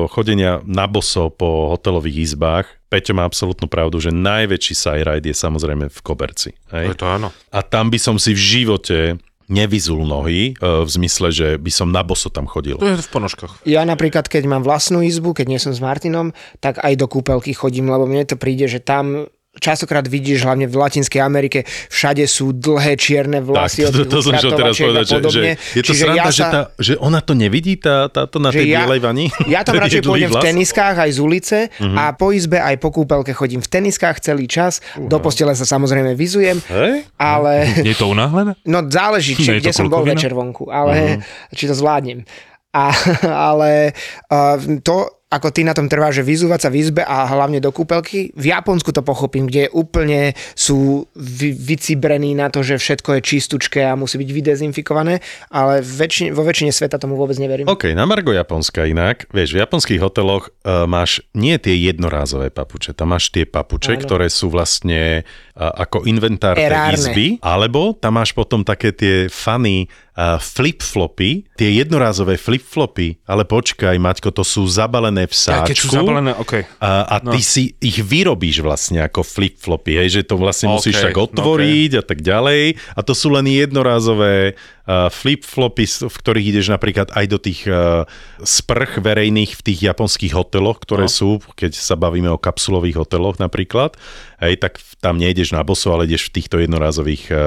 chodenia 0.08 0.64
na 0.64 0.88
boso 0.88 1.28
po 1.28 1.76
hotelových 1.76 2.32
izbách, 2.32 2.66
Peťo 2.88 3.12
má 3.12 3.28
absolútnu 3.28 3.68
pravdu, 3.68 4.00
že 4.00 4.14
najväčší 4.14 4.74
sajride 4.78 5.28
je 5.28 5.36
samozrejme 5.36 5.92
v 5.92 5.98
Koberci. 6.00 6.56
Hej? 6.72 6.96
To 6.96 7.04
áno. 7.04 7.28
A 7.52 7.60
tam 7.60 7.92
by 7.92 7.98
som 8.00 8.16
si 8.16 8.32
v 8.32 8.40
živote 8.40 8.98
nevyzul 9.46 10.02
nohy, 10.02 10.58
v 10.58 10.90
zmysle, 10.90 11.30
že 11.30 11.48
by 11.54 11.70
som 11.70 11.94
na 11.94 12.02
boso 12.02 12.30
tam 12.34 12.50
chodil. 12.50 12.82
To 12.82 12.98
je 12.98 12.98
v 12.98 13.10
ponožkách. 13.14 13.62
Ja 13.62 13.86
napríklad, 13.86 14.26
keď 14.26 14.42
mám 14.50 14.66
vlastnú 14.66 15.06
izbu, 15.06 15.38
keď 15.38 15.46
nie 15.46 15.62
som 15.62 15.70
s 15.70 15.78
Martinom, 15.78 16.34
tak 16.58 16.82
aj 16.82 16.98
do 16.98 17.06
kúpelky 17.06 17.54
chodím, 17.54 17.86
lebo 17.86 18.10
mne 18.10 18.26
to 18.26 18.34
príde, 18.34 18.66
že 18.66 18.82
tam 18.82 19.30
častokrát 19.56 20.04
vidíš, 20.04 20.42
hlavne 20.42 20.64
v 20.64 20.76
Latinskej 20.76 21.18
Amerike, 21.18 21.58
všade 21.86 22.24
sú 22.24 22.50
dlhé 22.50 22.94
čierne 22.94 23.40
vlasy 23.40 23.82
to, 23.82 23.88
od 23.88 23.94
to, 23.94 24.02
to 24.06 24.18
som 24.20 24.32
chcel 24.34 24.52
teraz 24.52 24.74
povedať, 24.74 25.04
že, 25.04 25.16
že 25.26 25.40
je 25.72 25.80
to 25.80 25.86
Čiže 25.86 26.02
sranda, 26.02 26.16
ja 26.16 26.24
že, 26.26 26.36
sa- 26.38 26.50
tá, 26.50 26.60
že 26.76 26.92
ona 26.96 27.18
to 27.18 27.32
nevidí, 27.32 27.74
tá, 27.74 28.06
táto 28.06 28.36
na 28.36 28.48
že 28.48 28.60
tej 28.60 28.66
ja- 28.68 28.80
bielej 28.82 29.00
vani? 29.00 29.24
Ja 29.44 29.60
tam 29.60 29.76
radšej 29.82 30.02
pôjdem 30.02 30.28
v 30.28 30.34
vlas? 30.34 30.44
teniskách 30.44 30.96
aj 30.98 31.10
z 31.10 31.18
ulice 31.18 31.58
Mhm. 31.76 31.94
a 31.94 32.04
po 32.12 32.30
izbe 32.30 32.56
aj 32.56 32.76
po 32.76 32.88
kúpelke 32.90 33.30
chodím 33.30 33.58
v 33.58 33.68
teniskách 33.70 34.18
celý 34.18 34.44
čas. 34.46 34.78
Do 34.94 35.18
postele 35.18 35.52
sa 35.52 35.64
samozrejme 35.64 36.12
vyzujem, 36.12 36.60
Hej? 36.62 37.08
ale 37.14 37.64
je 37.88 37.94
to 37.94 38.06
unáhlené? 38.06 38.54
no 38.62 38.84
záleží, 38.84 39.34
či, 39.34 39.56
kde 39.56 39.70
to 39.70 39.74
som 39.74 39.86
bol 39.86 40.02
večer 40.02 40.30
vonku, 40.30 40.68
ale 40.68 41.24
či 41.50 41.64
to 41.64 41.72
zvládnem. 41.72 42.28
A, 42.70 42.92
ale 43.52 43.96
uh, 44.28 44.56
to, 44.80 45.15
ako 45.36 45.52
ty 45.52 45.62
na 45.62 45.76
tom 45.76 45.86
trvá, 45.86 46.08
že 46.08 46.24
vyzúvať 46.24 46.66
sa 46.66 46.70
v 46.72 46.80
izbe 46.80 47.02
a 47.04 47.28
hlavne 47.28 47.60
do 47.60 47.68
kúpelky, 47.68 48.32
v 48.32 48.46
Japonsku 48.50 48.90
to 48.90 49.04
pochopím, 49.04 49.46
kde 49.46 49.68
úplne 49.70 50.32
sú 50.56 51.04
vy, 51.12 51.52
vycibrení 51.52 52.32
na 52.32 52.48
to, 52.48 52.64
že 52.64 52.80
všetko 52.80 53.20
je 53.20 53.20
čistučké 53.20 53.84
a 53.84 53.94
musí 53.94 54.16
byť 54.16 54.30
vydezinfikované, 54.32 55.20
ale 55.52 55.84
väčšine, 55.84 56.32
vo 56.32 56.42
väčšine 56.42 56.72
sveta 56.72 56.96
tomu 56.96 57.20
vôbec 57.20 57.36
neverím. 57.36 57.68
OK, 57.68 57.92
na 57.92 58.08
Margo 58.08 58.32
Japonska 58.32 58.88
inak, 58.88 59.28
vieš, 59.30 59.52
v 59.52 59.60
japonských 59.60 60.00
hoteloch 60.00 60.48
uh, 60.48 60.88
máš 60.88 61.20
nie 61.36 61.60
tie 61.60 61.76
jednorázové 61.76 62.48
papuče, 62.48 62.96
tam 62.96 63.12
máš 63.12 63.28
tie 63.28 63.44
papuče, 63.44 64.00
Áno. 64.00 64.02
ktoré 64.02 64.26
sú 64.32 64.48
vlastne 64.48 65.28
uh, 65.54 65.84
ako 65.84 66.08
inventár 66.08 66.56
tej 66.56 66.96
izby, 66.96 67.26
alebo 67.44 67.92
tam 67.92 68.16
máš 68.18 68.32
potom 68.32 68.64
také 68.64 68.96
tie 68.96 69.28
uh, 69.28 70.05
flip-flopy, 70.16 71.44
tie 71.54 71.70
jednorázové 71.76 72.34
flip-flopy, 72.34 73.20
ale 73.22 73.44
počkaj, 73.44 73.94
Maťko, 73.94 74.32
to 74.32 74.40
sú 74.40 74.64
zabalené 74.64 75.28
v 75.28 75.34
Ja, 75.34 75.60
sáčku. 75.60 75.68
keď 75.68 75.76
sú 75.76 75.88
zabalené, 75.92 76.30
OK. 76.32 76.54
A, 76.80 76.90
a 77.04 77.16
ty 77.20 77.36
No. 77.36 77.44
si 77.44 77.76
ich 77.78 78.00
vyrobíš 78.00 78.60
vlastne 78.60 79.04
ako 79.04 79.20
flip-flopy, 79.20 79.92
hej, 79.94 80.08
že 80.10 80.22
to 80.24 80.36
vlastne 80.36 80.72
musíš 80.72 80.96
OK, 80.96 81.04
tak 81.04 81.16
otvoriť 81.16 81.90
a 82.00 82.02
tak 82.02 82.18
ďalej. 82.20 82.62
A 82.96 83.00
to 83.04 83.12
sú 83.12 83.28
len 83.28 83.44
jednorázové 83.46 84.56
flip-flopy, 84.86 85.82
s- 85.82 86.00
v 86.00 86.14
ktorých 86.14 86.46
ideš 86.48 86.66
napríklad 86.68 87.10
aj 87.10 87.26
do 87.26 87.38
tých 87.38 87.66
uh, 87.66 88.06
sprch 88.38 88.98
verejných 88.98 89.52
v 89.52 89.62
tých 89.62 89.80
japonských 89.84 90.32
hoteloch, 90.32 90.78
ktoré 90.78 91.04
No. 91.04 91.12
sú, 91.12 91.28
keď 91.52 91.72
sa 91.72 91.94
bavíme 91.94 92.26
o 92.28 92.36
kapsulových 92.36 92.96
hoteloch 92.96 93.36
napríklad, 93.36 93.98
hej, 94.38 94.54
tak 94.56 94.76
tam 94.96 95.16
nejdeš 95.16 95.50
na 95.50 95.60
boso, 95.60 95.90
ale 95.90 96.06
ideš 96.06 96.28
v 96.28 96.34
týchto 96.34 96.56
jednorázových 96.56 97.22
uh, 97.28 97.34
uh, 97.34 97.42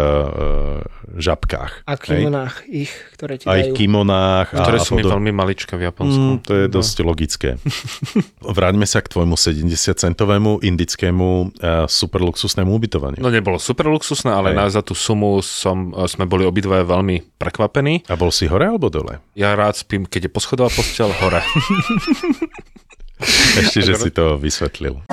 žabkách. 1.15 1.86
A 1.86 1.93
v 1.93 2.02
hej. 2.02 2.10
kimonách 2.19 2.54
ich, 2.65 2.91
ktoré 3.13 3.34
ti 3.36 3.45
Aj 3.45 3.62
dajú. 3.62 3.73
kimonách. 3.73 4.47
a- 4.49 4.60
Ktoré 4.60 4.78
a 4.78 4.84
sú 4.84 4.93
mi 4.93 5.04
veľmi 5.04 5.32
maličké 5.32 5.73
v 5.73 5.84
Japonsku. 5.86 6.28
Mm, 6.30 6.39
to 6.41 6.54
je 6.54 6.65
dosť 6.67 6.95
logické. 7.02 7.49
Vráťme 8.41 8.84
sa 8.84 8.99
k 8.99 9.10
tvojmu 9.10 9.36
70-centovému 9.36 10.60
indickému 10.60 11.28
uh, 11.56 11.86
superluxusnému 11.86 12.67
ubytovaniu. 12.69 13.19
No 13.19 13.30
nebolo 13.30 13.58
super 13.58 13.88
luxusné, 13.88 14.30
ale 14.30 14.52
na, 14.52 14.67
za 14.67 14.82
tú 14.82 14.91
sumu 14.91 15.39
som, 15.39 15.95
sme 16.06 16.25
boli 16.25 16.43
obidvaja 16.43 16.84
veľmi 16.84 17.29
prekvapení. 17.39 18.04
A 18.12 18.19
bol 18.19 18.36
si 18.36 18.52
hore 18.52 18.67
alebo 18.67 18.91
dole? 18.91 19.23
Ja 19.34 19.56
rád 19.56 19.80
spím, 19.80 20.04
keď 20.04 20.28
je 20.28 20.36
poschodová 20.36 20.69
postel, 20.69 21.15
hore. 21.23 21.39
Ešte, 23.19 23.84
že 23.84 23.93
si 23.99 24.10
to 24.15 24.39
vysvetlil. 24.39 25.03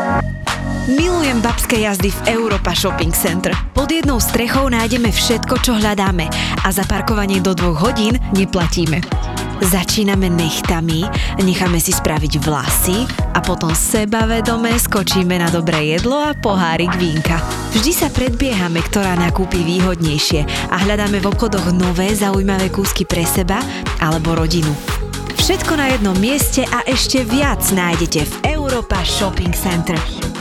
Milujem 0.87 1.43
babské 1.43 1.83
jazdy 1.83 2.15
v 2.15 2.39
Europa 2.39 2.71
Shopping 2.71 3.11
Center. 3.11 3.51
Pod 3.75 3.91
jednou 3.91 4.23
strechou 4.23 4.71
nájdeme 4.71 5.11
všetko, 5.11 5.59
čo 5.59 5.75
hľadáme 5.75 6.31
a 6.63 6.69
za 6.71 6.87
parkovanie 6.87 7.43
do 7.43 7.59
dvoch 7.59 7.91
hodín 7.91 8.15
neplatíme. 8.31 9.03
Začíname 9.57 10.29
nechtami, 10.31 11.03
necháme 11.41 11.81
si 11.81 11.91
spraviť 11.91 12.39
vlasy 12.45 13.09
a 13.35 13.41
potom 13.41 13.73
sebavedome 13.73 14.77
skočíme 14.77 15.41
na 15.41 15.49
dobré 15.49 15.97
jedlo 15.97 16.21
a 16.21 16.37
pohárik 16.37 16.93
vínka. 17.01 17.41
Vždy 17.73 17.91
sa 17.91 18.13
predbiehame, 18.13 18.85
ktorá 18.85 19.17
nakúpi 19.17 19.65
výhodnejšie 19.65 20.71
a 20.71 20.77
hľadáme 20.87 21.19
v 21.25 21.29
obchodoch 21.33 21.73
nové 21.73 22.13
zaujímavé 22.13 22.69
kúsky 22.69 23.09
pre 23.09 23.25
seba 23.25 23.59
alebo 23.99 24.37
rodinu. 24.37 24.71
Všetko 25.47 25.79
na 25.79 25.95
jednom 25.95 26.19
mieste 26.19 26.67
a 26.75 26.83
ešte 26.91 27.23
viac 27.23 27.63
nájdete 27.71 28.27
v 28.27 28.59
Europa 28.59 28.99
Shopping 29.07 29.55
Center. 29.55 29.95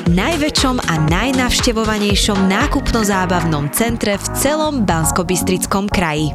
Najväčšom 0.10 0.82
a 0.82 0.98
najnavštevovanejšom 1.06 2.50
nákupno-zábavnom 2.50 3.70
centre 3.70 4.18
v 4.18 4.26
celom 4.34 4.82
Banskobystrickom 4.82 5.94
kraji. 5.94 6.34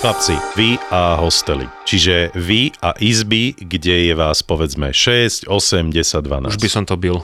Chlapci, 0.00 0.32
vy 0.56 0.80
a 0.88 1.20
hostely. 1.20 1.68
Čiže 1.84 2.32
vy 2.32 2.72
a 2.80 2.96
izby, 3.04 3.52
kde 3.52 4.08
je 4.08 4.14
vás 4.16 4.40
povedzme 4.40 4.96
6, 4.96 5.44
8, 5.44 5.92
10, 5.92 6.24
12. 6.24 6.56
Už 6.56 6.56
by 6.56 6.70
som 6.72 6.88
to 6.88 6.96
bil. 6.96 7.20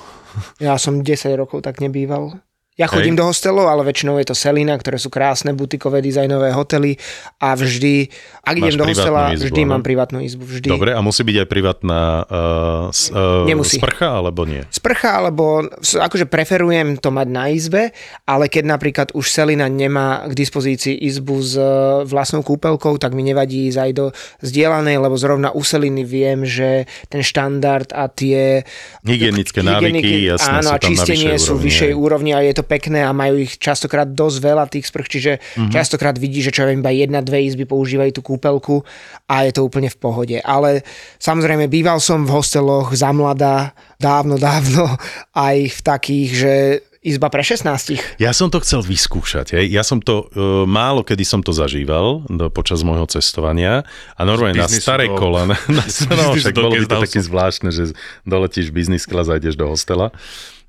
Ja 0.61 0.77
som 0.77 1.01
10 1.01 1.41
rokov 1.41 1.65
tak 1.65 1.81
nebýval. 1.81 2.37
Ja 2.77 2.93
chodím 2.93 3.17
Hej. 3.17 3.25
do 3.25 3.33
hostelov, 3.33 3.73
ale 3.73 3.89
väčšinou 3.89 4.21
je 4.21 4.29
to 4.29 4.37
Selina, 4.37 4.77
ktoré 4.77 5.01
sú 5.01 5.09
krásne 5.09 5.57
butikové 5.57 6.05
dizajnové 6.05 6.53
hotely 6.53 7.01
a 7.41 7.57
vždy, 7.57 8.13
ak 8.45 8.53
Máš 8.53 8.61
idem 8.61 8.77
do 8.77 8.85
hostela, 8.85 9.33
izbu, 9.33 9.49
vždy 9.49 9.61
áno? 9.65 9.71
mám 9.73 9.83
privátnu 9.83 10.19
izbu. 10.21 10.45
Vždy. 10.45 10.69
Dobre, 10.69 10.93
a 10.93 11.01
musí 11.01 11.25
byť 11.25 11.37
aj 11.41 11.49
privátna 11.49 11.99
uh, 12.29 12.93
s, 12.93 13.09
uh, 13.09 13.49
Nemusí. 13.49 13.81
sprcha, 13.81 14.21
alebo 14.21 14.45
nie? 14.45 14.61
Sprcha, 14.69 15.25
alebo 15.25 15.65
akože 15.81 16.29
preferujem 16.29 17.01
to 17.01 17.09
mať 17.09 17.29
na 17.33 17.49
izbe, 17.49 17.97
ale 18.29 18.53
keď 18.53 18.65
napríklad 18.69 19.09
už 19.17 19.25
Selina 19.25 19.73
nemá 19.73 20.29
k 20.29 20.37
dispozícii 20.37 21.01
izbu 21.09 21.41
s 21.41 21.57
e, 21.57 21.65
vlastnou 22.05 22.45
kúpeľkou, 22.45 23.01
tak 23.01 23.17
mi 23.17 23.25
nevadí 23.25 23.73
ísť 23.73 23.79
aj 23.81 23.91
do 23.97 24.07
zdieľanej, 24.45 25.01
lebo 25.01 25.17
zrovna 25.17 25.49
u 25.49 25.65
Seliny 25.65 26.05
viem, 26.05 26.45
že 26.45 26.85
ten 27.09 27.25
štandard 27.25 27.89
a 27.97 28.13
tie 28.13 28.69
Hygienické 29.01 29.65
návyky, 29.65 30.29
jasné, 30.29 30.61
áno, 30.61 30.69
sú 30.69 30.75
a 30.75 30.79
tam 30.83 30.93
na 30.93 30.93
čistenie 30.93 31.31
vyššej 31.33 31.47
sú 31.47 31.55
vyššej 31.57 31.93
úrovni 31.97 32.37
a 32.37 32.45
je 32.45 32.53
to 32.53 32.66
pekné 32.67 33.01
a 33.01 33.11
majú 33.11 33.39
ich 33.39 33.57
častokrát 33.57 34.05
dosť 34.05 34.37
veľa 34.39 34.65
tých 34.67 34.85
sprch, 34.85 35.09
čiže 35.09 35.33
Mhm. 35.39 35.43
mm-hmm. 35.43 35.73
častokrát 35.73 36.17
vidí, 36.17 36.43
že 36.43 36.51
čo 36.51 36.63
ja 36.63 36.69
viem, 36.69 36.83
iba 36.83 36.91
jedna, 36.91 37.23
dve 37.23 37.43
izby 37.43 37.65
používajú 37.65 38.11
tú 38.13 38.23
kúpeľku 38.23 38.83
a 39.25 39.47
je 39.47 39.53
to 39.55 39.63
úplne 39.63 39.87
v 39.87 39.97
pohode. 39.97 40.37
Ale 40.43 40.83
samozrejme, 41.17 41.67
býval 41.67 41.99
som 41.99 42.27
v 42.27 42.35
hosteloch 42.35 42.93
za 42.93 43.11
mladá, 43.11 43.71
dávno, 43.97 44.37
dávno, 44.37 44.91
aj 45.33 45.57
v 45.73 45.81
takých, 45.81 46.31
že 46.35 46.53
izba 47.01 47.31
pre 47.31 47.39
16. 47.39 48.19
Ja 48.19 48.35
som 48.35 48.51
to 48.51 48.59
chcel 48.59 48.83
vyskúšať, 48.83 49.55
hej. 49.55 49.71
Ja 49.71 49.87
som 49.87 50.03
to, 50.03 50.27
uh, 50.27 50.67
málo 50.67 51.07
kedy 51.07 51.23
som 51.23 51.39
to 51.39 51.55
zažíval 51.55 52.27
do, 52.27 52.51
počas 52.51 52.83
môjho 52.83 53.07
cestovania 53.07 53.87
a 54.19 54.27
normálne 54.27 54.59
na 54.59 54.67
staré 54.67 55.07
do- 55.07 55.15
kolene, 55.15 55.55
na, 55.71 55.87
z 55.87 56.03
no, 56.11 56.35
však 56.35 56.59
bolo 56.59 56.75
by 56.75 56.83
to 56.83 56.99
také 57.07 57.23
zvláštne, 57.23 57.71
že 57.71 57.95
doletíš 58.27 58.75
business 58.75 59.07
class 59.07 59.31
a 59.31 59.39
ideš 59.39 59.55
do 59.55 59.71
hostela. 59.71 60.11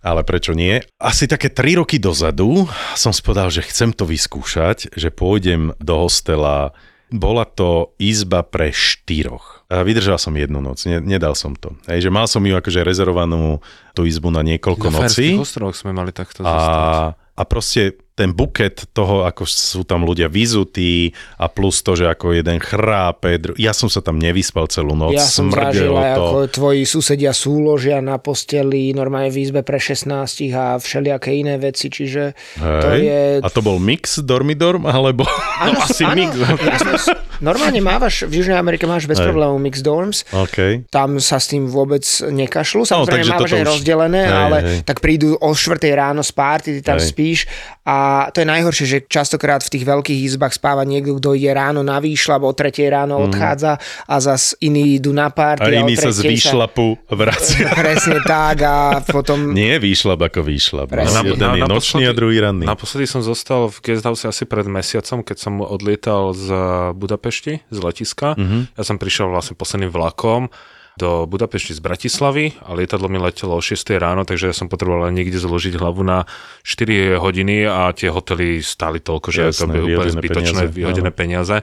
Ale 0.07 0.23
prečo 0.23 0.55
nie? 0.55 0.79
Asi 1.03 1.27
také 1.27 1.51
3 1.51 1.83
roky 1.83 1.99
dozadu 1.99 2.63
som 2.95 3.11
spodal, 3.11 3.51
že 3.51 3.59
chcem 3.67 3.91
to 3.91 4.07
vyskúšať, 4.07 4.95
že 4.95 5.11
pôjdem 5.11 5.75
do 5.83 6.07
hostela. 6.07 6.71
Bola 7.11 7.43
to 7.43 7.91
izba 7.99 8.43
pre 8.47 8.71
štyroch. 8.71 9.67
A 9.67 9.83
vydržal 9.83 10.15
som 10.15 10.31
jednu 10.31 10.63
noc, 10.63 10.87
ne, 10.87 11.03
nedal 11.03 11.35
som 11.35 11.51
to. 11.51 11.75
Hej, 11.91 12.07
že 12.07 12.11
mal 12.11 12.23
som 12.23 12.39
ju 12.39 12.55
akože 12.55 12.87
rezervovanú 12.87 13.59
tú 13.91 14.07
izbu 14.07 14.31
na 14.31 14.39
niekoľko 14.47 14.87
Na 14.91 15.03
nocí. 15.03 15.35
Ostrovoch 15.35 15.75
sme 15.75 15.91
mali 15.91 16.15
takto 16.15 16.43
zostať. 16.43 16.55
A, 16.55 17.15
a 17.15 17.41
proste 17.43 17.99
ten 18.17 18.33
buket 18.33 18.89
toho, 18.91 19.23
ako 19.23 19.45
sú 19.45 19.85
tam 19.85 20.01
ľudia 20.01 20.25
vyzutí 20.25 21.09
a 21.37 21.45
plus 21.45 21.79
to, 21.79 21.93
že 21.93 22.09
ako 22.09 22.33
jeden 22.33 22.57
chrápe. 22.57 23.37
dru- 23.37 23.53
Ja 23.55 23.71
som 23.71 23.87
sa 23.87 24.01
tam 24.01 24.17
nevyspal 24.17 24.65
celú 24.65 24.91
noc, 24.91 25.13
Ja 25.13 25.21
som 25.21 25.47
zažil 25.47 25.85
smrdelo 25.85 25.95
aj 25.95 26.09
to. 26.09 26.23
ako 26.25 26.37
tvoji 26.49 26.81
susedia 26.83 27.29
súložia 27.29 28.01
na 28.01 28.17
posteli, 28.17 28.89
normálne 28.91 29.29
v 29.29 29.37
izbe 29.39 29.61
pre 29.61 29.77
16 29.77 30.09
a 30.51 30.75
všelijaké 30.75 31.29
iné 31.31 31.55
veci, 31.55 31.87
čiže 31.87 32.33
to 32.57 32.87
Hej. 32.89 32.99
je... 32.99 33.19
A 33.37 33.47
to 33.47 33.61
bol 33.61 33.77
mix 33.77 34.17
dormidorm, 34.17 34.83
alebo... 34.83 35.21
Áno, 35.61 35.77
asi 35.85 36.01
áno, 36.01 36.17
mix. 36.17 36.33
jasné. 36.33 37.13
Normálne 37.39 37.81
mávaš, 37.83 38.25
v 38.25 38.41
Južnej 38.41 38.57
Amerike 38.57 38.89
máš 38.89 39.05
bez 39.05 39.21
problémov 39.21 39.57
mix 39.61 39.79
dorms, 39.81 40.25
OK. 40.33 40.87
tam 40.89 41.21
sa 41.21 41.37
s 41.37 41.51
tým 41.53 41.69
vôbec 41.69 42.03
nekašľú. 42.25 42.83
No, 42.83 42.89
Samozrejme 43.03 43.23
takže 43.23 43.33
mávaš 43.33 43.51
aj 43.53 43.63
už- 43.63 43.69
rozdelené, 43.69 44.21
Hej, 44.25 44.33
ale 44.33 44.57
hej. 44.61 44.79
tak 44.83 44.97
prídu 44.99 45.37
o 45.37 45.49
4 45.53 45.77
ráno 45.93 46.21
z 46.25 46.31
párty, 46.33 46.69
ty 46.77 46.81
tam 46.81 46.97
Hej. 46.97 47.09
spíš 47.13 47.39
a 47.87 48.27
to 48.35 48.43
je 48.43 48.47
najhoršie, 48.51 48.85
že 48.85 48.97
častokrát 49.07 49.63
v 49.63 49.71
tých 49.71 49.87
veľkých 49.87 50.19
izbách 50.27 50.59
spáva 50.59 50.83
niekto, 50.83 51.23
kto 51.23 51.39
ide 51.39 51.55
ráno 51.55 51.87
na 51.87 52.03
výšľap, 52.03 52.43
o 52.43 52.51
3 52.51 52.75
ráno 52.91 53.15
odchádza 53.23 53.79
a 54.03 54.15
zas 54.19 54.59
iní 54.59 54.99
idú 54.99 55.15
na. 55.15 55.27
A 55.27 55.35
párty 55.35 55.71
a, 55.71 55.83
iní 55.87 55.95
sa 55.95 56.11
z 56.11 56.27
3:00 56.27 56.35
výšlapu 56.35 56.99
vracia. 57.07 57.71
Presne 57.79 58.19
tak 58.27 58.63
a 58.63 58.99
potom... 59.07 59.55
Nie 59.55 59.79
výšlap 59.79 60.19
ako 60.19 60.43
výšlap. 60.43 60.87
Presne. 60.91 61.15
No, 61.15 61.31
jeden 61.31 61.51
je 61.55 61.63
nočný 61.63 62.03
a 62.07 62.13
druhý 62.15 62.43
ranný. 62.43 62.67
Naposledy 62.67 63.07
som 63.07 63.23
zostal 63.23 63.71
v 63.71 63.77
guesthouse 63.79 64.27
asi 64.27 64.43
pred 64.43 64.67
mesiacom, 64.67 65.23
keď 65.23 65.37
som 65.39 65.63
odlietal 65.63 66.35
z 66.35 66.47
Budapešti, 66.91 67.26
z 67.67 67.79
letiska. 67.79 68.35
Mhm. 68.37 68.75
Ja 68.77 68.83
som 68.83 68.97
prišiel 69.01 69.27
vlastne 69.31 69.57
posledným 69.57 69.91
vlakom 69.91 70.49
do 70.97 71.29
Budapešti 71.29 71.77
z 71.77 71.81
Bratislavy 71.81 72.57
a 72.65 72.73
lietadlo 72.73 73.05
mi 73.05 73.21
letelo 73.21 73.53
o 73.53 73.61
6 73.61 74.01
ráno, 74.01 74.25
takže 74.25 74.49
ja 74.49 74.55
som 74.57 74.65
potreboval 74.65 75.13
niekde 75.13 75.37
zložiť 75.37 75.77
hlavu 75.77 76.01
na 76.01 76.25
4 76.65 77.21
hodiny 77.21 77.69
a 77.69 77.93
tie 77.93 78.09
hotely 78.09 78.65
stáli 78.65 78.97
toľko, 78.97 79.29
že 79.29 79.53
to 79.53 79.69
Jasné, 79.69 79.77
by 79.77 79.79
úplne 79.93 80.13
zbytočné 80.17 80.61
peniaze, 80.65 80.73
vyhodené 80.73 81.11
áno. 81.13 81.19
peniaze. 81.21 81.55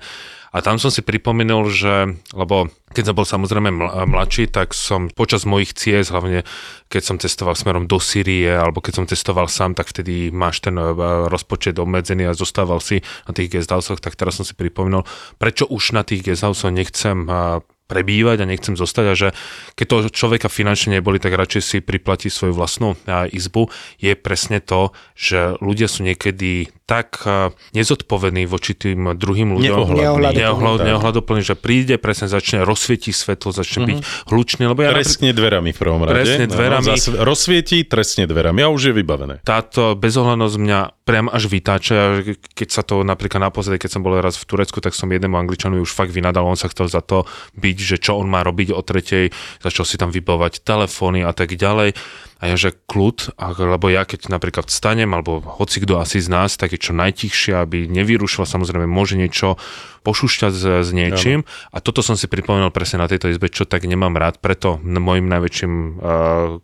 A 0.54 0.62
tam 0.62 0.78
som 0.78 0.86
si 0.86 1.02
pripomenul, 1.02 1.66
že, 1.66 2.14
lebo 2.30 2.70
keď 2.94 3.10
som 3.10 3.18
bol 3.18 3.26
samozrejme 3.26 3.74
ml- 3.74 4.06
mladší, 4.06 4.46
tak 4.54 4.70
som 4.70 5.10
počas 5.10 5.42
mojich 5.42 5.74
ciest, 5.74 6.14
hlavne 6.14 6.46
keď 6.86 7.02
som 7.02 7.16
cestoval 7.18 7.58
smerom 7.58 7.90
do 7.90 7.98
Sýrie, 7.98 8.54
alebo 8.54 8.78
keď 8.78 9.02
som 9.02 9.10
cestoval 9.10 9.50
sám, 9.50 9.74
tak 9.74 9.90
vtedy 9.90 10.30
máš 10.30 10.62
ten 10.62 10.78
eh, 10.78 10.94
rozpočet 11.26 11.74
obmedzený 11.82 12.30
a 12.30 12.38
zostával 12.38 12.78
si 12.78 13.02
na 13.26 13.34
tých 13.34 13.50
guesthouseoch, 13.50 13.98
tak 13.98 14.14
teraz 14.14 14.38
som 14.38 14.46
si 14.46 14.54
pripomenul, 14.54 15.02
prečo 15.42 15.66
už 15.66 15.90
na 15.90 16.06
tých 16.06 16.22
guesthouseoch 16.22 16.70
nechcem 16.70 17.26
eh, 17.26 17.58
prebývať 17.84 18.42
a 18.42 18.48
nechcem 18.48 18.74
zostať 18.74 19.04
a 19.06 19.14
že 19.14 19.28
keď 19.76 19.86
to 19.86 19.96
človeka 20.08 20.48
finančne 20.48 20.96
neboli, 20.96 21.20
tak 21.20 21.36
radšej 21.36 21.62
si 21.62 21.76
priplatí 21.78 22.32
svoju 22.32 22.56
vlastnú 22.56 22.96
a, 23.04 23.28
izbu, 23.28 23.68
je 24.00 24.16
presne 24.16 24.58
to, 24.58 24.90
že 25.12 25.60
ľudia 25.60 25.84
sú 25.86 26.00
niekedy 26.00 26.72
tak 26.84 27.20
a, 27.24 27.52
nezodpovední 27.76 28.48
voči 28.48 28.72
tým 28.72 29.12
druhým 29.16 29.56
ľuďom. 29.60 29.94
Neohľadní. 29.94 30.40
Neohľad, 30.40 30.80
neohľadoplní, 30.84 31.42
že 31.44 31.54
príde, 31.54 32.00
presne 32.00 32.28
začne 32.28 32.64
rozsvietiť 32.64 33.12
svetlo, 33.12 33.52
začne 33.52 33.84
byť 33.84 33.98
hlučný, 34.28 34.64
lebo 34.64 34.80
ja 34.80 34.92
napríklad- 34.92 35.04
Trestne 35.04 35.30
dverami 35.36 35.70
v 35.72 35.78
prvom 35.78 36.00
rade. 36.02 36.14
Presne 36.16 36.44
Áno, 36.48 36.54
dverami. 36.56 36.88
zase 36.96 37.08
rozsvietí, 37.20 37.84
trestne 37.84 38.24
dverami. 38.24 38.64
A 38.64 38.72
už 38.72 38.90
je 38.90 38.92
vybavené. 38.96 39.44
táto 39.44 39.92
bezohľadnosť 39.94 40.56
mňa 40.56 40.80
priam 41.04 41.28
až 41.28 41.52
vytáča. 41.52 41.92
Ja, 41.92 42.06
Keď 42.56 42.68
sa 42.72 42.80
to 42.80 43.04
napríklad 43.04 43.44
naposledy, 43.44 43.76
keď 43.76 43.90
som 43.92 44.00
bol 44.00 44.16
raz 44.16 44.40
v 44.40 44.48
Turecku, 44.48 44.80
tak 44.80 44.96
som 44.96 45.10
jednému 45.12 45.36
Angličanu 45.36 45.76
už 45.78 45.92
fakt 45.92 46.10
vynadal, 46.10 46.48
on 46.48 46.56
sa 46.56 46.72
chcel 46.72 46.88
za 46.88 47.04
to 47.04 47.28
byť, 47.54 47.73
že 47.78 47.96
čo 48.02 48.20
on 48.20 48.28
má 48.30 48.42
robiť 48.44 48.74
o 48.74 48.80
tretej, 48.82 49.30
začal 49.62 49.84
si 49.86 49.96
tam 49.96 50.10
vybavovať 50.12 50.62
telefóny 50.62 51.24
a 51.24 51.32
tak 51.32 51.54
ďalej. 51.54 51.94
A 52.42 52.50
ja, 52.50 52.56
že 52.58 52.74
kľud, 52.74 53.38
lebo 53.56 53.86
ja 53.88 54.04
keď 54.04 54.28
napríklad 54.28 54.68
vstanem, 54.68 55.08
alebo 55.14 55.40
hoci 55.40 55.80
kto 55.80 56.02
asi 56.02 56.20
z 56.20 56.28
nás, 56.28 56.58
tak 56.58 56.74
je 56.74 56.90
čo 56.90 56.92
najtichšie, 56.92 57.56
aby 57.56 57.86
nevyrušila, 57.88 58.44
samozrejme 58.44 58.84
môže 58.84 59.16
niečo 59.16 59.56
pošušťať 60.04 60.52
s, 60.52 60.64
s 60.84 60.90
niečím. 60.92 61.48
A 61.72 61.80
toto 61.80 62.04
som 62.04 62.18
si 62.18 62.28
pripomenul 62.28 62.68
presne 62.68 63.00
na 63.00 63.08
tejto 63.08 63.32
izbe, 63.32 63.48
čo 63.48 63.64
tak 63.64 63.88
nemám 63.88 64.12
rád, 64.20 64.44
preto 64.44 64.76
môjim 64.84 65.24
najväčším 65.30 65.72
uh, 65.72 65.94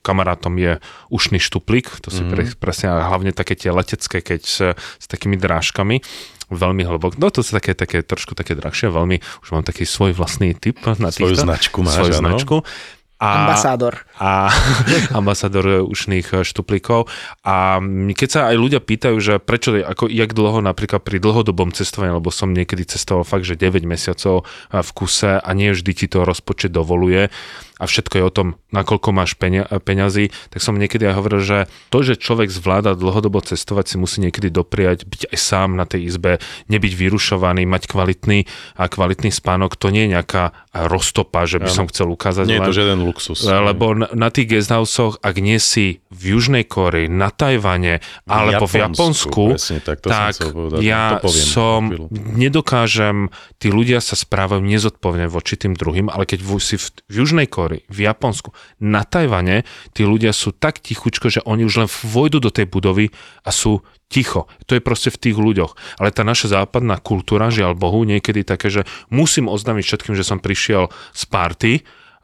kamarátom 0.05 0.61
je 0.61 0.73
ušný 1.09 1.41
štuplík, 1.41 1.89
to 2.05 2.13
si 2.13 2.21
pre, 2.29 2.45
presne, 2.61 2.93
a 2.93 3.09
hlavne 3.09 3.33
také 3.33 3.57
tie 3.57 3.73
letecké, 3.73 4.21
keď 4.21 4.41
s, 4.45 4.59
s 4.77 5.07
takými 5.09 5.41
drážkami 5.41 6.05
veľmi 6.51 6.83
hlboko. 6.83 7.15
No 7.17 7.31
to 7.31 7.47
sú 7.47 7.55
také, 7.55 7.79
také 7.79 8.03
trošku 8.03 8.35
také 8.35 8.59
drahšie, 8.59 8.91
veľmi, 8.91 9.23
už 9.23 9.49
mám 9.55 9.65
taký 9.65 9.87
svoj 9.87 10.13
vlastný 10.19 10.53
typ 10.59 10.83
na 10.99 11.15
Svoju 11.15 11.39
týchto. 11.39 11.47
značku 11.47 11.79
máš, 11.87 11.97
Svoju 11.97 12.15
áno. 12.19 12.23
značku. 12.27 12.57
A, 13.21 13.45
Ambasádor. 13.45 14.09
a 14.17 14.49
ambasador 15.21 15.85
ušných 15.85 16.41
štuplíkov. 16.41 17.05
A 17.45 17.77
keď 18.17 18.29
sa 18.33 18.41
aj 18.49 18.57
ľudia 18.57 18.81
pýtajú, 18.81 19.17
že 19.21 19.37
prečo, 19.37 19.77
ako, 19.77 20.09
jak 20.09 20.33
dlho 20.33 20.65
napríklad 20.65 21.05
pri 21.05 21.21
dlhodobom 21.21 21.69
cestovaní, 21.77 22.17
lebo 22.17 22.33
som 22.33 22.49
niekedy 22.49 22.89
cestoval 22.89 23.29
fakt, 23.29 23.45
že 23.45 23.61
9 23.61 23.85
mesiacov 23.85 24.49
v 24.73 24.91
kuse 24.97 25.37
a 25.37 25.51
nie 25.53 25.69
vždy 25.77 25.93
ti 25.93 26.07
to 26.09 26.25
rozpočet 26.25 26.73
dovoluje 26.73 27.29
a 27.81 27.89
všetko 27.89 28.15
je 28.21 28.25
o 28.29 28.33
tom, 28.33 28.49
nakoľko 28.77 29.09
máš 29.17 29.41
peňazí, 29.41 30.29
tak 30.53 30.61
som 30.61 30.77
niekedy 30.77 31.09
aj 31.09 31.15
hovoril, 31.17 31.41
že 31.41 31.59
to, 31.89 32.05
že 32.05 32.21
človek 32.21 32.53
zvláda 32.53 32.93
dlhodobo 32.93 33.41
cestovať, 33.41 33.85
si 33.89 33.97
musí 33.97 34.21
niekedy 34.21 34.53
dopriať 34.53 35.09
byť 35.09 35.33
aj 35.33 35.39
sám 35.41 35.81
na 35.81 35.89
tej 35.89 36.13
izbe, 36.13 36.45
nebyť 36.69 36.93
vyrušovaný, 36.93 37.65
mať 37.65 37.89
kvalitný 37.89 38.45
a 38.77 38.85
kvalitný 38.85 39.33
spánok, 39.33 39.81
to 39.81 39.89
nie 39.89 40.05
je 40.05 40.21
nejaká 40.21 40.53
roztopa, 40.77 41.49
že 41.49 41.57
by 41.57 41.73
Áno. 41.73 41.77
som 41.83 41.87
chcel 41.89 42.13
ukázať. 42.13 42.45
Nie 42.47 42.61
je 42.61 42.69
to 42.69 42.77
žiaden 42.77 43.01
luxus. 43.01 43.41
lebo 43.49 43.97
na, 43.97 44.13
na 44.13 44.29
tých 44.29 44.53
guesthouseoch, 44.53 45.25
ak 45.25 45.35
nie 45.41 45.57
si 45.57 46.05
v 46.13 46.37
Južnej 46.37 46.69
Kórei, 46.69 47.09
na 47.09 47.33
Tajvane 47.33 48.05
alebo 48.29 48.69
v 48.69 48.87
Japonsku, 48.87 49.57
Presne, 49.57 49.81
tak, 49.81 50.05
to 50.05 50.13
tak 50.13 50.37
som 50.37 50.53
povedať. 50.53 50.85
ja 50.85 51.17
to 51.17 51.33
poviem. 51.33 51.49
som, 51.49 51.81
nedokážem, 52.13 53.33
tí 53.57 53.73
ľudia 53.73 54.05
sa 54.05 54.15
správajú 54.15 54.61
nezodpovedne 54.61 55.27
voči 55.33 55.57
tým 55.57 55.75
druhým, 55.75 56.13
ale 56.13 56.29
keď 56.29 56.45
si 56.61 56.77
v, 56.77 56.85
v 57.09 57.15
Južnej 57.25 57.49
Kórei, 57.71 57.87
v 57.87 58.11
Japonsku, 58.11 58.51
na 58.83 59.07
Tajvane, 59.07 59.63
tí 59.95 60.03
ľudia 60.03 60.35
sú 60.35 60.51
tak 60.51 60.83
tichučko, 60.83 61.31
že 61.31 61.47
oni 61.47 61.63
už 61.63 61.87
len 61.87 61.89
vojdu 61.89 62.43
do 62.43 62.51
tej 62.51 62.67
budovy 62.67 63.15
a 63.47 63.55
sú 63.55 63.87
ticho. 64.11 64.51
To 64.67 64.75
je 64.75 64.83
proste 64.83 65.15
v 65.15 65.31
tých 65.31 65.37
ľuďoch. 65.39 66.03
Ale 66.03 66.11
tá 66.11 66.27
naša 66.27 66.51
západná 66.51 66.99
kultúra, 66.99 67.55
žiaľ 67.55 67.79
Bohu, 67.79 68.03
niekedy 68.03 68.43
také, 68.43 68.75
že 68.75 68.83
musím 69.07 69.47
oznámiť 69.47 69.87
všetkým, 69.87 70.19
že 70.19 70.27
som 70.27 70.43
prišiel 70.43 70.91
z 71.15 71.23
party 71.31 71.73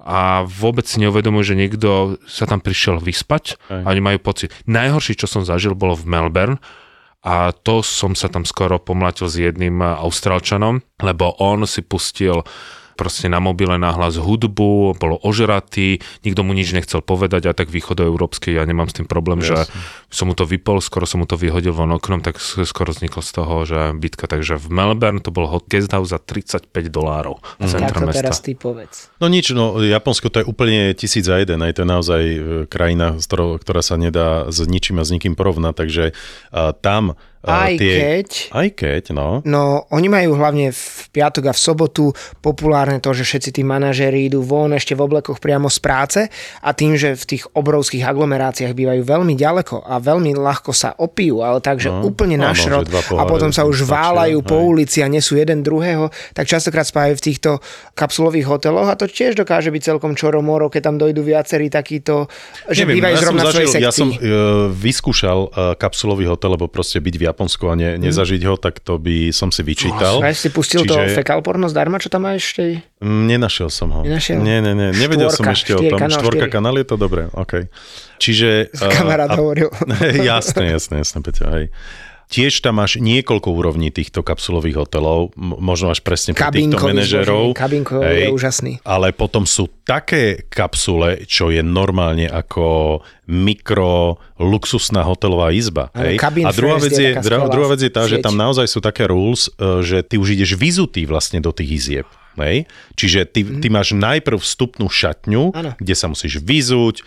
a 0.03 0.42
vôbec 0.42 0.82
si 0.82 0.99
neuvedomujú, 0.99 1.55
že 1.55 1.59
niekto 1.59 2.18
sa 2.26 2.51
tam 2.51 2.59
prišiel 2.59 2.99
vyspať 2.99 3.62
a 3.70 3.86
oni 3.86 4.03
majú 4.03 4.18
pocit. 4.18 4.51
Najhoršie, 4.66 5.14
čo 5.14 5.30
som 5.30 5.47
zažil, 5.47 5.78
bolo 5.78 5.94
v 5.94 6.11
Melbourne 6.11 6.59
a 7.22 7.51
to 7.55 7.86
som 7.86 8.18
sa 8.18 8.30
tam 8.30 8.42
skoro 8.42 8.82
pomlatil 8.82 9.30
s 9.30 9.38
jedným 9.38 9.82
Austrálčanom, 9.82 10.82
lebo 11.03 11.38
on 11.38 11.66
si 11.66 11.82
pustil 11.82 12.42
proste 12.97 13.28
na 13.28 13.38
mobile 13.38 13.76
nahlas 13.76 14.16
hudbu, 14.16 14.97
bolo 14.97 15.16
ožratý, 15.20 16.01
nikto 16.24 16.40
mu 16.40 16.57
nič 16.57 16.72
nechcel 16.72 17.05
povedať 17.05 17.47
a 17.47 17.53
tak 17.53 17.68
východoeurópsky, 17.68 18.57
ja 18.57 18.64
nemám 18.64 18.88
s 18.88 18.99
tým 18.99 19.07
problém, 19.07 19.44
Jasne. 19.44 19.68
že 19.68 19.76
som 20.09 20.32
mu 20.32 20.34
to 20.34 20.49
vypol, 20.49 20.80
skoro 20.80 21.05
som 21.05 21.20
mu 21.20 21.26
to 21.28 21.36
vyhodil 21.36 21.76
von 21.76 21.92
oknom, 21.92 22.24
tak 22.24 22.40
skoro 22.40 22.90
vzniklo 22.90 23.20
z 23.20 23.30
toho, 23.36 23.55
že 23.68 23.80
bitka, 23.94 24.24
takže 24.24 24.57
v 24.57 24.66
Melbourne 24.72 25.20
to 25.20 25.28
bol 25.28 25.44
hot 25.44 25.68
guest 25.68 25.92
house 25.92 26.11
za 26.11 26.18
35 26.18 26.72
dolárov 26.88 27.38
v 27.61 27.68
Tak 27.68 27.92
to 27.92 28.09
mesta. 28.09 28.24
teraz 28.24 28.40
ty 28.40 28.57
povedz. 28.57 29.12
No 29.20 29.28
nič, 29.28 29.53
no 29.53 29.76
Japonsko 29.78 30.32
to 30.32 30.40
je 30.42 30.47
úplne 30.49 30.97
tisíc 30.97 31.28
za 31.28 31.36
jeden, 31.36 31.61
aj 31.61 31.76
to 31.76 31.80
je 31.84 31.88
naozaj 31.88 32.22
e, 32.24 32.38
krajina, 32.66 33.20
ktorá 33.20 33.82
sa 33.84 34.01
nedá 34.01 34.49
s 34.49 34.64
ničím 34.64 35.03
a 35.03 35.05
s 35.05 35.12
nikým 35.12 35.36
porovnať, 35.36 35.74
takže 35.76 36.05
uh, 36.11 36.72
tam 36.72 37.18
Aj 37.51 37.72
tie... 37.74 37.94
keď... 37.99 38.28
Aj 38.55 38.68
keď, 38.70 39.03
no. 39.11 39.28
No, 39.42 39.86
oni 39.90 40.07
majú 40.07 40.38
hlavne 40.38 40.70
v 40.70 40.94
piatok 41.11 41.51
a 41.51 41.53
v 41.55 41.61
sobotu 41.61 42.05
populárne 42.38 43.03
to, 43.03 43.11
že 43.11 43.26
všetci 43.26 43.51
tí 43.57 43.62
manažéri 43.66 44.30
idú 44.30 44.47
von 44.47 44.70
ešte 44.74 44.94
v 44.94 45.03
oblekoch 45.03 45.42
priamo 45.42 45.66
z 45.66 45.78
práce 45.82 46.20
a 46.62 46.70
tým, 46.70 46.94
že 46.94 47.18
v 47.18 47.24
tých 47.36 47.44
obrovských 47.51 48.07
aglomeráciách 48.07 48.72
bývajú 48.72 49.03
veľmi 49.03 49.34
ďaleko 49.34 49.82
a 49.82 49.99
veľmi 49.99 50.34
ľahko 50.38 50.70
sa 50.70 50.94
opijú, 50.97 51.42
ale 51.42 51.59
takže 51.59 51.88
No, 51.97 52.12
úplne 52.12 52.36
na 52.36 52.53
šrot 52.53 52.90
a 52.92 53.22
potom 53.24 53.55
sa 53.55 53.64
už 53.64 53.86
válajú 53.88 54.42
po 54.44 54.59
hej. 54.61 54.66
ulici 54.66 54.99
a 55.01 55.09
nesú 55.09 55.38
jeden 55.38 55.62
druhého, 55.62 56.11
tak 56.36 56.51
častokrát 56.51 56.84
spávajú 56.84 57.14
v 57.16 57.22
týchto 57.22 57.51
kapsulových 57.97 58.47
hoteloch 58.51 58.90
a 58.90 58.99
to 58.99 59.09
tiež 59.09 59.38
dokáže 59.38 59.72
byť 59.72 59.82
celkom 59.94 60.12
čoromoro, 60.18 60.68
keď 60.68 60.92
tam 60.92 60.97
dojdú 61.01 61.22
viacerí 61.24 61.70
takíto, 61.72 62.28
že 62.68 62.84
Neviem, 62.84 63.01
bývajú 63.01 63.14
ja 63.14 63.22
zrovna 63.22 63.42
som 63.42 63.53
svojej 63.55 63.68
sekcii. 63.70 63.86
ja 63.86 63.92
som 63.94 64.09
uh, 64.11 64.18
vyskúšal 64.72 65.38
uh, 65.47 65.51
kapsulový 65.78 66.26
hotel, 66.28 66.59
lebo 66.59 66.66
proste 66.68 66.99
byť 67.01 67.14
v 67.16 67.22
Japonsku 67.37 67.68
a 67.68 67.76
ne, 67.76 68.01
nezažiť 68.01 68.43
ho, 68.49 68.57
tak 68.57 68.80
to 68.80 68.97
by 68.97 69.28
som 69.28 69.53
si 69.53 69.61
vyčítal. 69.61 70.24
Aj 70.24 70.32
si 70.32 70.49
pustil 70.49 70.89
to 70.89 70.97
Čiže- 70.97 71.20
fekal 71.20 71.45
porno 71.45 71.68
zdarma, 71.68 72.01
čo 72.01 72.09
tam 72.09 72.24
má 72.24 72.32
ešte? 72.32 72.80
Mm, 73.05 73.37
Nenašiel 73.37 73.68
som 73.68 73.93
ho. 73.93 74.01
Nenašiel? 74.01 74.41
Nie, 74.41 74.64
nie, 74.64 74.72
nie. 74.72 74.97
Nevedel 74.97 75.28
som 75.28 75.45
Štvorka, 75.45 75.53
ešte 75.53 75.72
o 75.76 75.80
tom. 75.84 76.01
kanál 76.01 76.16
Štvorka 76.16 76.47
kanál 76.49 76.74
je 76.80 76.87
to 76.89 76.97
dobré, 76.97 77.28
OK. 77.37 77.68
Čiže... 78.16 78.72
uh, 78.72 78.89
Kamarát 78.97 79.37
hovoril. 79.37 79.68
jasné, 80.32 80.72
jasné, 80.72 81.05
jasné, 81.05 81.18
Peťo, 81.20 81.53
hej. 81.53 81.68
Tiež 82.26 82.58
tam 82.58 82.82
máš 82.82 82.98
niekoľko 82.98 83.54
úrovní 83.54 83.94
týchto 83.94 84.26
kapsulových 84.26 84.82
hotelov, 84.82 85.30
možno 85.38 85.94
až 85.94 86.02
presne 86.02 86.34
pre 86.34 86.50
týchto 86.50 86.74
manažerov. 86.74 87.54
je 88.02 88.26
úžasný. 88.34 88.72
Ale 88.82 89.14
potom 89.14 89.46
sú 89.46 89.70
také 89.86 90.42
kapsule, 90.50 91.22
čo 91.22 91.54
je 91.54 91.62
normálne 91.62 92.26
ako 92.26 92.98
mikro 93.30 94.18
luxusná 94.36 95.06
hotelová 95.06 95.54
izba. 95.54 95.94
Áno, 95.94 96.02
hej? 96.02 96.18
A 96.18 96.50
druhá 96.50 96.82
vec, 96.82 96.92
je 96.92 97.14
je, 97.14 97.22
druhá, 97.22 97.68
vec 97.70 97.80
je 97.80 97.92
tá, 97.92 98.04
že 98.04 98.18
sieť. 98.18 98.26
tam 98.26 98.34
naozaj 98.34 98.66
sú 98.66 98.82
také 98.82 99.06
rules, 99.06 99.46
e, 99.54 99.86
že 99.86 100.02
ty 100.02 100.18
už 100.18 100.34
ideš 100.34 100.58
vyzutý 100.58 101.06
vlastne 101.06 101.38
do 101.38 101.54
tých 101.54 101.70
izieb. 101.72 102.06
Hej? 102.36 102.68
Čiže 102.98 103.24
ty, 103.24 103.40
ty 103.62 103.70
máš 103.70 103.94
najprv 103.94 104.36
vstupnú 104.36 104.90
šatňu. 104.90 105.54
Áno. 105.54 105.72
kde 105.78 105.94
sa 105.94 106.10
musíš 106.10 106.42
vyzúť, 106.42 107.00
e, 107.00 107.02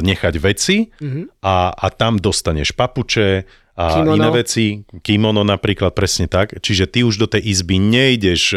nechať 0.00 0.34
veci 0.38 0.94
Mhm. 1.02 1.42
a, 1.42 1.74
a 1.74 1.86
tam 1.90 2.16
dostaneš 2.16 2.72
papuče 2.72 3.44
a 3.80 3.96
Kimono. 3.96 4.20
iné 4.20 4.28
veci, 4.28 4.84
kimono 5.00 5.40
napríklad, 5.40 5.96
presne 5.96 6.28
tak. 6.28 6.60
Čiže 6.60 6.84
ty 6.84 7.00
už 7.00 7.16
do 7.16 7.24
tej 7.24 7.48
izby 7.48 7.80
nejdeš 7.80 8.52
e, 8.52 8.56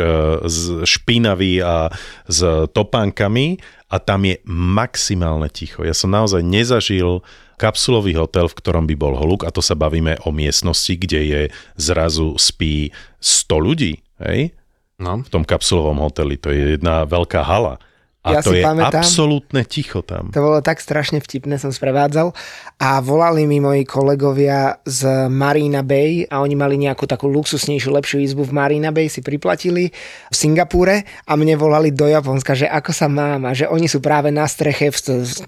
z 0.51 0.83
špinavý 0.83 1.63
a 1.63 1.87
s 2.27 2.43
topánkami 2.75 3.63
a 3.87 4.03
tam 4.03 4.27
je 4.27 4.43
maximálne 4.51 5.47
ticho. 5.47 5.87
Ja 5.87 5.95
som 5.95 6.11
naozaj 6.11 6.43
nezažil 6.43 7.23
kapsulový 7.55 8.19
hotel, 8.19 8.51
v 8.51 8.57
ktorom 8.59 8.83
by 8.83 8.95
bol 8.99 9.15
holuk 9.15 9.47
a 9.47 9.53
to 9.55 9.63
sa 9.63 9.79
bavíme 9.79 10.19
o 10.27 10.35
miestnosti, 10.35 10.91
kde 10.99 11.21
je 11.23 11.41
zrazu 11.79 12.35
spí 12.35 12.91
100 13.23 13.47
ľudí, 13.63 14.03
hej? 14.27 14.51
No. 14.99 15.23
V 15.23 15.29
tom 15.31 15.47
kapsulovom 15.47 16.03
hoteli. 16.03 16.35
To 16.43 16.51
je 16.51 16.75
jedna 16.75 17.07
veľká 17.07 17.47
hala. 17.47 17.79
A 18.23 18.39
Ja 18.39 18.41
to 18.41 18.55
si 18.55 18.59
je 18.59 18.63
pamätám. 18.63 19.03
absolútne 19.03 19.67
ticho 19.67 19.99
tam. 19.99 20.31
To 20.31 20.39
bolo 20.39 20.63
tak 20.63 20.79
strašne 20.79 21.19
vtipné, 21.19 21.59
som 21.59 21.75
sprevádzal 21.75 22.31
a 22.79 23.03
volali 23.03 23.43
mi 23.43 23.59
moji 23.59 23.83
kolegovia 23.83 24.79
z 24.87 25.27
Marina 25.27 25.83
Bay 25.83 26.23
a 26.31 26.39
oni 26.39 26.55
mali 26.55 26.79
nejakú 26.79 27.03
takú 27.03 27.27
luxusnejšiu, 27.27 27.91
lepšiu 27.91 28.23
izbu 28.23 28.47
v 28.47 28.55
Marina 28.55 28.95
Bay, 28.95 29.11
si 29.11 29.19
priplatili 29.19 29.91
v 30.31 30.35
Singapúre 30.35 31.03
a 31.27 31.35
mne 31.35 31.59
volali 31.59 31.91
do 31.91 32.07
Japonska, 32.07 32.55
že 32.55 32.63
ako 32.63 32.95
sa 32.95 33.11
mám 33.11 33.43
a 33.43 33.51
že 33.51 33.67
oni 33.67 33.91
sú 33.91 33.99
práve 33.99 34.31
na 34.31 34.47
streche 34.47 34.87
v 34.87 34.99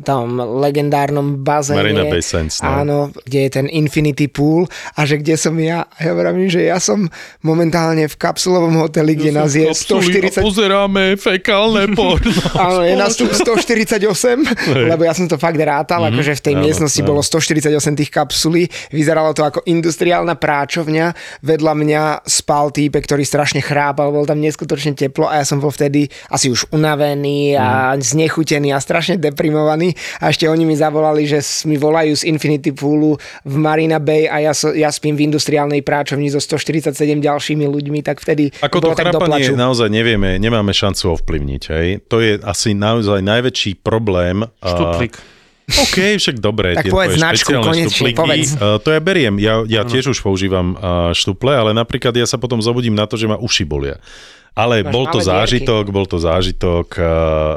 tom 0.03 0.35
legendárnom 0.59 1.47
bazéne. 1.47 1.79
Marina 1.79 2.03
Bay 2.11 2.19
Sands, 2.19 2.59
no. 2.59 2.67
Áno, 2.67 2.97
kde 3.23 3.39
je 3.47 3.49
ten 3.55 3.67
Infinity 3.71 4.27
Pool 4.27 4.67
a 4.99 5.07
že 5.07 5.23
kde 5.23 5.39
som 5.39 5.55
ja. 5.55 5.87
A 5.95 5.99
ja 6.03 6.11
vravím, 6.11 6.51
že 6.51 6.67
ja 6.67 6.83
som 6.83 7.07
momentálne 7.39 8.11
v 8.11 8.15
kapsulovom 8.19 8.83
hoteli, 8.83 9.15
kde 9.15 9.31
nás 9.31 9.55
je 9.55 9.63
140... 9.63 10.43
pozeráme 10.43 11.15
fekálne 11.15 11.87
porno. 11.95 12.35
Áno, 12.65 12.81
je 12.81 12.95
nás 12.95 13.13
tu 13.13 13.25
148, 13.27 14.41
lebo 14.87 15.01
ja 15.01 15.13
som 15.13 15.25
to 15.25 15.35
fakt 15.35 15.57
rátal, 15.57 16.01
Mhm. 16.01 16.09
akože 16.11 16.31
v 16.33 16.41
tej 16.41 16.53
Áno, 16.53 16.63
miestnosti 16.63 16.99
áno. 16.99 17.07
bolo 17.07 17.21
148 17.21 17.69
tých 17.93 18.09
kapsulí, 18.09 18.63
vyzeralo 18.89 19.31
to 19.31 19.43
ako 19.43 19.59
industriálna 19.63 20.35
práčovňa, 20.35 21.05
vedľa 21.41 21.73
mňa 21.75 22.01
spal 22.23 22.69
týpek, 22.69 23.01
ktorý 23.01 23.23
strašne 23.23 23.59
chrápal, 23.59 24.09
bol 24.09 24.23
tam 24.23 24.39
neskutočne 24.39 24.93
teplo 24.93 25.25
a 25.25 25.37
ja 25.37 25.45
som 25.45 25.57
bol 25.57 25.69
vtedy 25.69 26.05
asi 26.27 26.47
už 26.47 26.69
unavený 26.69 27.55
a 27.55 27.67
Mhm. 27.93 28.01
znechutený 28.01 28.69
a 28.71 28.79
strašne 28.79 29.15
deprimovaný 29.15 29.93
a 30.19 30.29
ešte 30.29 30.45
oni 30.45 30.63
mi 30.63 30.75
zavolali, 30.75 31.25
že 31.25 31.39
mi 31.65 31.75
volajú 31.75 32.15
z 32.15 32.23
Infinity 32.25 32.71
Poolu 32.71 33.15
v 33.41 33.55
Marina 33.55 33.97
Bay 33.97 34.25
a 34.25 34.39
ja, 34.41 34.51
so, 34.51 34.71
ja 34.71 34.89
spím 34.89 35.13
v 35.13 35.25
industriálnej 35.25 35.81
práčovni 35.81 36.27
so 36.27 36.37
147 36.37 36.93
ďalšími 37.17 37.65
ľuďmi, 37.65 37.99
tak 38.01 38.17
vtedy 38.17 38.49
Ako 38.59 38.79
bolo 38.79 38.91
to 38.91 38.97
tak 38.97 39.11
do 39.11 39.19
chrápanie 39.19 39.45
plaču. 39.45 39.53
naozaj 39.55 39.87
nevieme, 39.87 40.37
nemáme 40.37 40.71
šancu 40.71 41.15
ovplyvniť. 41.15 41.61
Hej? 41.67 41.87
To 42.07 42.17
je 42.17 42.39
asi 42.55 42.71
naozaj 42.71 43.19
najväčší 43.19 43.83
problém. 43.83 44.47
Štuplík. 44.63 45.19
OK, 45.65 45.97
však 46.21 46.37
dobre. 46.39 46.77
Tak 46.77 46.87
tie 46.87 46.91
povedz 46.93 47.17
tvoje 47.17 47.19
značku, 47.19 47.51
konečne, 47.57 48.09
povedz. 48.13 48.53
uh, 48.55 48.77
to 48.79 48.93
ja 48.93 49.01
beriem. 49.01 49.35
Ja, 49.41 49.65
ja 49.65 49.81
tiež 49.81 50.13
už 50.13 50.21
používam 50.21 50.77
uh, 50.77 51.09
štuple, 51.11 51.51
ale 51.51 51.73
napríklad 51.73 52.13
ja 52.13 52.29
sa 52.29 52.37
potom 52.37 52.61
zobudím 52.61 52.93
na 52.93 53.09
to, 53.09 53.17
že 53.17 53.25
ma 53.25 53.35
uši 53.35 53.65
bolia. 53.65 53.97
Ale 54.55 54.87
Máš 54.87 54.93
bol 54.93 55.05
to 55.11 55.19
malé 55.19 55.25
dierky. 55.25 55.35
zážitok, 55.35 55.83
bol 55.91 56.05
to 56.07 56.17
zážitok, 56.21 56.87
uh, 56.95 57.05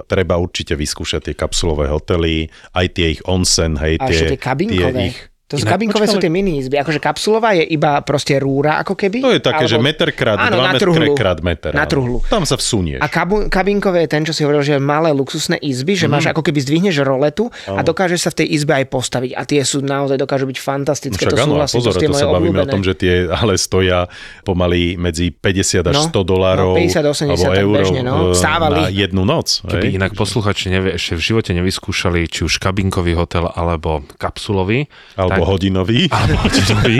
treba 0.08 0.34
určite 0.40 0.74
vyskúšať 0.74 1.30
tie 1.30 1.34
kapsulové 1.36 1.86
hotely, 1.86 2.50
aj 2.74 2.86
tie 2.90 3.06
ich 3.14 3.22
onsen, 3.22 3.78
hej, 3.78 4.02
A 4.02 4.08
tie, 4.10 4.34
tie 4.34 4.40
kabinkové. 4.40 5.14
ich... 5.14 5.18
To 5.48 5.56
sú 5.56 5.64
Inak- 5.64 5.74
kabinkové 5.74 6.04
sú 6.04 6.12
počkaj, 6.12 6.24
tie 6.24 6.30
mini 6.30 6.52
izby. 6.58 6.76
Akože 6.76 7.00
kapsulová 7.00 7.56
je 7.56 7.64
iba 7.66 7.96
proste 8.00 8.36
rúra, 8.36 8.76
ako 8.78 8.92
keby. 8.92 9.18
To 9.18 9.32
je 9.32 9.40
také, 9.40 9.64
že 9.64 9.80
meter 9.80 10.12
krát 10.12 10.36
Áno, 10.38 10.60
na 10.60 10.76
dva 10.76 10.76
metre 10.76 11.08
krát 11.16 11.38
meter. 11.40 11.72
Na 11.72 11.84
truhlu. 11.84 12.20
Tam 12.22 12.44
sa 12.44 12.54
vsunieš. 12.54 13.00
A 13.00 13.08
kabu, 13.08 13.48
kabinkové 13.48 14.04
je 14.04 14.08
ten, 14.10 14.22
čo 14.22 14.30
si 14.30 14.44
hovoril, 14.44 14.60
že 14.60 14.76
malé 14.76 15.08
luxusné 15.08 15.56
izby, 15.58 15.96
že 15.96 16.04
Mhm. 16.04 16.12
máš 16.12 16.24
ako 16.28 16.44
keby 16.44 16.60
zdvihneš 16.60 17.00
roletu 17.00 17.48
a 17.64 17.80
Áno. 17.80 17.80
dokážeš 17.82 18.20
sa 18.20 18.30
v 18.30 18.44
tej 18.44 18.48
izbe 18.52 18.72
aj 18.74 18.86
postaviť. 18.86 19.30
A 19.32 19.42
tie 19.42 19.64
sú 19.64 19.80
naozaj 19.80 20.16
dokážu 20.16 20.44
byť 20.44 20.58
fantastické. 20.58 21.16
Však 21.18 21.32
to 21.32 21.38
áno, 21.38 21.48
súhlasím, 21.50 21.76
pozor, 21.80 21.90
to, 21.90 21.98
sú 21.98 22.04
to 22.04 22.12
sa 22.14 22.26
bavíme 22.28 22.36
o 22.36 22.52
obľúbené. 22.60 22.68
tom, 22.68 22.82
že 22.82 22.92
tie 22.92 23.12
ale 23.32 23.56
stoja 23.56 23.98
pomaly 24.42 24.96
medzi 24.96 25.30
50 25.30 25.80
až 25.86 25.96
No, 25.96 26.04
100 26.04 26.22
dolárov 26.22 26.72
no, 26.72 26.78
50, 26.78 27.08
80 27.08 27.24
alebo 27.48 27.56
eur 27.56 27.74
bežne, 27.74 28.00
no. 28.02 28.36
na 28.68 28.92
jednu 28.92 29.24
noc. 29.24 29.64
Keby 29.64 29.86
hej? 29.86 29.96
inak 29.96 30.12
posluchači 30.12 30.68
nevie, 30.68 30.92
ešte 30.92 31.16
v 31.16 31.22
živote 31.24 31.50
nevyskúšali 31.52 32.28
či 32.28 32.44
už 32.44 32.60
kabinkový 32.60 33.16
hotel 33.16 33.48
alebo 33.48 34.04
kapsulový. 34.18 34.84
Alebo 35.16 35.37
hodinový. 35.44 36.08
Alebo 36.14 36.40
hodinový, 36.42 36.96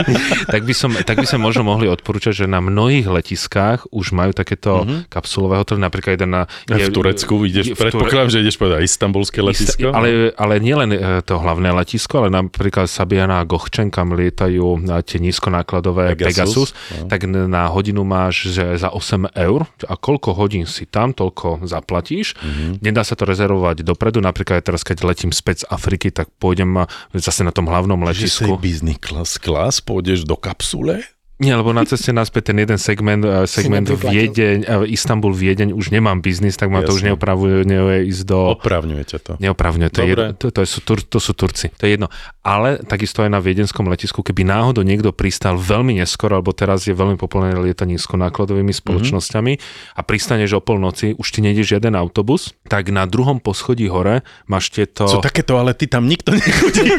tak 0.46 0.62
by, 0.62 0.74
som, 0.74 0.90
tak 0.94 1.16
by 1.18 1.26
sme 1.26 1.40
možno 1.40 1.62
mohli 1.62 1.86
odporúčať, 1.86 2.44
že 2.44 2.46
na 2.46 2.58
mnohých 2.58 3.06
letiskách 3.08 3.88
už 3.90 4.12
majú 4.12 4.34
takéto 4.34 4.84
Mhm. 4.84 5.08
kapsulové 5.08 5.58
hotely, 5.58 5.80
napríklad 5.80 6.12
jeden 6.20 6.30
na... 6.30 6.42
v 6.68 6.90
Turecku 6.90 7.44
ideš, 7.44 7.72
v 7.72 7.76
Ture- 7.76 7.82
predpokladám, 7.90 8.28
že 8.30 8.38
ideš 8.42 8.56
povedať 8.58 8.84
istambulské 8.84 9.38
letisko. 9.40 9.90
Ale, 9.90 10.32
ale 10.34 10.54
nielen 10.60 10.90
e, 10.92 10.98
to 11.24 11.38
hlavné 11.40 11.72
letisko, 11.72 12.24
ale 12.24 12.28
napríklad 12.28 12.86
Sabiana 12.86 13.40
a 13.40 13.48
Gochčen, 13.48 13.88
kam 13.88 14.12
lietajú 14.14 14.80
na 14.82 15.00
tie 15.02 15.18
nízkonákladové 15.18 16.14
Pegasus, 16.14 16.28
Pegasus, 16.28 16.68
no. 17.02 17.08
tak 17.08 17.24
na 17.26 17.68
hodinu 17.70 18.02
máš 18.04 18.50
že 18.52 18.78
za 18.78 18.92
8 18.92 19.32
eur 19.34 19.66
a 19.86 19.94
koľko 19.96 20.34
hodín 20.36 20.64
si 20.68 20.84
tam, 20.86 21.12
toľko 21.12 21.64
zaplatíš. 21.64 22.34
Mhm. 22.38 22.84
Nedá 22.84 23.02
sa 23.02 23.14
to 23.18 23.24
rezervovať 23.26 23.82
dopredu, 23.82 24.20
napríklad 24.20 24.60
teraz, 24.62 24.84
keď 24.84 25.04
letím 25.04 25.30
späť 25.32 25.64
z 25.64 25.68
Afriky, 25.70 26.08
tak 26.12 26.28
pôjdem 26.38 26.86
zase 27.14 27.42
na 27.42 27.52
tom 27.52 27.66
hlavnom 27.68 27.98
tej 28.12 28.27
letisku. 28.28 28.60
business 28.60 28.98
class, 29.00 29.30
class 29.40 29.74
pôjdeš 29.80 30.28
do 30.28 30.36
kapsule? 30.36 31.04
Nie, 31.38 31.54
lebo 31.54 31.70
na 31.70 31.86
ceste 31.86 32.10
naspäť 32.10 32.50
ten 32.50 32.58
jeden 32.58 32.82
segment, 32.82 33.22
eh, 33.22 33.46
segment. 33.46 33.86
Viedeň, 33.86 34.58
eh, 34.66 34.90
Istanbul, 34.90 35.30
Viedeň, 35.30 35.70
už 35.70 35.94
nemám 35.94 36.18
biznis, 36.18 36.58
tak 36.58 36.66
ma 36.66 36.82
to 36.82 36.90
už 36.90 37.06
Jasne. 37.06 37.14
neopravuje 37.14 37.62
ísť 38.10 38.22
do... 38.26 38.58
Opravňuje 38.58 39.02
ťa 39.06 39.18
to. 39.22 39.32
Neopravňuje, 39.38 39.88
to, 39.94 40.00
je 40.02 40.14
Dobre. 40.18 40.26
to, 40.34 40.46
to, 40.50 40.60
sú, 40.66 40.82
to 40.82 41.18
sú 41.22 41.32
Turci, 41.38 41.70
to 41.78 41.86
je 41.86 41.94
jedno. 41.94 42.10
Ale 42.42 42.82
takisto 42.82 43.22
aj 43.22 43.30
na 43.30 43.38
viedenskom 43.38 43.86
letisku, 43.86 44.26
keby 44.26 44.42
náhodou 44.42 44.82
niekto 44.82 45.14
pristal 45.14 45.54
veľmi 45.54 46.02
neskoro, 46.02 46.42
alebo 46.42 46.50
teraz 46.50 46.90
je 46.90 46.94
veľmi 46.98 47.14
populárne 47.14 47.62
lietanie 47.62 47.94
nízkonákladovými 47.94 48.74
Mhm. 48.74 48.78
spoločnosťami 48.82 49.52
a 49.94 50.00
pristaneš 50.02 50.58
o 50.58 50.60
polnoci, 50.60 51.14
už 51.14 51.26
ti 51.30 51.38
nejde 51.38 51.62
žiaden 51.62 51.94
autobus, 51.94 52.50
tak 52.66 52.90
na 52.90 53.06
druhom 53.06 53.38
poschodí 53.38 53.86
hore 53.86 54.26
máš 54.50 54.74
tieto... 54.74 55.06
Sú 55.06 55.22
takéto, 55.22 55.54
ale 55.54 55.70
ty 55.78 55.86
tam 55.86 56.10
nikto 56.10 56.34
nechodí. 56.34 56.82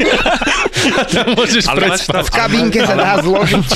Tam 1.12 1.36
môžeš 1.36 1.68
Ale 1.68 1.92
prespať. 1.92 2.24
V 2.24 2.30
kabínke 2.32 2.80
sa 2.86 2.94
dá 2.96 3.12
zložiť. 3.20 3.68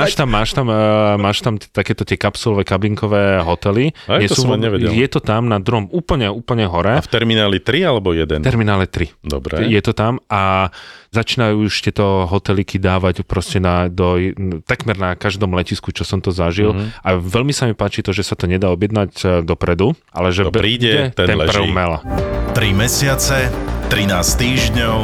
Máš 0.00 0.12
tam, 0.16 0.28
máš 0.28 0.50
tam, 0.56 0.66
uh, 0.66 0.76
máš 1.16 1.38
tam 1.40 1.54
t- 1.60 1.68
takéto 1.68 2.02
tie 2.02 2.16
kapsulové 2.16 2.64
kabinkové 2.64 3.44
hotely. 3.44 3.92
Aj, 4.08 4.20
to 4.24 4.34
sú 4.34 4.48
som 4.48 4.56
nevedel. 4.56 4.90
Je 4.90 5.06
to 5.06 5.20
tam 5.20 5.46
na 5.46 5.60
druhom, 5.60 5.86
úplne, 5.92 6.32
úplne 6.32 6.64
hore. 6.64 6.96
A 6.96 7.04
v 7.04 7.10
termináli 7.12 7.60
3 7.60 7.84
alebo 7.84 8.16
1? 8.16 8.40
terminále 8.40 8.88
3. 8.88 9.12
Dobre. 9.20 9.68
Je 9.68 9.80
to 9.80 9.92
tam 9.92 10.18
a 10.26 10.72
začínajú 11.10 11.66
už 11.66 11.74
tieto 11.82 12.24
hoteliky 12.24 12.78
dávať 12.78 13.26
proste 13.26 13.58
na, 13.58 13.90
do, 13.90 14.14
takmer 14.62 14.94
na 14.94 15.18
každom 15.18 15.50
letisku, 15.52 15.90
čo 15.90 16.06
som 16.06 16.22
to 16.22 16.30
zažil. 16.30 16.70
Mhm. 16.70 16.78
Mm-hmm. 16.80 17.02
A 17.02 17.08
veľmi 17.18 17.52
sa 17.52 17.66
mi 17.66 17.74
páči 17.74 18.00
to, 18.00 18.14
že 18.14 18.22
sa 18.22 18.38
to 18.38 18.46
nedá 18.46 18.70
objednať 18.70 19.12
e, 19.20 19.26
dopredu, 19.42 19.92
ale 20.14 20.30
že 20.30 20.46
To 20.46 20.54
príde, 20.54 21.10
ten 21.12 21.34
leží. 21.34 21.50
prv 21.50 21.66
mela. 21.66 21.98
3 22.54 22.70
mesiace, 22.72 23.50
13 23.90 24.06
týždňov, 24.38 24.98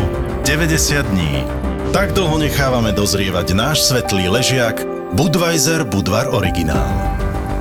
90 0.46 1.10
dní. 1.10 1.65
Tak 1.96 2.12
dlho 2.12 2.36
nechávame 2.36 2.92
dozrievať 2.92 3.56
náš 3.56 3.88
svetlý 3.88 4.28
ležiak 4.28 4.84
Budweiser 5.16 5.80
Budvar 5.80 6.28
Originál. 6.28 6.92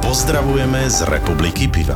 Pozdravujeme 0.03 0.91
z 0.91 1.07
Republiky 1.07 1.71
Piva. 1.71 1.95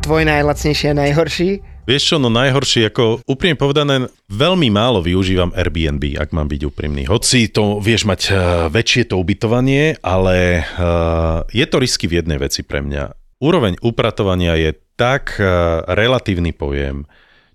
Tvoj 0.00 0.24
najlacnejší 0.24 0.88
a 0.88 0.94
najhorší? 0.96 1.60
Vieš 1.84 2.02
čo, 2.08 2.16
no 2.16 2.32
najhoršie, 2.32 2.88
ako 2.88 3.20
úprimne 3.28 3.60
povedané, 3.60 4.08
veľmi 4.32 4.72
málo 4.72 5.04
využívam 5.04 5.52
Airbnb, 5.52 6.16
ak 6.16 6.32
mám 6.32 6.48
byť 6.48 6.64
úprimný. 6.64 7.04
Hoci 7.04 7.52
to 7.52 7.76
vieš 7.76 8.08
mať 8.08 8.20
uh, 8.32 8.36
väčšie 8.72 9.12
to 9.12 9.20
ubytovanie, 9.20 10.00
ale 10.00 10.64
uh, 10.64 11.44
je 11.52 11.68
to 11.68 11.76
risky 11.76 12.08
v 12.08 12.24
jednej 12.24 12.40
veci 12.40 12.64
pre 12.64 12.80
mňa. 12.80 13.36
Úroveň 13.44 13.76
upratovania 13.84 14.56
je 14.56 14.80
tak 14.96 15.36
uh, 15.36 15.84
relatívny 15.92 16.56
pojem, 16.56 17.04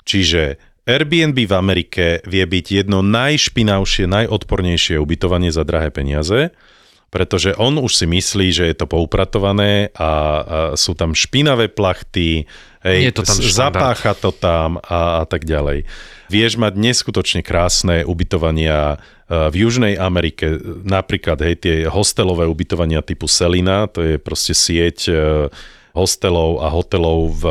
čiže 0.05 0.61
Airbnb 0.83 1.47
v 1.47 1.53
Amerike 1.55 2.19
vie 2.27 2.43
byť 2.43 2.65
jedno 2.83 2.99
najšpinavšie, 2.99 4.03
najodpornejšie 4.03 4.99
ubytovanie 4.99 5.47
za 5.47 5.63
drahé 5.63 5.95
peniaze, 5.95 6.51
pretože 7.07 7.55
on 7.55 7.79
už 7.79 8.03
si 8.03 8.05
myslí, 8.09 8.47
že 8.51 8.65
je 8.67 8.75
to 8.75 8.89
poupratované 8.89 9.93
a, 9.95 10.03
a 10.03 10.11
sú 10.75 10.91
tam 10.97 11.15
špinavé 11.15 11.71
plachty, 11.71 12.49
hej, 12.83 12.99
Je 13.07 13.13
to 13.15 13.23
tam 13.23 13.39
zapácha 13.39 14.11
to 14.17 14.35
tam 14.35 14.81
a, 14.83 15.21
a 15.21 15.25
tak 15.29 15.47
ďalej. 15.47 15.87
Vieš 16.27 16.59
mať 16.59 16.73
neskutočne 16.75 17.45
krásne 17.45 18.03
ubytovania 18.03 18.97
e, 19.29 19.49
v 19.53 19.55
Južnej 19.55 19.95
Amerike, 19.95 20.59
napríklad 20.83 21.39
hej, 21.47 21.55
tie 21.63 21.75
hostelové 21.87 22.43
ubytovania 22.43 22.99
typu 22.99 23.31
Selina, 23.31 23.87
to 23.87 24.03
je 24.03 24.15
proste 24.19 24.51
sieť 24.51 24.99
e, 25.07 25.13
hostelov 25.93 26.65
a 26.65 26.67
hotelov 26.73 27.39
v 27.39 27.43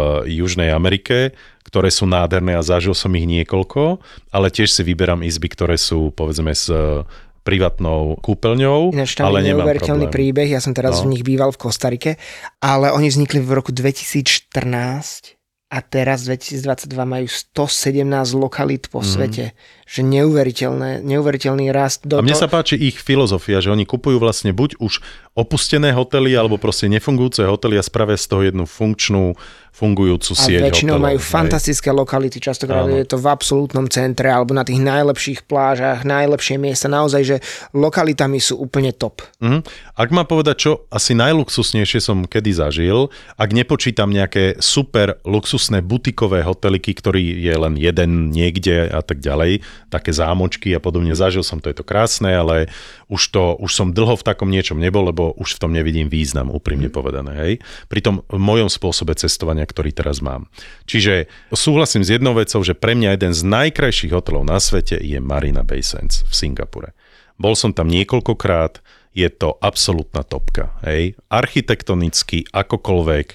Južnej 0.43 0.75
Amerike, 0.75 1.33
ktoré 1.73 1.89
sú 1.89 2.05
nádherné 2.05 2.53
a 2.53 2.61
zažil 2.61 2.93
som 2.93 3.09
ich 3.11 3.25
niekoľko, 3.25 3.97
ale 4.29 4.47
tiež 4.47 4.69
si 4.69 4.85
vyberám 4.85 5.25
izby, 5.25 5.49
ktoré 5.49 5.75
sú 5.75 6.13
povedzme 6.13 6.53
s 6.53 6.69
e, 6.69 7.01
privatnou 7.43 8.21
kúpeľňou, 8.21 8.93
Ináč 8.93 9.17
tam 9.17 9.27
ale 9.27 9.41
je 9.41 9.51
nemám 9.51 9.67
problém. 9.75 10.13
príbeh, 10.13 10.49
ja 10.49 10.61
som 10.61 10.71
teraz 10.71 11.01
No. 11.01 11.09
v 11.09 11.17
nich 11.17 11.25
býval 11.25 11.51
v 11.51 11.59
Kostarike, 11.59 12.11
ale 12.61 12.93
oni 12.93 13.09
vznikli 13.09 13.41
v 13.41 13.51
roku 13.53 13.73
2014 13.73 15.35
a 15.69 15.81
teraz 15.81 16.23
2022 16.23 16.63
majú 17.03 17.27
117 17.27 18.05
lokalít 18.35 18.87
po 18.87 19.01
Mhm. 19.01 19.09
svete. 19.09 19.45
Že 19.93 20.09
neuveriteľné, 20.09 21.05
neuveriteľný 21.05 21.69
rast. 21.69 22.09
Do 22.09 22.17
A 22.17 22.25
mne 22.25 22.33
to- 22.33 22.41
sa 22.41 22.49
páči 22.49 22.81
ich 22.81 22.97
filozofia, 22.97 23.61
že 23.61 23.69
oni 23.69 23.85
kupujú 23.85 24.17
vlastne 24.17 24.57
buď 24.57 24.81
už 24.81 25.05
opustené 25.37 25.93
hotely, 25.93 26.33
alebo 26.33 26.57
proste 26.57 26.89
nefungujúce 26.89 27.45
hotely 27.45 27.77
a 27.77 27.85
spravia 27.85 28.17
z 28.17 28.25
toho 28.29 28.43
jednu 28.45 28.65
funkčnú, 28.65 29.37
fungujúcu 29.73 30.37
a 30.37 30.41
sieť 30.45 30.63
väčšinou 30.69 31.01
hotelov. 31.01 31.09
majú 31.09 31.19
hej. 31.19 31.29
fantastické 31.33 31.89
lokality, 31.89 32.37
častokrát 32.37 32.85
Áno. 32.85 32.93
je 32.93 33.09
to 33.09 33.17
v 33.17 33.27
absolútnom 33.33 33.89
centre 33.89 34.29
alebo 34.29 34.53
na 34.53 34.69
tých 34.69 34.77
najlepších 34.77 35.49
plážach, 35.49 36.05
najlepšie 36.05 36.61
miesta, 36.61 36.93
naozaj, 36.93 37.23
že 37.25 37.37
lokalitami 37.73 38.37
sú 38.37 38.61
úplne 38.61 38.93
top. 38.93 39.25
Mhm. 39.41 39.65
Ak 39.97 40.09
mám 40.13 40.29
povedať, 40.29 40.57
čo 40.61 40.71
asi 40.93 41.17
najluxusnejšie 41.17 42.05
som 42.05 42.29
kedy 42.29 42.53
zažil, 42.53 43.09
ak 43.41 43.49
nepočítam 43.57 44.13
nejaké 44.13 44.61
super 44.61 45.17
luxusné 45.25 45.81
butikové 45.81 46.45
hoteliky, 46.45 46.93
ktorý 46.93 47.41
je 47.41 47.55
len 47.57 47.81
jeden 47.81 48.29
niekde 48.29 48.93
a 48.93 49.01
tak 49.01 49.25
ďalej, 49.25 49.65
také 49.89 50.15
zámočky 50.15 50.71
a 50.77 50.81
podobne, 50.83 51.17
zažil 51.17 51.43
som 51.43 51.59
to, 51.59 51.73
je 51.73 51.81
to 51.81 51.87
krásne, 51.87 52.31
ale 52.31 52.69
už, 53.09 53.33
to, 53.33 53.57
už 53.59 53.71
som 53.73 53.89
dlho 53.91 54.19
v 54.19 54.27
takom 54.27 54.53
niečom 54.53 54.79
nebol, 54.79 55.09
lebo 55.09 55.33
už 55.39 55.57
v 55.57 55.61
tom 55.67 55.73
nevidím 55.73 56.13
význam, 56.13 56.53
úprimne 56.53 56.93
povedané. 56.93 57.33
Hej? 57.35 57.53
Pri 57.89 58.01
tom 58.05 58.23
mojom 58.29 58.71
spôsobe 58.71 59.17
cestovania, 59.19 59.67
ktorý 59.67 59.91
teraz 59.91 60.21
mám. 60.21 60.47
Čiže 60.87 61.31
súhlasím 61.53 62.07
s 62.07 62.13
jednou 62.13 62.37
vecou, 62.37 62.61
že 62.61 62.77
pre 62.77 62.95
mňa 62.95 63.17
jeden 63.17 63.33
z 63.33 63.43
najkrajších 63.43 64.13
hotelov 64.13 64.47
na 64.47 64.61
svete 64.61 65.01
je 65.01 65.19
Marina 65.19 65.67
Bay 65.67 65.81
Sands 65.81 66.23
v 66.29 66.33
Singapure. 66.33 66.95
Bol 67.41 67.57
som 67.57 67.75
tam 67.75 67.89
niekoľkokrát, 67.89 68.85
je 69.13 69.29
to 69.29 69.61
absolútna 69.61 70.25
topka. 70.25 70.73
Hej? 70.85 71.21
Architektonicky, 71.29 72.49
akokoľvek, 72.49 73.27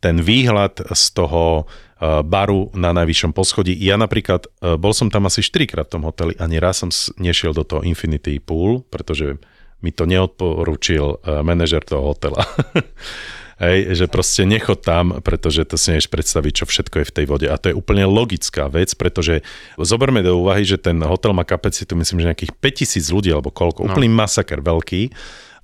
ten 0.00 0.20
výhľad 0.20 0.92
z 0.92 1.04
toho 1.16 1.66
baru 2.00 2.68
na 2.76 2.92
najvyššom 2.92 3.32
poschodí. 3.32 3.72
Ja 3.72 3.96
napríklad, 3.96 4.52
uh, 4.60 4.76
bol 4.76 4.92
som 4.92 5.08
tam 5.08 5.24
asi 5.28 5.40
4 5.40 5.64
krát 5.64 5.86
v 5.88 5.94
tom 5.96 6.04
hoteli, 6.04 6.36
ani 6.36 6.60
raz 6.60 6.84
som 6.84 6.92
nešiel 7.16 7.56
do 7.56 7.64
toho 7.64 7.80
Infinity 7.80 8.36
Pool, 8.36 8.84
pretože 8.84 9.40
mi 9.80 9.92
to 9.92 10.04
neodporúčil 10.04 11.20
uh, 11.20 11.40
manažer 11.40 11.80
toho 11.80 12.12
hotela. 12.12 12.44
Hej, 13.56 13.96
že 13.96 14.06
proste 14.12 14.44
nechod 14.44 14.84
tam, 14.84 15.24
pretože 15.24 15.64
to 15.64 15.80
si 15.80 15.88
nevieš 15.88 16.12
predstaviť, 16.12 16.52
čo 16.52 16.64
všetko 16.68 16.96
je 17.00 17.08
v 17.08 17.14
tej 17.16 17.24
vode. 17.24 17.48
A 17.48 17.56
to 17.56 17.72
je 17.72 17.78
úplne 17.78 18.04
logická 18.04 18.68
vec, 18.68 18.92
pretože 18.92 19.40
zoberme 19.80 20.20
do 20.20 20.36
úvahy, 20.36 20.68
že 20.68 20.76
ten 20.76 21.00
hotel 21.00 21.32
má 21.32 21.40
kapacitu, 21.40 21.96
myslím, 21.96 22.20
že 22.20 22.28
nejakých 22.36 22.52
5000 22.52 23.16
ľudí, 23.16 23.32
alebo 23.32 23.48
koľko, 23.48 23.88
no. 23.88 23.96
úplný 23.96 24.12
masaker 24.12 24.60
veľký. 24.60 25.08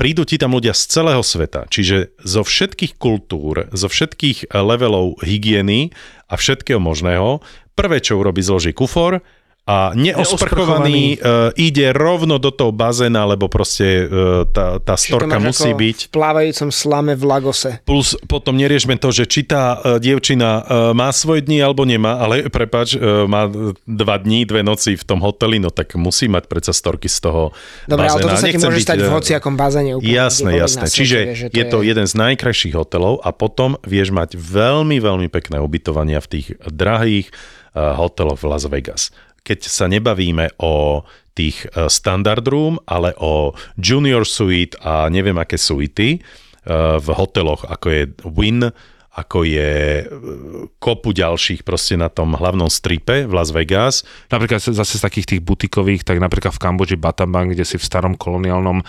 Prídu 0.03 0.27
ti 0.27 0.35
tam 0.35 0.59
ľudia 0.59 0.75
z 0.75 0.99
celého 0.99 1.23
sveta, 1.23 1.71
čiže 1.71 2.19
zo 2.19 2.43
všetkých 2.43 2.99
kultúr, 2.99 3.71
zo 3.71 3.87
všetkých 3.87 4.51
eh, 4.51 4.59
levelov 4.59 5.23
hygieny 5.23 5.95
a 6.27 6.35
všetkého 6.35 6.83
možného. 6.83 7.39
Prvé, 7.79 8.03
čo 8.03 8.19
urobí, 8.19 8.43
zloží 8.43 8.75
kufor 8.75 9.23
a 9.63 9.95
neosprchovaný 9.95 11.23
uh, 11.23 11.55
ide 11.55 11.95
rovno 11.95 12.43
do 12.43 12.51
toho 12.51 12.75
bazéna, 12.75 13.23
lebo 13.31 13.47
proste 13.47 14.11
uh, 14.11 14.43
tá, 14.51 14.83
tá 14.83 14.99
storka 14.99 15.39
musí 15.39 15.71
byť. 15.71 16.11
V 16.11 16.15
plávajúcom 16.19 16.69
slame 16.75 17.15
v 17.15 17.23
Lagose. 17.23 17.79
Plus 17.87 18.19
potom 18.27 18.59
neriešme 18.59 18.99
to, 18.99 19.15
že 19.15 19.31
či 19.31 19.47
tá 19.47 19.79
uh, 19.79 20.03
dievčina 20.03 20.51
uh, 20.59 20.65
má 20.91 21.15
svoje 21.15 21.47
dni 21.47 21.63
alebo 21.63 21.87
nemá, 21.87 22.19
ale 22.19 22.51
prepač, 22.51 22.99
uh, 22.99 23.31
má 23.31 23.47
dva 23.87 24.17
dní, 24.19 24.43
dve 24.51 24.67
noci 24.67 24.99
v 24.99 25.05
tom 25.07 25.23
hoteli, 25.23 25.63
no 25.63 25.71
tak 25.71 25.95
musí 25.95 26.27
mať 26.27 26.51
predsa 26.51 26.75
storky 26.75 27.07
z 27.07 27.23
toho 27.23 27.55
Dobre, 27.87 28.11
ale 28.11 28.19
bazéna. 28.19 28.35
toto 28.35 28.37
sa 28.43 28.47
ti 28.51 28.59
môže 28.59 28.79
byť, 28.83 28.87
stať 28.91 28.99
v 28.99 29.11
hociakom 29.15 29.55
bazéne. 29.55 29.91
Úplne, 29.95 30.11
Jasné, 30.11 30.51
jasné. 30.59 30.91
svete, 30.91 30.97
Čiže 30.99 31.19
vieš, 31.23 31.39
že 31.39 31.47
je 31.55 31.65
to 31.71 31.79
jeden 31.87 32.07
z 32.11 32.15
najkrajších 32.19 32.75
hotelov 32.75 33.23
a 33.23 33.31
potom 33.31 33.79
vieš 33.87 34.11
mať 34.11 34.35
veľmi, 34.35 34.99
veľmi 34.99 35.31
pekné 35.31 35.63
ubytovania 35.63 36.19
v 36.19 36.29
tých 36.35 36.47
drahých 36.67 37.31
hoteloch 37.73 38.37
v 38.37 38.47
Las 38.53 38.69
Vegas. 38.69 39.09
Keď 39.43 39.59
sa 39.67 39.91
nebavíme 39.91 40.55
o 40.63 41.03
tých 41.35 41.67
uh, 41.73 41.89
standard 41.89 42.45
room, 42.47 42.79
ale 42.87 43.17
o 43.19 43.57
junior 43.81 44.23
suite 44.29 44.77
a 44.85 45.09
neviem 45.09 45.37
aké 45.41 45.57
suity 45.57 46.21
uh, 46.21 47.01
v 47.01 47.09
hoteloch, 47.11 47.65
ako 47.67 47.87
je 47.89 48.03
Win, 48.29 48.69
ako 49.13 49.45
je 49.45 50.05
uh, 50.05 50.09
kopu 50.77 51.17
ďalších 51.17 51.65
proste 51.65 51.97
na 51.97 52.13
tom 52.13 52.37
hlavnom 52.37 52.69
stripe 52.69 53.25
v 53.25 53.33
Las 53.33 53.51
Vegas. 53.51 54.05
Napríklad 54.29 54.61
zase 54.61 55.01
z 55.01 55.03
takých 55.03 55.27
tých 55.37 55.43
butikových, 55.43 56.05
tak 56.05 56.21
napríklad 56.21 56.53
v 56.53 56.63
Kambodži 56.63 56.97
Battambang, 57.01 57.51
kde 57.51 57.65
si 57.65 57.81
v 57.81 57.85
starom 57.85 58.15
koloniálnom 58.15 58.85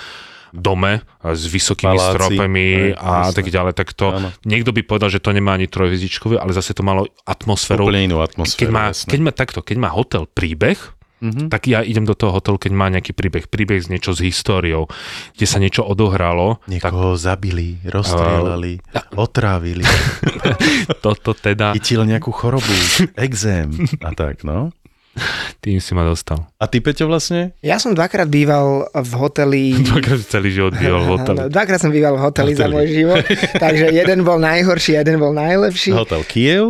dome 0.53 1.01
s 1.25 1.49
vysokými 1.49 1.97
Paláci, 1.97 2.13
stropami 2.13 2.67
hej, 2.69 2.93
a 2.93 3.09
jasné. 3.25 3.35
tak 3.35 3.45
ďalej, 3.49 3.73
tak 3.73 3.89
to 3.97 4.05
Áno. 4.13 4.29
niekto 4.45 4.69
by 4.69 4.81
povedal, 4.85 5.09
že 5.09 5.17
to 5.17 5.33
nemá 5.33 5.57
ani 5.57 5.65
trojhviezdičkové, 5.65 6.37
ale 6.37 6.53
zase 6.53 6.77
to 6.77 6.85
malo 6.85 7.09
atmosféru. 7.25 7.89
Úplne 7.89 8.05
inú 8.05 8.21
atmosféru, 8.21 8.61
Keď 8.61 8.69
má, 8.69 8.83
jasné. 8.93 9.09
keď 9.09 9.19
má 9.19 9.31
takto, 9.33 9.59
keď 9.65 9.77
má 9.81 9.89
hotel 9.89 10.29
príbeh, 10.29 10.77
Mm-hmm. 11.23 11.47
tak 11.47 11.71
ja 11.71 11.79
idem 11.79 12.03
do 12.03 12.19
toho 12.19 12.35
hotelu, 12.35 12.59
keď 12.59 12.71
má 12.75 12.91
nejaký 12.91 13.15
príbeh, 13.15 13.47
príbeh 13.47 13.79
z 13.79 13.87
niečo 13.87 14.11
s 14.11 14.19
históriou, 14.19 14.91
kde 15.31 15.47
sa 15.47 15.55
niečo 15.55 15.79
odohralo. 15.79 16.59
Niekoho 16.67 17.15
tak, 17.15 17.23
zabili, 17.23 17.79
rozstrelali, 17.87 18.83
otrávili. 19.15 19.87
Toto 21.05 21.31
teda, 21.31 21.79
chytil 21.79 22.03
nejakú 22.03 22.27
chorobu, 22.35 22.75
exém 23.15 23.71
a 24.03 24.11
tak, 24.11 24.43
no. 24.43 24.75
Tým 25.59 25.77
si 25.77 25.91
ma 25.91 26.01
dostal. 26.01 26.43
A 26.57 26.65
ty, 26.65 26.79
Peťo, 26.79 27.05
vlastne? 27.05 27.53
Ja 27.59 27.77
som 27.77 27.91
dvakrát 27.91 28.25
býval 28.25 28.89
v 28.89 29.11
hoteli... 29.13 29.61
Dvakrát 29.85 30.19
celý 30.23 30.49
život 30.51 30.73
býval 30.73 31.01
v 31.01 31.09
hoteli. 31.11 31.37
Dvakrát 31.53 31.79
som 31.79 31.89
býval 31.89 32.15
v 32.15 32.21
hoteli, 32.21 32.51
za 32.51 32.65
Hoteli. 32.65 32.73
môj 32.73 32.87
život, 32.89 33.23
takže 33.63 33.85
jeden 33.89 34.19
bol 34.21 34.37
najhorší, 34.37 34.91
jeden 34.95 35.17
bol 35.17 35.31
najlepší. 35.31 35.91
Hotel 35.91 36.21
Kiev? 36.25 36.67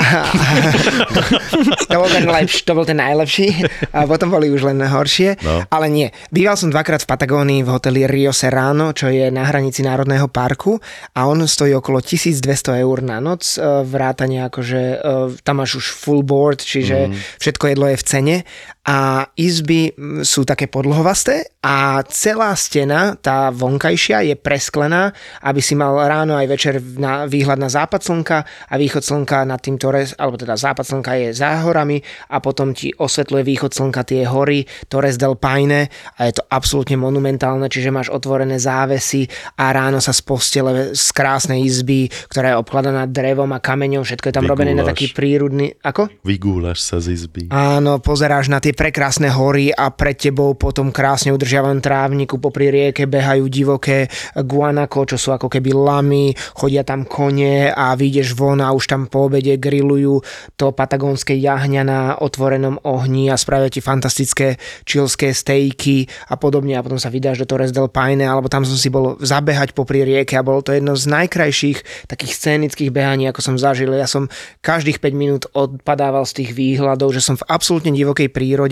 to, 1.83 1.95
bol 1.95 2.09
ten 2.09 2.25
lepší, 2.25 2.59
to 2.61 2.73
bol 2.73 2.83
ten 2.83 2.97
najlepší 2.97 3.47
a 3.89 4.03
potom 4.03 4.29
boli 4.29 4.49
už 4.49 4.65
len 4.65 4.79
horšie. 4.79 5.39
No. 5.39 5.63
Ale 5.67 5.87
nie. 5.87 6.09
Býval 6.29 6.55
som 6.55 6.69
dvakrát 6.69 7.01
v 7.01 7.09
Patagónii 7.09 7.61
v 7.61 7.69
hoteli 7.69 8.05
Rio 8.05 8.31
Serrano, 8.31 8.91
čo 8.91 9.07
je 9.07 9.29
na 9.29 9.45
hranici 9.45 9.81
Národného 9.81 10.27
parku 10.27 10.77
a 11.11 11.25
on 11.25 11.41
stojí 11.41 11.73
okolo 11.73 11.99
1200 11.99 12.43
eur 12.77 12.97
na 12.99 13.19
noc. 13.19 13.55
e, 13.55 13.61
Vrátane 13.83 14.43
akože 14.43 14.81
e, 14.93 14.97
tam 15.41 15.55
máš 15.57 15.77
už 15.77 15.85
full 15.93 16.21
board, 16.21 16.59
čiže 16.59 16.95
Mhm. 17.03 17.15
všetko 17.39 17.63
jedlo 17.67 17.85
je 17.87 17.97
v 17.97 18.03
cene 18.03 18.32
Yeah. 18.33 18.72
A 18.83 19.31
izby 19.39 19.95
sú 20.27 20.43
také 20.43 20.67
podlhovasté 20.67 21.55
a 21.63 22.03
celá 22.11 22.51
stena, 22.59 23.15
tá 23.15 23.47
vonkajšia, 23.47 24.27
je 24.27 24.35
presklená, 24.35 25.15
aby 25.39 25.63
si 25.63 25.71
mal 25.79 25.95
ráno 26.03 26.35
aj 26.35 26.47
večer 26.51 26.73
na 26.99 27.23
výhľad 27.23 27.63
na 27.63 27.71
západ 27.71 28.03
slnka 28.03 28.37
a 28.43 28.73
východ 28.75 28.99
slnka 28.99 29.47
nad 29.47 29.63
tým 29.63 29.79
Torres, 29.79 30.11
alebo 30.19 30.35
teda 30.35 30.59
západ 30.59 30.83
slnka 30.83 31.11
je 31.15 31.27
za 31.31 31.63
horami 31.63 32.03
a 32.27 32.43
potom 32.43 32.75
ti 32.75 32.91
osvetľuje 32.91 33.43
východ 33.47 33.71
slnka 33.71 34.03
tie 34.03 34.27
hory 34.27 34.67
Torres 34.91 35.15
del 35.15 35.39
Paine 35.39 35.87
a 36.19 36.27
je 36.27 36.35
to 36.35 36.43
absolútne 36.51 36.99
monumentálne, 36.99 37.71
čiže 37.71 37.87
máš 37.87 38.11
otvorené 38.11 38.59
závesy 38.59 39.31
a 39.55 39.71
ráno 39.71 40.03
sa 40.03 40.11
z 40.11 40.19
postele 40.27 40.91
z 40.91 41.07
krásnej 41.15 41.63
izby, 41.63 42.11
ktorá 42.27 42.51
je 42.51 42.59
obkladaná 42.59 43.07
drevom 43.07 43.47
a 43.55 43.63
kameňom, 43.63 44.03
všetko 44.03 44.27
je 44.27 44.35
tam 44.35 44.51
robené 44.51 44.75
na 44.75 44.83
Vygúľaš. 44.83 44.91
taký 44.91 45.05
prírodný... 45.15 45.71
Ako? 45.79 46.11
Vygúľaš 46.27 46.83
sa 46.83 46.99
z 46.99 47.15
izby. 47.15 47.47
Áno, 47.47 48.03
pozeráš 48.03 48.51
na 48.51 48.59
tie 48.59 48.72
prekrásne 48.73 49.29
hory 49.29 49.69
a 49.69 49.93
pred 49.93 50.17
tebou 50.17 50.57
potom 50.57 50.89
krásne 50.89 51.29
udržiavanom 51.33 51.79
trávniku. 51.79 52.41
Popri 52.41 52.73
rieke 52.73 53.05
behajú 53.05 53.45
divoké 53.49 54.09
guanako, 54.33 55.13
čo 55.13 55.17
sú 55.17 55.29
ako 55.33 55.49
keby 55.49 55.73
lamy, 55.73 56.33
chodia 56.57 56.81
tam 56.81 57.05
kone 57.05 57.69
a 57.69 57.93
vyjdeš 57.93 58.33
von 58.33 58.61
a 58.61 58.73
už 58.73 58.89
tam 58.89 59.05
po 59.09 59.29
obede 59.29 59.57
grillujú 59.57 60.21
to 60.57 60.73
patagónske 60.73 61.35
jahňa 61.37 61.83
na 61.85 61.99
otvorenom 62.17 62.81
ohni 62.87 63.27
a 63.29 63.37
spravia 63.37 63.69
ti 63.69 63.83
fantastické 63.83 64.57
čilské 64.87 65.35
stejky 65.35 66.07
a 66.31 66.39
podobne. 66.39 66.79
A 66.79 66.85
potom 66.85 66.97
sa 66.97 67.11
vydáš 67.11 67.43
do 67.43 67.49
Torres 67.49 67.75
del 67.75 67.91
Paine 67.91 68.23
alebo 68.23 68.47
tam 68.47 68.63
som 68.63 68.79
si 68.79 68.87
bol 68.87 69.19
zabehať 69.19 69.75
popri 69.75 70.07
rieke 70.07 70.39
a 70.39 70.45
bolo 70.45 70.63
to 70.63 70.71
jedno 70.71 70.95
z 70.95 71.05
najkrajších 71.11 72.07
takých 72.07 72.33
scénických 72.33 72.89
behaní, 72.89 73.27
ako 73.27 73.43
som 73.43 73.55
zažil. 73.59 73.91
Ja 73.93 74.07
som 74.07 74.31
každých 74.63 75.03
5 75.03 75.13
minút 75.13 75.43
odpadával 75.51 76.23
z 76.23 76.43
tých 76.43 76.51
výhľadov, 76.55 77.11
že 77.11 77.19
som 77.19 77.35
v 77.35 77.43
absolútne 77.51 77.91
divokej 77.91 78.31
prírode, 78.31 78.62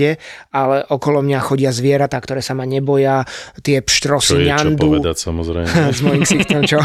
ale 0.52 0.84
okolo 0.88 1.24
mňa 1.24 1.40
chodia 1.42 1.72
zvieratá, 1.74 2.22
ktoré 2.22 2.44
sa 2.44 2.54
ma 2.54 2.68
neboja, 2.68 3.26
tie 3.62 3.82
Čo 3.82 3.86
pštrosy, 3.88 4.36
čo 4.44 4.48
ňandu. 4.48 4.82
povedať, 4.82 5.16
samozrejme. 5.20 5.68
s 5.98 6.02
mojím 6.04 6.24
ksichtom, 6.24 6.62
čo? 6.68 6.80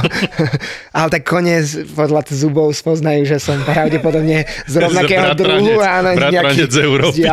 ale 0.96 1.08
tak 1.10 1.22
kone 1.26 1.62
z- 1.62 1.86
podľa 1.92 2.22
zubov 2.32 2.74
spoznajú, 2.74 3.26
že 3.26 3.38
som 3.38 3.60
pravdepodobne 3.62 4.46
z 4.66 4.74
rovnakého 4.76 5.34
druhu. 5.38 5.80
Áno, 5.80 6.10
bratranec 6.16 6.70
z 6.70 6.78
Európy. 6.82 7.22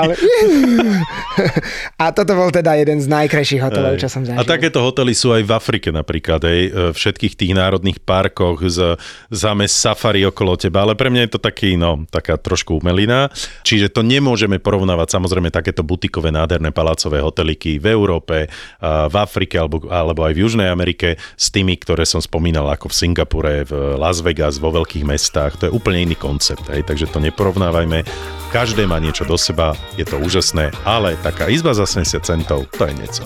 a 2.02 2.06
toto 2.14 2.34
bol 2.38 2.50
teda 2.54 2.78
jeden 2.78 3.02
z 3.02 3.08
najkrajších 3.10 3.62
hotelov, 3.62 3.98
čo 3.98 4.08
som 4.10 4.22
zažil. 4.24 4.40
A 4.40 4.46
takéto 4.46 4.84
hotely 4.84 5.18
sú 5.18 5.34
aj 5.34 5.44
v 5.44 5.52
Afrike 5.52 5.90
napríklad, 5.90 6.42
aj 6.44 6.60
v 6.94 6.96
všetkých 6.96 7.34
tých 7.36 7.54
národných 7.58 8.00
parkoch, 8.04 8.62
z, 8.70 8.96
záme 9.34 9.66
safari 9.66 10.24
okolo 10.28 10.56
teba, 10.56 10.86
ale 10.86 10.94
pre 10.94 11.10
mňa 11.10 11.22
je 11.28 11.32
to 11.36 11.40
taký, 11.42 11.76
no, 11.76 12.06
taká 12.10 12.38
trošku 12.38 12.80
umelina. 12.80 13.34
Čiže 13.66 13.92
to 13.92 14.06
nemôžeme 14.06 14.62
porovnávať 14.62 15.20
samozrejme 15.20 15.50
takéto 15.64 15.88
butikové 15.88 16.36
nádherné 16.36 16.76
palácové 16.76 17.24
hoteliky 17.24 17.80
v 17.80 17.96
Európe, 17.96 18.52
v 18.84 19.16
Afrike 19.16 19.56
alebo, 19.56 19.88
alebo 19.88 20.28
aj 20.28 20.36
v 20.36 20.42
Južnej 20.44 20.68
Amerike 20.68 21.16
s 21.40 21.48
tými, 21.48 21.80
ktoré 21.80 22.04
som 22.04 22.20
spomínal 22.20 22.68
ako 22.68 22.92
v 22.92 22.98
Singapure, 23.00 23.64
v 23.64 23.96
Las 23.96 24.20
Vegas, 24.20 24.60
vo 24.60 24.76
veľkých 24.76 25.08
mestách. 25.08 25.56
To 25.64 25.72
je 25.72 25.72
úplne 25.72 26.04
iný 26.04 26.20
koncept, 26.20 26.68
hej, 26.68 26.84
takže 26.84 27.08
to 27.08 27.24
neporovnávajme. 27.24 28.04
Každé 28.52 28.84
má 28.84 29.00
niečo 29.00 29.24
do 29.24 29.40
seba, 29.40 29.72
je 29.96 30.04
to 30.04 30.20
úžasné, 30.20 30.76
ale 30.84 31.16
taká 31.24 31.48
izba 31.48 31.72
za 31.72 31.88
70 31.88 32.20
centov, 32.28 32.68
to 32.76 32.84
je 32.84 32.94
niečo. 33.00 33.24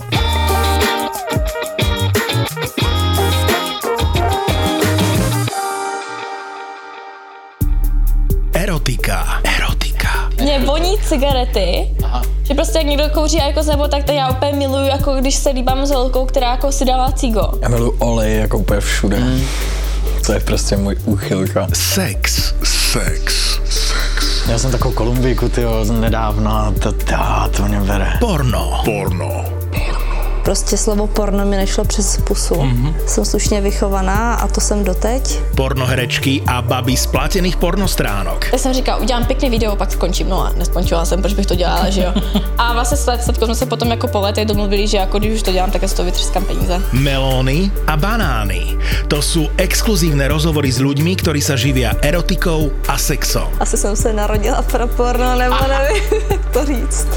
Cigarety, 11.08 11.88
Aha. 12.04 12.22
že 12.42 12.54
prostě 12.54 12.78
jak 12.78 12.86
někdo 12.86 13.04
kouří 13.08 13.36
jako 13.36 13.62
nebo 13.62 13.88
tak 13.88 14.04
to 14.04 14.12
já 14.12 14.30
úplně 14.30 14.52
miluju, 14.52 14.86
jako 14.86 15.14
když 15.14 15.34
se 15.34 15.50
líbám 15.50 15.86
s 15.86 15.90
holkou, 15.90 16.24
která 16.24 16.50
jako 16.50 16.72
si 16.72 16.84
dává 16.84 17.12
cigo. 17.12 17.52
Já 17.62 17.68
miluji 17.68 17.92
olej 17.98 18.38
jako 18.38 18.58
úplně 18.58 18.80
všude. 18.80 19.16
Mm. 19.18 19.40
To 20.26 20.32
je 20.32 20.40
prostě 20.40 20.76
můj 20.76 20.96
úchylka. 21.04 21.66
Sex. 21.74 22.54
Sex. 22.64 23.34
Sex. 23.64 24.46
Měl 24.46 24.58
jsem 24.58 24.70
takovou 24.70 24.94
Kolumbijku, 24.94 25.48
tyjo, 25.48 25.84
nedávno 25.84 26.74
to, 26.82 26.92
to, 26.92 27.14
to 27.56 27.62
mě 27.62 27.80
bere. 27.80 28.12
Porno. 28.20 28.80
Porno. 28.84 29.57
Prostě 30.48 30.76
slovo 30.76 31.06
porno 31.06 31.44
mi 31.44 31.56
nešlo 31.56 31.84
přes 31.84 32.16
pusu. 32.24 32.54
Mm-hmm. 32.54 32.94
Jsem 33.06 33.24
slušně 33.24 33.60
vychovaná 33.60 34.34
a 34.34 34.48
to 34.48 34.60
jsem 34.60 34.84
doteď. 34.84 35.40
Pornoherečky 35.56 36.42
a 36.46 36.62
baby 36.62 36.96
z 36.96 37.06
platených 37.06 37.56
pornostránok. 37.56 38.48
Já 38.52 38.58
jsem 38.58 38.72
říkala, 38.72 38.98
udělám 38.98 39.24
pěkný 39.24 39.50
video, 39.50 39.76
pak 39.76 39.92
skončím. 39.92 40.28
No 40.28 40.40
a 40.40 40.52
neskončila 40.56 41.04
jsem, 41.04 41.20
proč 41.20 41.34
bych 41.34 41.46
to 41.46 41.54
dělala, 41.54 41.90
že 41.90 42.02
jo. 42.02 42.12
A 42.58 42.72
vlastně 42.72 42.96
s 42.96 43.00
Statkou 43.22 43.44
jsme 43.44 43.54
se 43.54 43.66
potom 43.66 43.90
jako 43.90 44.08
po 44.08 44.20
letech 44.20 44.46
domluvili, 44.46 44.86
že 44.86 44.96
jako 44.96 45.18
když 45.18 45.32
už 45.32 45.42
to 45.42 45.52
dělám, 45.52 45.70
tak 45.70 45.82
já 45.82 45.88
z 45.88 45.92
toho 45.92 46.06
vytřeskám 46.06 46.44
peníze. 46.44 46.82
Melóny 46.92 47.70
a 47.86 47.96
banány. 47.96 48.78
To 49.08 49.20
sú 49.20 49.52
exkluzívne 49.60 50.28
rozhovory 50.32 50.72
s 50.72 50.80
ľuďmi, 50.80 51.12
ktorí 51.20 51.44
sa 51.44 51.60
živia 51.60 51.92
erotikou 52.00 52.72
a 52.88 52.96
sexom. 52.96 53.52
Asi 53.60 53.76
jsem 53.76 53.96
se 53.96 54.12
narodila 54.12 54.62
pro 54.62 54.88
porno, 54.88 55.36
nebo 55.36 55.56
nevím, 55.68 56.02
jak 56.30 56.44
to 56.52 56.64
říct. 56.64 57.08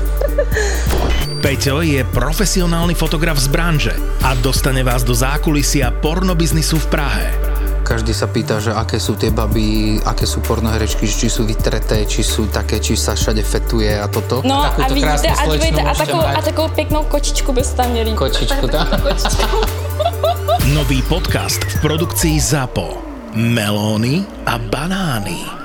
Peťo 1.42 1.82
je 1.82 2.06
profesionálny 2.06 2.94
fotograf 2.94 3.34
z 3.42 3.50
branže 3.50 3.94
a 4.22 4.38
dostane 4.38 4.86
vás 4.86 5.02
do 5.02 5.18
zákulisia 5.18 5.89
pornobiznisu 5.89 6.78
v 6.86 6.88
Prahe. 6.94 7.28
Každý 7.82 8.14
sa 8.14 8.30
pýta, 8.30 8.62
že 8.62 8.70
aké 8.70 9.02
sú 9.02 9.18
tie 9.18 9.34
baby, 9.34 9.98
aké 10.06 10.30
sú 10.30 10.38
pornoherečky, 10.46 11.10
či 11.10 11.34
sú 11.34 11.50
vytreté, 11.50 12.06
či 12.06 12.22
sú 12.22 12.46
také, 12.46 12.78
či 12.78 12.94
sa 12.94 13.18
všade 13.18 13.42
fetuje 13.42 13.89
a 13.89 14.06
toto. 14.06 14.46
No 14.46 14.62
a 14.62 14.70
Takúto 14.70 14.94
vidíte, 14.94 15.34
a 15.34 15.44
dívejte, 15.50 15.82
a 15.82 15.94
takovou, 15.98 16.26
a 16.30 16.42
takovou 16.46 16.70
pěknou 16.78 17.04
kočičku 17.10 17.50
byste 17.54 17.74
tam 17.74 17.89
měli. 17.89 18.14
Kočičku, 18.14 18.70
tak? 18.70 18.88
Nový 20.78 21.02
podcast 21.10 21.58
v 21.58 21.76
produkcii 21.82 22.38
ZAPO. 22.38 23.02
Melóny 23.34 24.46
a 24.46 24.62
banány. 24.62 25.61